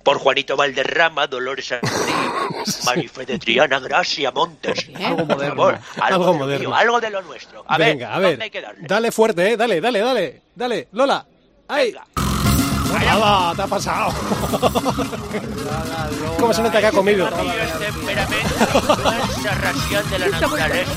Por 0.03 0.17
Juanito 0.19 0.57
Valderrama, 0.57 1.27
Dolores 1.27 1.71
Arcoí, 1.73 1.91
Marife 2.87 3.27
de 3.27 3.39
Triana, 3.39 3.79
Gracia 3.81 4.31
Montes. 4.31 4.89
Algo 4.95 5.27
moderno. 5.27 5.55
favor, 5.57 5.79
algo, 6.01 6.05
Algo 6.05 6.25
de 6.25 6.33
lo 6.33 6.39
moderno. 6.39 6.69
mío, 6.71 6.75
algo 6.75 7.01
de 7.01 7.11
lo 7.11 7.23
nuestro. 7.23 7.65
A 7.69 7.77
venga, 7.77 8.09
ver, 8.09 8.17
a 8.17 8.19
ver. 8.19 8.31
¿dónde 8.31 8.45
hay 8.45 8.51
que 8.51 8.61
darle? 8.63 8.87
Dale 8.89 9.13
fuerte, 9.13 9.53
¿eh? 9.53 9.57
Dale, 9.59 9.81
dale, 9.83 9.99
dale. 10.01 10.43
Dale, 10.55 10.89
Lola. 10.93 11.27
¡Ay! 11.69 11.93
Venga. 11.93 12.07
¡Nada! 13.01 13.55
¡Te 13.55 13.63
ha 13.63 13.67
pasado! 13.67 14.13
¿Cómo 16.39 16.53
se 16.53 16.63
nota 16.63 16.81
que 16.81 16.87
ha 16.87 16.93
comido? 16.93 17.29
Temperamento, 17.29 18.55
de 20.11 20.19
la 20.19 20.29
naturaleza. 20.29 20.93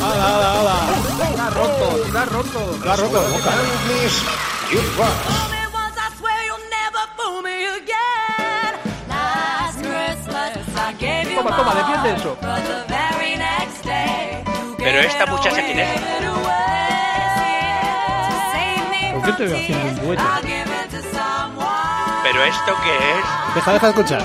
¡Hala, 0.00 0.26
hala, 0.36 0.60
hala! 0.60 0.76
Está 1.30 1.50
roto, 1.50 1.86
roto. 2.26 2.60
Ha 2.90 2.96
roto 2.96 3.22
la 3.22 3.28
boca. 3.28 3.50
Toma, 11.34 11.56
toma, 11.56 11.74
defiende 11.74 12.14
eso. 12.14 12.36
Pero 14.78 14.98
esta 15.00 15.26
muchacha 15.26 15.62
quién 15.64 15.80
es? 15.80 16.00
¿Por 19.14 19.22
qué 19.24 19.32
te 19.32 19.46
voy 19.48 19.58
haciendo 19.58 19.86
un 19.88 19.96
dueto? 20.06 20.22
¿Pero 22.28 22.42
esto 22.42 22.74
qué 22.82 22.90
es? 22.90 23.54
Deja, 23.54 23.72
deja 23.72 23.86
de 23.86 23.92
escuchar. 23.92 24.20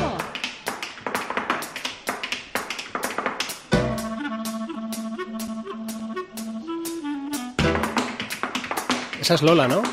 Esa 9.20 9.36
es 9.36 9.44
Lola, 9.44 9.68
¿no? 9.68 9.84
Sí, 9.84 9.92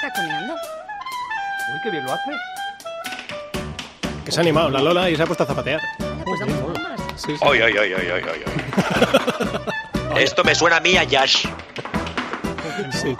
taconeando. 0.00 0.54
Uy, 0.54 1.80
qué 1.82 1.90
bien 1.90 2.04
lo 2.04 2.12
hace. 2.12 2.30
Que 4.24 4.30
se 4.30 4.38
ha 4.38 4.42
animado 4.42 4.70
la 4.70 4.80
Lola 4.80 5.10
y 5.10 5.16
se 5.16 5.24
ha 5.24 5.26
puesto 5.26 5.42
a 5.42 5.46
zapatear. 5.46 5.80
Pues 6.24 6.38
damos 6.38 6.72
palmas. 6.72 7.00
Sí, 7.16 7.36
sí. 7.36 7.38
Oy, 7.40 7.60
oy, 7.60 7.76
oy, 7.76 7.94
oy, 7.94 8.10
oy, 8.10 8.22
oy, 8.22 8.44
oy. 8.46 8.52
Esto 10.22 10.44
me 10.44 10.54
suena 10.54 10.76
a 10.76 10.80
mí 10.80 10.96
a 10.96 11.02
Yash. 11.02 11.48
Sí. 12.92 13.16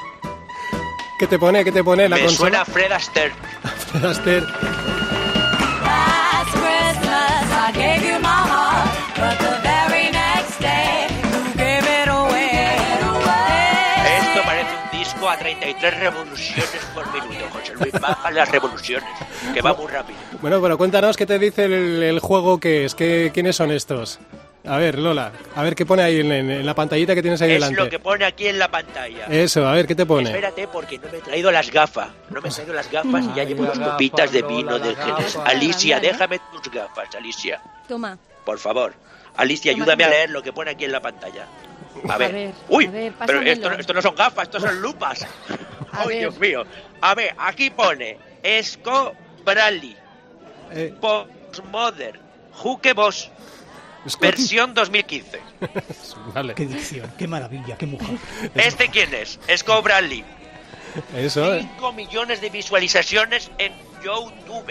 ¿Qué 1.18 1.26
te 1.26 1.38
pone? 1.38 1.64
¿Qué 1.64 1.72
te 1.72 1.82
pone 1.82 2.08
la 2.08 2.16
Me 2.16 2.22
consola? 2.22 2.64
suena 2.64 2.64
Fred 2.64 2.92
Astaire. 2.92 3.34
Astaire. 4.04 4.46
It 11.58 12.08
away. 12.08 12.50
Esto 14.18 14.42
parece 14.44 14.70
un 14.92 14.98
disco 14.98 15.28
a 15.28 15.36
33 15.38 16.00
revoluciones 16.00 16.70
por 16.94 17.06
minuto, 17.12 17.46
José 17.52 17.74
Luis. 17.74 17.92
Baja 18.00 18.30
las 18.30 18.50
revoluciones, 18.50 19.08
que 19.54 19.60
va 19.62 19.74
muy 19.74 19.86
rápido. 19.86 20.18
Bueno, 20.40 20.60
pero 20.60 20.76
cuéntanos 20.78 21.16
qué 21.16 21.26
te 21.26 21.38
dice 21.38 21.64
el, 21.64 22.02
el 22.02 22.20
juego 22.20 22.58
que 22.60 22.84
es. 22.84 22.94
¿Qué, 22.94 23.30
¿Quiénes 23.32 23.56
son 23.56 23.70
estos? 23.70 24.18
A 24.66 24.78
ver, 24.78 24.98
Lola, 24.98 25.30
a 25.54 25.62
ver 25.62 25.74
qué 25.74 25.86
pone 25.86 26.02
ahí 26.02 26.20
en, 26.20 26.32
en- 26.32 26.50
en 26.50 26.66
la 26.66 26.74
pantallita 26.74 27.14
que 27.14 27.22
tienes 27.22 27.40
ahí 27.42 27.50
Es 27.52 27.54
delante. 27.60 27.76
lo 27.84 27.88
que 27.88 27.98
pone 27.98 28.24
aquí 28.24 28.48
en 28.48 28.58
la 28.58 28.68
pantalla. 28.70 29.26
Eso, 29.26 29.66
a 29.66 29.72
ver, 29.72 29.86
¿qué 29.86 29.94
te 29.94 30.04
pone? 30.06 30.28
Espérate, 30.30 30.66
porque 30.68 30.98
no 30.98 31.08
me 31.10 31.18
he 31.18 31.20
traído 31.20 31.52
las 31.52 31.70
gafas. 31.70 32.08
No 32.30 32.40
me 32.40 32.48
he 32.48 32.52
traído 32.52 32.74
las 32.74 32.90
gafas 32.90 33.24
y 33.24 33.34
ya 33.36 33.44
llevo 33.44 33.64
las 33.64 33.78
dos 33.78 33.88
copitas 33.90 34.32
de 34.32 34.42
vino 34.42 34.72
Lola, 34.72 34.84
del 34.86 34.96
Jerez. 34.96 35.36
Alicia, 35.44 36.00
déjame 36.00 36.40
tus 36.52 36.72
gafas, 36.72 37.14
Alicia. 37.14 37.60
Toma. 37.86 38.18
Por 38.44 38.58
favor. 38.58 38.94
Alicia, 39.36 39.72
Toma, 39.72 39.84
ayúdame 39.84 40.04
a 40.04 40.08
leer 40.08 40.30
lo 40.30 40.42
que 40.42 40.52
pone 40.52 40.70
aquí 40.72 40.84
en 40.84 40.92
la 40.92 41.00
pantalla. 41.00 41.46
A 42.08 42.14
A 42.14 42.18
ver. 42.18 42.52
Uy, 42.68 42.86
a 42.86 42.90
ver, 42.90 43.12
pero 43.26 43.40
esto, 43.42 43.70
esto 43.72 43.94
no 43.94 44.02
son 44.02 44.14
gafas, 44.14 44.44
esto 44.44 44.60
son 44.60 44.80
lupas. 44.82 45.22
A 45.92 46.02
Ay, 46.02 46.08
ver. 46.08 46.18
Dios 46.18 46.38
mío. 46.38 46.64
A 47.00 47.14
ver, 47.14 47.34
aquí 47.38 47.70
pone 47.70 48.18
Esco 48.42 49.12
Bradley, 49.44 49.96
Eh, 50.72 50.92
Postmodern, 51.00 52.18
Boss, 52.96 53.30
Scott- 53.30 53.30
versión 54.20 54.74
2015. 54.74 55.40
Vale, 56.34 56.54
Qué 56.54 56.66
dicción, 56.66 57.12
qué 57.18 57.26
maravilla, 57.26 57.76
qué 57.76 57.86
mujer. 57.86 58.18
¿Este 58.54 58.88
quién 58.88 59.12
es? 59.14 59.38
Esco 59.48 59.80
Bradley. 59.82 60.24
eso. 61.16 61.54
eh. 61.54 61.60
5 61.76 61.92
millones 61.92 62.40
de 62.40 62.50
visualizaciones 62.50 63.50
en 63.58 63.72
YouTube. 64.04 64.70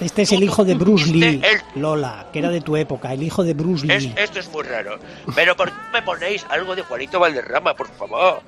Este 0.00 0.22
es 0.22 0.32
el 0.32 0.42
hijo 0.44 0.64
de 0.64 0.74
Bruce 0.74 1.12
Lee, 1.12 1.40
el- 1.42 1.80
Lola, 1.80 2.26
que 2.32 2.38
era 2.40 2.50
de 2.50 2.60
tu 2.60 2.76
época, 2.76 3.12
el 3.12 3.22
hijo 3.22 3.42
de 3.42 3.54
Bruce 3.54 3.86
Es- 3.92 4.04
Lee. 4.04 4.14
esto 4.16 4.38
es 4.38 4.48
muy 4.48 4.62
raro. 4.62 4.98
Pero 5.34 5.56
¿por 5.56 5.70
qué 5.70 5.76
me 5.92 6.02
ponéis 6.02 6.44
algo 6.50 6.76
de 6.76 6.82
Juanito 6.82 7.18
Valderrama, 7.18 7.74
por 7.74 7.88
favor? 7.96 8.42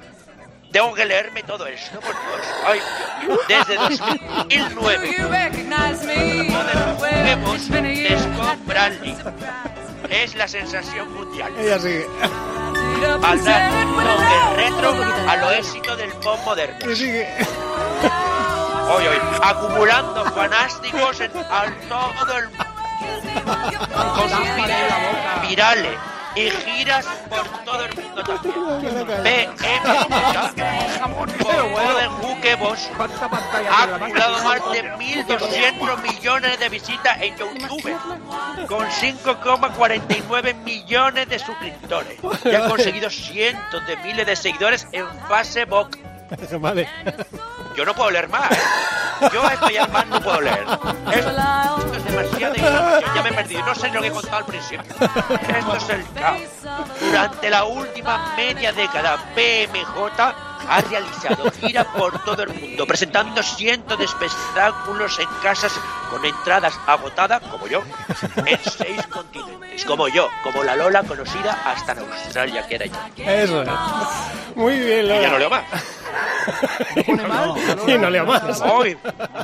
Tengo 0.70 0.93
que 0.93 1.07
leerme 1.07 1.43
todo 1.45 1.66
esto, 1.66 1.99
por 1.99 2.11
Dios. 2.11 2.47
Ay, 2.66 2.78
desde 3.49 3.74
2009. 3.76 5.14
You 5.18 5.28
recognize 5.28 6.05
Es 10.11 10.34
la 10.34 10.49
sensación 10.49 11.12
mundial. 11.14 11.53
Ella 11.59 11.78
sigue. 11.78 12.07
Al 13.22 13.44
dar 13.44 13.72
un 13.72 13.94
toque 13.94 14.57
retro 14.57 14.94
a 15.28 15.36
lo 15.36 15.51
éxito 15.51 15.96
del 15.96 16.11
pop 16.14 16.38
moderno. 16.44 16.90
Y 16.90 16.96
sigue. 16.96 17.28
Hoy, 18.90 19.07
hoy, 19.07 19.18
acumulando 19.42 20.24
fanáticos 20.26 21.20
en 21.20 21.30
al 21.51 21.74
todo 21.88 22.38
el 22.38 22.49
con 24.14 24.30
sus 24.30 24.55
videos 24.57 25.49
virales 25.49 25.99
y 26.35 26.51
giras 26.51 27.07
por 27.29 27.64
todo 27.64 27.85
el 27.85 27.95
mundo 27.97 28.22
también. 28.22 28.55
BM 30.55 31.09
Modern 31.70 32.12
Juquebos 32.12 32.91
ha 33.70 33.85
acumulado 33.85 34.45
más 34.45 34.72
de 34.72 34.93
1.200 34.95 36.03
millones 36.03 36.59
de 36.59 36.68
visitas 36.68 37.20
en 37.20 37.37
YouTube 37.37 37.97
con 38.68 38.87
5,49 38.87 40.55
millones 40.64 41.29
de 41.29 41.39
suscriptores 41.39 42.18
y 42.45 42.55
ha 42.55 42.68
conseguido 42.68 43.11
cientos 43.11 43.87
de 43.87 43.97
miles 43.99 44.26
de 44.26 44.37
seguidores 44.37 44.87
en 44.93 45.07
Facebook. 45.29 45.99
Vale. 46.61 46.89
Yo 47.76 47.85
no 47.85 47.95
puedo 47.95 48.11
leer 48.11 48.29
más. 48.29 48.49
Yo 49.32 49.48
esto 49.48 49.68
ya 49.70 49.86
más 49.88 50.06
no 50.06 50.20
puedo 50.20 50.40
leer. 50.40 50.66
Esto 51.12 51.94
es 51.94 52.04
demasiada 52.04 52.56
información, 52.56 53.14
ya 53.14 53.22
me 53.22 53.28
he 53.28 53.32
perdido. 53.32 53.66
No 53.66 53.74
sé 53.74 53.90
lo 53.90 54.00
que 54.00 54.06
he 54.06 54.10
contado 54.10 54.36
al 54.36 54.44
principio. 54.44 54.90
Esto 54.90 55.76
es 55.76 55.88
el 55.90 56.12
caos. 56.12 56.40
Durante 57.00 57.50
la 57.50 57.64
última 57.64 58.34
media 58.36 58.72
década, 58.72 59.18
PMJ 59.34 60.47
ha 60.68 60.80
realizado 60.80 61.50
gira 61.61 61.84
por 61.92 62.18
todo 62.24 62.42
el 62.42 62.48
mundo, 62.54 62.86
presentando 62.86 63.42
cientos 63.42 63.98
de 63.98 64.04
espectáculos 64.04 65.18
en 65.18 65.28
casas 65.42 65.72
con 66.11 66.24
entradas 66.24 66.74
agotadas, 66.86 67.42
como 67.50 67.66
yo, 67.66 67.82
en 68.46 68.59
seis 68.64 69.06
continentes. 69.09 69.84
Como 69.84 70.09
yo, 70.09 70.28
como 70.42 70.64
la 70.64 70.74
Lola 70.74 71.02
conocida 71.04 71.52
hasta 71.64 71.92
en 71.92 71.98
Australia, 72.00 72.66
que 72.66 72.74
era 72.74 72.86
yo. 72.86 72.94
Eso 73.24 73.62
es. 73.62 73.68
Muy 74.56 74.78
bien, 74.78 75.04
Y 75.06 75.09
ya 75.09 75.28
Lola. 75.28 75.30
no 75.30 75.38
leo 75.38 75.50
más. 75.50 75.64
Y 77.86 77.98
no 77.98 78.11
leo 78.11 78.26
más. 78.26 78.61
¡Ay, 78.62 78.96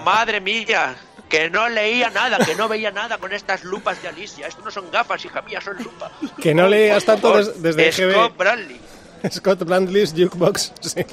madre 0.04 0.40
mía! 0.40 0.94
Que 1.28 1.48
no 1.50 1.68
leía 1.68 2.10
nada, 2.10 2.38
que 2.44 2.54
no 2.54 2.68
veía 2.68 2.90
nada 2.90 3.18
con 3.18 3.32
estas 3.32 3.64
lupas 3.64 4.00
de 4.02 4.08
Alicia. 4.08 4.46
Esto 4.46 4.62
no 4.64 4.70
son 4.70 4.90
gafas, 4.90 5.24
hija 5.24 5.40
mía, 5.42 5.60
son 5.60 5.76
lupas. 5.82 6.12
Que 6.40 6.54
no 6.54 6.68
leías 6.68 7.04
tanto 7.04 7.36
des- 7.36 7.60
desde 7.62 7.92
Scott 7.92 8.32
GB. 8.32 8.36
Bradley. 8.38 8.80
Scott 9.30 9.60
Bradley's 9.64 10.12
Jukebox. 10.16 10.72
Sí. 10.80 11.04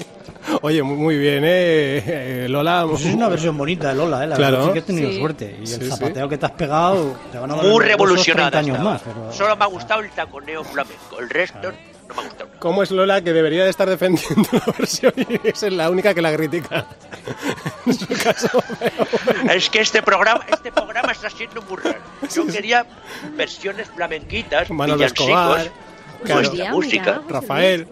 Oye, 0.62 0.82
muy, 0.84 1.18
bien, 1.18 1.44
¿eh? 1.46 2.04
Eh, 2.46 2.48
Lola. 2.50 2.86
Pues 2.90 3.06
es 3.06 3.14
una 3.14 3.30
versión 3.30 3.58
bonita 3.58 3.90
de 3.90 3.96
Lola, 3.96 4.24
¿eh? 4.24 4.28
La 4.28 4.36
Claro. 4.36 4.58
verdad 4.58 4.68
sí 4.68 4.74
que 4.74 4.80
has 4.80 4.86
tenido 4.86 5.10
Sí. 5.12 5.20
suerte. 5.20 5.58
Y 5.62 5.68
Sí, 5.68 5.74
el 5.76 5.82
sí. 5.84 5.90
zapateo 5.90 6.28
que 6.30 6.38
te 6.38 6.46
has 6.46 6.52
pegado 6.54 7.16
te 7.32 7.38
van 7.38 7.52
a 7.52 7.56
doler 7.56 7.72
Muy 7.72 7.86
revolucionada. 7.86 8.52
30 8.52 8.60
años 8.60 8.78
estaba. 8.78 8.92
más. 8.94 9.02
Pero... 9.04 9.32
Solo 9.34 9.56
me 9.56 9.64
ha 9.64 9.68
gustado 9.68 10.02
el 10.02 10.10
taconeo 10.12 10.64
flamenco. 10.64 11.20
El 11.20 11.30
resto 11.30 11.72
no 12.08 12.16
me 12.16 12.22
ha 12.22 12.26
gustado. 12.26 12.50
¿Cómo 12.60 12.84
es 12.84 12.92
Lola 12.92 13.22
que 13.22 13.34
debería 13.34 13.64
de 13.64 13.70
estar 13.70 13.90
defendiendo 13.90 14.48
la 14.52 14.74
versión 14.78 15.14
y 15.18 15.48
es 15.48 15.62
la 15.72 15.90
única 15.90 16.14
que 16.14 16.22
la 16.22 16.36
critica? 16.36 16.86
En 17.86 17.94
su 17.96 18.06
caso, 18.08 18.64
Es 19.52 19.70
que 19.70 19.82
este 19.82 20.02
programa, 20.04 20.46
este 20.52 20.72
programa 20.72 21.12
está 21.14 21.30
siendo 21.32 21.62
muy 21.64 21.78
raro. 21.78 22.00
Yo 22.34 22.46
quería 22.46 22.86
versiones 23.36 23.90
flamenquitas, 23.90 24.70
Manolo 24.70 24.98
villancicos, 24.98 25.28
Escobar, 25.28 25.72
claro. 26.24 26.42
nuestra 26.42 26.72
música. 26.72 27.22
Rafael. 27.30 27.88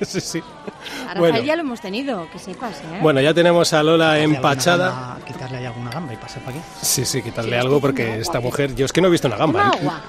Sí, 0.06 0.20
sí. 0.20 0.38
A 0.40 1.14
Rafael 1.14 1.18
Bueno. 1.18 1.38
ya 1.42 1.56
lo 1.56 1.62
hemos 1.62 1.80
tenido, 1.80 2.28
que 2.30 2.38
sepas, 2.38 2.76
¿eh? 2.80 2.98
Bueno, 3.00 3.20
ya 3.20 3.32
tenemos 3.34 3.72
a 3.72 3.82
Lola 3.82 4.18
empachada. 4.18 4.90
gamba- 4.90 5.18
Quitarle 5.26 5.56
ahí 5.58 5.64
alguna 5.66 5.90
gamba 5.90 6.12
y 6.12 6.16
pasar 6.16 6.42
para 6.44 6.56
aquí. 6.58 6.66
Sí, 6.82 7.04
sí, 7.04 7.22
quitarle 7.22 7.58
algo 7.58 7.80
porque 7.80 8.18
esta 8.20 8.40
mujer. 8.40 8.74
Yo 8.74 8.84
es 8.86 8.92
que 8.92 9.00
no 9.00 9.08
he 9.08 9.10
visto 9.10 9.26
una 9.26 9.36
gamba. 9.36 9.70
Toma 9.70 9.74
¿eh? 9.74 9.78
agua. 9.80 10.00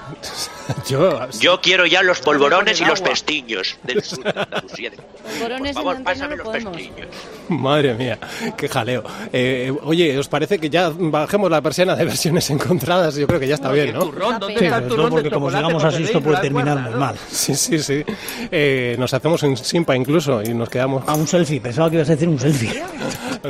Yo. 0.88 1.30
Yo 1.40 1.62
quiero 1.62 1.86
ya 1.86 2.04
los 2.04 2.20
polvorones 2.20 2.80
y 2.82 2.86
los 2.86 3.00
agua. 3.00 3.12
pestiños 3.12 3.78
del 3.84 4.04
sur 4.04 4.24
de 4.24 4.40
Andalucía. 4.42 4.92
Polvorones 5.40 5.74
Por 5.74 5.84
favor, 5.84 6.04
pásame 6.04 6.30
no 6.30 6.36
los 6.38 6.46
podemos. 6.46 6.74
pestiños. 6.78 7.08
Madre 7.50 7.94
mía, 7.94 8.20
qué 8.58 8.68
jaleo. 8.70 9.04
Eh, 9.34 9.74
oye, 9.84 10.18
¿os 10.18 10.28
parece 10.28 10.60
que 10.60 10.70
ya 10.70 10.92
bajemos 10.94 11.50
la 11.50 11.62
persiana 11.62 11.96
de 11.96 12.06
versiones 12.06 12.50
encontradas? 12.50 13.16
Yo 13.16 13.26
creo 13.26 13.40
que 13.40 13.48
ya 13.48 13.56
está 13.56 13.72
bien, 13.72 13.94
¿no? 13.94 14.02
turrón? 14.02 14.38
¿Dónde 14.40 14.60
Sí, 14.60 14.66
está 14.66 14.78
el 14.78 14.84
pero 14.84 14.96
turrón 14.96 15.10
no, 15.10 15.16
porque 15.16 15.32
como 15.32 15.48
así 15.80 16.04
esto 16.04 16.22
puede 16.22 16.36
¿Lo 16.38 16.42
terminar 16.42 16.78
muy 16.80 16.94
mal. 17.00 17.16
Sí, 17.32 17.56
sí, 17.56 17.80
sí. 17.80 18.04
Eh, 18.52 18.96
nos 19.00 19.14
hacemos 19.14 19.42
un 19.44 19.56
simpa 19.78 19.96
incluso 19.96 20.42
y 20.42 20.54
nos 20.54 20.70
quedamos. 20.70 21.04
A 21.08 21.14
un 21.16 21.28
selfie, 21.28 21.62
pensaba 21.62 21.90
que 21.90 21.98
ibas 21.98 22.10
a 22.10 22.14
decir 22.14 22.28
un 22.28 22.40
selfie. 22.40 22.84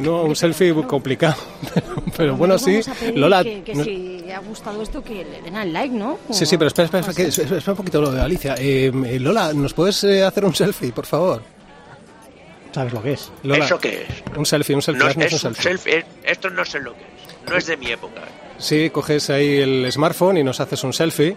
No, 0.02 0.24
un 0.24 0.36
selfie 0.36 0.74
complicado. 0.86 1.36
Pero 2.18 2.36
bueno, 2.36 2.58
sí. 2.60 2.82
Lola. 3.16 3.42
que, 3.42 3.64
que 3.64 3.74
no- 3.74 3.84
si 3.84 4.26
ha 4.32 4.40
gustado 4.40 4.82
esto, 4.84 5.02
que 5.04 5.24
le 5.26 5.42
den 5.42 5.56
al 5.56 5.72
like, 5.74 5.96
¿no? 5.96 6.20
Sí, 6.30 6.46
sí, 6.46 6.58
pero 6.58 6.68
espera, 6.68 6.86
espera, 6.86 7.00
espera, 7.02 7.16
que- 7.16 7.30
espera, 7.30 7.58
espera 7.58 7.72
un 7.72 7.78
poquito 7.78 8.02
lo 8.02 8.12
de 8.12 8.22
Alicia. 8.22 8.56
Eh, 8.60 8.92
eh, 9.06 9.20
Lola, 9.20 9.54
¿nos 9.54 9.74
puedes 9.74 10.04
eh, 10.04 10.24
hacer 10.24 10.44
un 10.46 10.54
selfie, 10.54 10.92
por 10.92 11.06
favor? 11.06 11.42
¿Sabes 12.74 12.94
lo 12.94 13.02
que 13.02 13.14
es? 13.14 13.32
Lola, 13.44 13.66
¿Eso 13.66 13.80
qué 13.80 14.04
es? 14.08 14.38
Un 14.38 14.46
selfie, 14.46 14.76
un 14.76 14.82
selfie, 14.82 15.04
No, 15.04 15.10
es 15.10 15.16
un 15.16 15.24
un 15.24 15.30
selfie. 15.30 15.64
selfie. 15.64 15.98
es- 16.00 16.06
Esto 16.26 16.50
no 16.50 16.64
sé 16.66 16.80
lo 16.80 16.94
que 16.94 17.00
es. 17.00 17.50
No 17.50 17.58
es 17.58 17.66
de 17.66 17.78
mi 17.78 17.88
época. 17.88 18.22
Sí, 18.60 18.90
coges 18.92 19.30
ahí 19.30 19.58
el 19.60 19.90
smartphone 19.92 20.38
y 20.38 20.44
nos 20.44 20.60
haces 20.60 20.84
un 20.84 20.94
selfie 20.94 21.36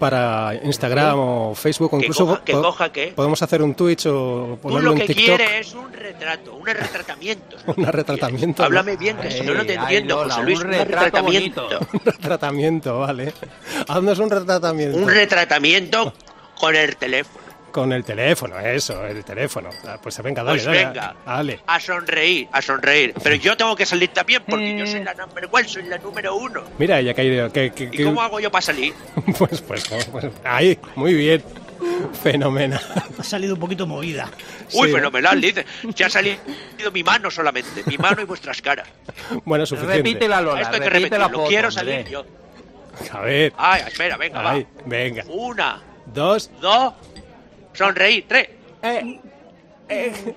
para 0.00 0.54
Instagram 0.64 1.14
o 1.18 1.54
Facebook 1.54 1.94
o 1.94 1.98
Que 1.98 2.06
incluso 2.06 2.26
coja- 2.26 2.42
que 2.44 2.52
coja 2.54 2.90
qué. 2.90 3.12
podemos 3.14 3.40
hacer 3.42 3.62
un 3.62 3.74
Twitch 3.74 4.06
o 4.06 4.56
Tú 4.56 4.58
ponerlo 4.62 4.86
lo 4.90 4.92
en 4.92 4.98
que 5.06 5.14
TikTok. 5.14 5.36
quieres 5.36 5.66
es 5.68 5.74
un 5.74 5.92
retrato, 5.92 6.54
un 6.54 6.66
retratamiento. 6.66 7.56
Un 7.76 7.84
retratamiento. 7.86 8.62
¿no? 8.62 8.66
Háblame 8.66 8.96
bien, 8.96 9.16
que 9.18 9.30
si 9.30 9.42
no, 9.42 9.54
no 9.54 9.64
te 9.64 9.72
Ay, 9.78 9.78
entiendo, 9.78 10.16
Lola, 10.16 10.34
José 10.34 10.44
Luis. 10.46 10.58
un 10.60 10.70
retratamiento. 10.72 11.68
Un 11.92 12.00
retratamiento, 12.04 12.98
vale. 12.98 13.32
Haznos 13.86 14.18
un 14.18 14.30
retratamiento. 14.30 14.98
Un 14.98 15.08
retratamiento 15.08 16.12
con 16.58 16.74
el 16.74 16.96
teléfono. 16.96 17.39
Con 17.72 17.92
el 17.92 18.04
teléfono, 18.04 18.58
eso, 18.58 19.04
el 19.06 19.24
teléfono. 19.24 19.70
Ah, 19.86 19.98
Pues 20.02 20.20
venga, 20.22 20.42
dale, 20.42 20.56
Pues 20.58 20.64
dale. 20.66 20.84
venga. 20.86 21.14
Dale. 21.24 21.60
A 21.66 21.78
sonreír, 21.80 22.48
a 22.52 22.60
sonreír. 22.60 23.14
Pero 23.22 23.36
yo 23.36 23.56
tengo 23.56 23.76
que 23.76 23.86
salir 23.86 24.08
también 24.10 24.42
porque 24.48 24.76
yo 24.78 24.86
soy 24.86 25.04
la 25.04 25.14
number 25.14 25.48
one, 25.50 25.68
soy 25.68 25.84
la 25.84 25.98
número 25.98 26.34
uno. 26.36 26.64
Mira, 26.78 26.98
ella 27.00 27.14
que 27.14 27.20
ha 27.20 27.24
ido. 27.24 27.52
Que, 27.52 27.70
que- 27.72 27.84
¿Y 27.84 27.90
que- 27.90 28.04
cómo 28.04 28.20
hago 28.22 28.40
yo 28.40 28.50
para 28.50 28.62
salir? 28.62 28.92
pues, 29.38 29.60
pues, 29.60 29.84
pues, 30.10 30.26
ahí, 30.44 30.78
muy 30.96 31.14
bien. 31.14 31.42
Fenomenal. 32.22 32.80
Ha 33.18 33.22
salido 33.22 33.54
un 33.54 33.60
poquito 33.60 33.86
movida. 33.86 34.28
Uy, 34.74 34.88
Sí. 34.88 34.94
fenomenal, 34.94 35.40
dice. 35.40 35.64
Se 35.94 36.04
ha 36.04 36.10
salido 36.10 36.38
mi 36.92 37.02
mano 37.02 37.30
solamente, 37.30 37.82
mi 37.86 37.96
mano 37.98 38.20
y 38.20 38.24
vuestras 38.24 38.60
caras. 38.60 38.88
Bueno, 39.44 39.64
suficiente. 39.64 39.96
Repítela, 39.98 40.40
Lola, 40.40 40.62
Esto 40.62 40.74
hay 40.74 40.80
que 40.80 40.90
repite 40.90 41.18
la 41.18 41.28
foto, 41.28 41.46
Quiero 41.46 41.68
hombre. 41.68 41.84
salir 41.92 42.08
yo. 42.08 42.24
A 43.12 43.20
ver. 43.20 43.52
Ay, 43.56 43.82
espera, 43.86 44.16
venga, 44.16 44.42
va. 44.42 44.62
venga. 44.84 45.24
Una, 45.28 45.80
Dos. 46.06 46.50
dos, 46.60 46.92
sonreír, 47.72 48.24
tres. 48.28 48.48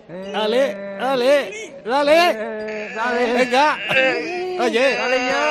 Dale, 0.08 0.76
dale, 1.00 1.74
dale. 1.86 2.18
Dale, 2.96 3.34
venga. 3.34 3.78
Oye. 4.60 4.96
Dale 4.96 5.18
ya. 5.18 5.42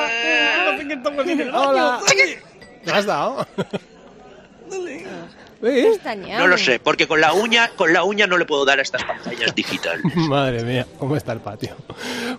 Hola. 1.52 2.00
¿Lo 2.84 2.94
has 2.94 3.06
dado? 3.06 3.46
¿Ves? 5.62 6.00
No 6.38 6.48
lo 6.48 6.58
sé, 6.58 6.80
porque 6.80 7.06
con 7.06 7.20
la 7.20 7.32
uña, 7.32 7.70
con 7.76 7.92
la 7.92 8.02
uña 8.02 8.26
no 8.26 8.36
le 8.36 8.44
puedo 8.44 8.64
dar 8.64 8.80
a 8.80 8.82
estas 8.82 9.04
pantallas 9.04 9.54
digitales. 9.54 10.02
Madre 10.16 10.64
mía, 10.64 10.86
¿cómo 10.98 11.16
está 11.16 11.32
el 11.32 11.38
patio? 11.38 11.70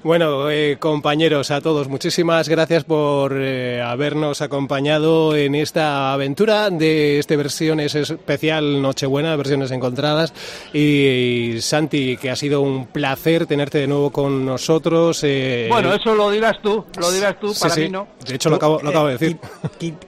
Bueno, 0.03 0.49
eh, 0.51 0.75
compañeros, 0.77 1.49
a 1.49 1.61
todos, 1.61 1.87
muchísimas 1.87 2.49
gracias 2.49 2.83
por 2.83 3.33
eh, 3.35 3.81
habernos 3.81 4.41
acompañado 4.41 5.35
en 5.37 5.55
esta 5.55 6.11
aventura 6.11 6.69
de 6.69 7.19
este 7.19 7.37
versiones 7.37 7.95
especial 7.95 8.81
Nochebuena, 8.81 9.35
versiones 9.37 9.71
encontradas. 9.71 10.33
Y, 10.73 11.61
Santi, 11.61 12.17
que 12.17 12.29
ha 12.29 12.35
sido 12.35 12.59
un 12.61 12.87
placer 12.87 13.45
tenerte 13.45 13.77
de 13.77 13.87
nuevo 13.87 14.11
con 14.11 14.45
nosotros. 14.45 15.21
eh, 15.23 15.67
Bueno, 15.69 15.93
eso 15.93 16.13
lo 16.13 16.29
dirás 16.29 16.57
tú, 16.61 16.83
lo 16.99 17.09
dirás 17.11 17.39
tú, 17.39 17.53
sí, 17.53 17.61
para 17.61 17.73
sí. 17.75 17.81
mí 17.83 17.89
no. 17.89 18.07
De 18.27 18.35
hecho, 18.35 18.49
lo 18.49 18.57
acabo, 18.57 18.81
lo 18.83 18.89
acabo 18.89 19.07
de 19.07 19.13
decir. 19.17 19.37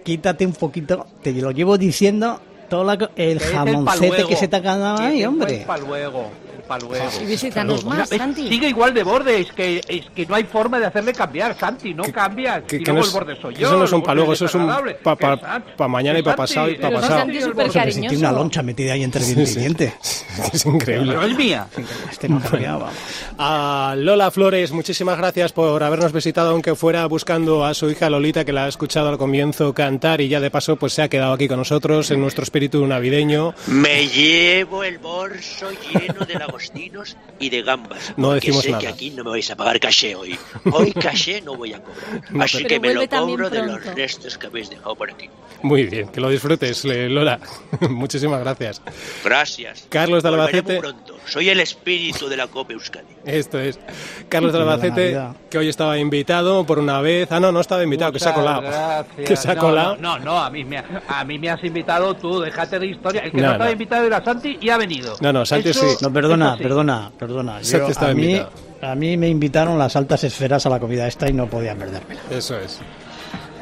Quítate 0.03 0.45
un 0.45 0.53
poquito, 0.53 1.05
te 1.23 1.31
lo 1.31 1.51
llevo 1.51 1.77
diciendo, 1.77 2.41
todo 2.69 2.83
la 2.83 3.09
el 3.15 3.39
jamoncete 3.39 4.25
que 4.25 4.35
se 4.35 4.47
te 4.47 4.55
ha 4.55 4.61
quedado 4.61 4.99
ahí, 4.99 5.25
hombre. 5.25 5.63
Para 5.65 5.83
luego, 5.83 6.23
para 6.23 6.44
luego. 6.83 7.05
Visítanos 7.25 7.85
más, 7.85 8.11
Mira, 8.11 8.23
Santi. 8.23 8.47
Sigue 8.49 8.69
igual 8.69 8.93
de 8.93 9.03
borde, 9.03 9.39
es 9.41 9.51
que, 9.51 9.81
es 9.87 10.05
que 10.15 10.25
no 10.25 10.35
hay 10.35 10.43
forma 10.43 10.79
de 10.79 10.85
hacerle 10.87 11.13
cambiar, 11.13 11.57
Santi, 11.57 11.93
no 11.93 12.03
cambias. 12.11 12.63
Que, 12.63 12.77
y 12.77 12.83
que 12.83 12.91
luego 12.91 12.97
no 12.99 13.01
el 13.01 13.07
es, 13.07 13.13
borde 13.13 13.41
soy 13.41 13.53
que 13.53 13.61
yo. 13.61 13.67
eso 13.67 13.77
no 13.77 13.85
es 13.85 13.91
un 13.91 14.03
luego 14.15 14.33
eso 14.33 14.45
es 14.45 14.55
un 14.55 14.61
desagradable. 14.61 14.95
pa, 15.03 15.15
pa- 15.15 15.61
Que 15.77 15.87
mañana 15.87 16.19
y 16.19 16.23
que 16.23 16.29
pa 16.29 16.35
pasado 16.35 16.67
y 16.69 16.71
Santi, 16.71 16.81
pa 16.81 16.87
pero 16.89 17.01
pasado. 17.01 17.19
Santi 17.19 17.37
es 17.37 17.43
súper 17.43 17.71
tiene 18.09 18.17
una 18.17 18.31
loncha 18.31 18.63
metida 18.63 18.93
ahí 18.93 19.03
entre 19.03 19.23
diente 19.23 19.51
y 19.51 19.55
diente. 19.55 19.93
Es 20.53 20.65
increíble. 20.65 21.13
Pero 21.13 21.23
es 21.27 21.37
mía. 21.37 21.67
Este 22.11 22.27
no 22.27 22.41
vamos. 22.41 22.89
A 23.37 23.95
Lola 23.97 24.31
Flores, 24.31 24.71
muchísimas 24.71 25.17
gracias 25.17 25.53
por 25.53 25.81
habernos 25.81 26.11
visitado, 26.11 26.49
aunque 26.51 26.75
fuera 26.75 27.05
buscando 27.05 27.63
a 27.65 27.73
su 27.73 27.89
hija 27.89 28.09
Lolita, 28.09 28.43
que 28.43 28.51
la 28.51 28.65
ha 28.65 28.67
escuchado 28.67 29.09
al 29.09 29.17
comienzo 29.17 29.73
cantar 29.73 30.19
y 30.21 30.27
ya 30.27 30.39
de 30.41 30.51
paso 30.51 30.75
pues 30.75 30.93
se 30.93 31.01
ha 31.03 31.09
quedado 31.09 31.33
aquí 31.33 31.47
con 31.47 31.57
nosotros 31.57 32.11
en 32.11 32.19
nuestro 32.21 32.43
espíritu 32.43 32.85
navideño. 32.85 33.53
Me 33.67 34.07
llevo 34.07 34.83
el 34.83 34.97
bolso 34.97 35.67
lleno 35.71 36.25
de 36.25 36.35
lagostinos 36.55 37.17
y 37.39 37.49
de 37.49 37.61
gambas. 37.61 38.13
No 38.17 38.27
porque 38.29 38.47
decimos 38.47 38.63
sé 38.63 38.71
nada. 38.71 38.81
que 38.81 38.87
aquí 38.87 39.09
no 39.11 39.23
me 39.23 39.31
vais 39.31 39.49
a 39.51 39.55
pagar 39.55 39.79
caché 39.79 40.15
hoy. 40.15 40.37
Hoy 40.71 40.91
caché 41.05 41.41
no 41.41 41.55
voy 41.55 41.73
a 41.73 41.81
cobrar. 41.81 42.21
No, 42.31 42.43
Así 42.43 42.63
que 42.63 42.79
me 42.79 42.93
lo 42.93 43.07
cobro 43.07 43.49
de 43.49 43.65
los 43.65 43.83
restos 43.85 44.37
que 44.37 44.47
habéis 44.47 44.69
dejado 44.69 44.95
por 44.95 45.11
aquí. 45.11 45.29
Muy 45.61 45.83
bien, 45.83 46.07
que 46.09 46.21
lo 46.21 46.29
disfrutes, 46.29 46.85
eh, 46.85 47.09
Lola. 47.09 47.39
muchísimas 47.89 48.39
gracias. 48.39 48.81
Gracias. 49.23 49.85
Carlos 49.89 50.23
de 50.23 50.29
Albacete. 50.29 50.77
pronto. 50.79 51.14
Soy 51.27 51.49
el 51.49 51.59
espíritu 51.59 52.27
de 52.27 52.37
la 52.37 52.47
Copa 52.47 52.73
Euskadi. 52.73 53.05
Esto 53.25 53.59
es. 53.59 53.79
Carlos 54.29 54.53
de 54.53 54.59
Albacete, 54.59 55.19
que 55.49 55.57
hoy 55.57 55.69
estaba 55.69 55.97
invitado 55.97 56.65
por 56.65 56.79
una 56.79 57.01
vez. 57.01 57.31
Ah, 57.31 57.39
no, 57.39 57.51
no 57.51 57.59
estaba 57.61 57.83
invitado, 57.83 58.11
que 58.11 58.19
se 58.19 58.29
ha 58.29 58.33
colado. 58.33 58.61
gracias. 58.61 59.05
Que 59.27 59.35
se 59.35 59.49
ha 59.51 59.55
No, 59.55 59.61
colado. 59.61 59.97
No, 59.97 60.17
no, 60.19 60.25
no, 60.25 60.39
a, 60.43 60.49
mí 60.49 60.63
me, 60.63 60.77
ha- 60.77 60.85
a 61.07 61.23
mí 61.25 61.39
me 61.39 61.49
has 61.49 61.63
invitado 61.63 62.13
tú, 62.15 62.39
déjate 62.41 62.79
de 62.79 62.87
historia. 62.87 63.21
El 63.23 63.31
que 63.31 63.37
No, 63.37 63.43
no, 63.47 63.51
estaba 63.53 63.65
no. 63.65 63.71
invitado 63.71 64.05
era 64.05 64.23
Santi 64.23 64.57
y 64.61 64.69
ha 64.69 64.77
venido. 64.77 65.15
No, 65.21 65.33
no, 65.33 65.45
Santi 65.45 65.69
Eso- 65.69 65.89
sí. 65.89 65.97
No, 66.01 66.11
perdona, 66.13 66.57
sí. 66.57 66.63
perdona, 66.63 67.11
perdona. 67.17 67.59
Yo- 67.61 67.65
Santi 67.65 67.91
estaba 67.91 68.11
a, 68.11 68.13
mí, 68.15 68.23
invitado. 68.23 68.51
a 68.91 68.95
mí 68.95 69.17
me 69.17 69.27
invitaron 69.29 69.77
las 69.79 69.95
altas 69.95 70.23
esferas 70.23 70.65
a 70.65 70.69
la 70.69 70.79
comida 70.79 71.07
esta 71.07 71.27
y 71.29 71.33
no 71.33 71.47
podía 71.47 71.75
perdérmela. 71.75 72.21
Eso 72.29 72.57
es. 72.59 72.79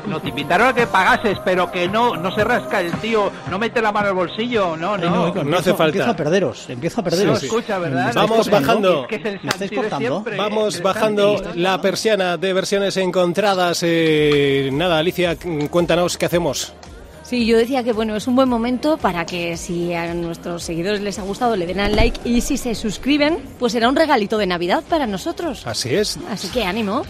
No, 0.07 0.19
te 0.19 0.29
invitaron 0.29 0.67
a 0.67 0.73
que 0.73 0.85
pagases, 0.87 1.37
pero 1.45 1.71
que 1.71 1.87
no, 1.87 2.15
no 2.15 2.33
se 2.35 2.43
rasca 2.43 2.81
el 2.81 2.91
tío, 2.93 3.31
no 3.49 3.57
mete 3.59 3.81
la 3.81 3.91
mano 3.91 4.09
al 4.09 4.13
bolsillo, 4.13 4.75
no, 4.75 4.95
Ay, 4.95 5.01
no. 5.01 5.09
no 5.09 5.27
empiezo- 5.27 5.59
hace 5.59 5.73
falta. 5.73 5.85
Empiezo 5.97 6.11
a 6.11 6.15
perderos, 6.15 6.69
empiezo 6.69 6.99
a 6.99 7.03
No 7.03 7.09
perderos. 7.09 7.43
escucha, 7.43 7.77
¿verdad? 7.79 8.03
¿Me 8.03 8.09
estáis 8.09 8.29
Vamos 8.29 8.49
bajando. 8.49 9.07
Es 9.09 9.21
que 9.21 9.65
es 9.65 9.69
siempre. 9.97 10.37
Vamos 10.37 10.81
bajando 10.81 11.37
Santi. 11.37 11.59
la 11.59 11.81
persiana 11.81 12.37
de 12.37 12.53
versiones 12.53 12.97
encontradas. 12.97 13.79
Eh, 13.83 14.69
nada, 14.73 14.97
Alicia, 14.99 15.37
cuéntanos 15.69 16.17
qué 16.17 16.25
hacemos. 16.25 16.73
Sí, 17.23 17.45
yo 17.45 17.57
decía 17.57 17.83
que 17.83 17.93
bueno, 17.93 18.15
es 18.17 18.27
un 18.27 18.35
buen 18.35 18.49
momento 18.49 18.97
para 18.97 19.25
que 19.25 19.55
si 19.55 19.93
a 19.93 20.13
nuestros 20.13 20.61
seguidores 20.63 20.99
les 21.01 21.17
ha 21.19 21.21
gustado 21.23 21.55
le 21.55 21.65
den 21.65 21.79
al 21.79 21.95
like 21.95 22.19
y 22.25 22.41
si 22.41 22.57
se 22.57 22.75
suscriben, 22.75 23.39
pues 23.59 23.71
será 23.71 23.87
un 23.87 23.95
regalito 23.95 24.37
de 24.37 24.45
Navidad 24.45 24.83
para 24.89 25.07
nosotros. 25.07 25.65
Así 25.65 25.95
es. 25.95 26.19
Así 26.29 26.49
que 26.49 26.65
ánimo. 26.65 27.03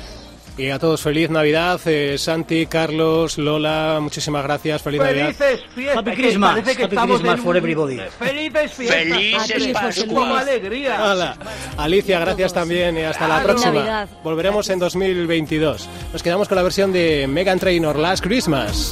Y 0.56 0.70
a 0.70 0.78
todos 0.78 1.02
feliz 1.02 1.30
Navidad. 1.32 1.80
Eh, 1.86 2.18
Santi, 2.18 2.68
Carlos, 2.68 3.38
Lola, 3.40 3.98
muchísimas 4.02 4.44
gracias. 4.44 4.82
Feliz 4.84 5.02
Navidad. 5.02 5.34
Felices 5.34 5.66
fiestas. 5.74 5.98
Happy 5.98 6.12
que 6.12 6.18
Christmas, 6.18 6.52
parece 6.52 6.76
que 6.76 6.84
Happy 6.84 6.96
Christmas 6.96 7.40
for 7.40 7.58
everybody. 7.58 8.00
Felices 8.20 8.72
fiestas. 8.74 9.48
Felices. 9.48 10.90
Hala. 10.90 11.38
Alicia, 11.78 12.20
gracias 12.20 12.54
también 12.54 12.98
y 12.98 13.02
hasta 13.02 13.28
la 13.28 13.42
próxima. 13.42 13.74
Navidad. 13.74 14.10
Volveremos 14.24 14.70
en 14.70 14.80
2022. 14.80 15.90
Nos 16.12 16.22
quedamos 16.22 16.48
con 16.48 16.56
la 16.58 16.64
versión 16.64 16.94
de 16.94 17.28
Megan 17.28 17.58
Trainor, 17.58 17.98
Last 17.98 18.24
Christmas. 18.24 18.92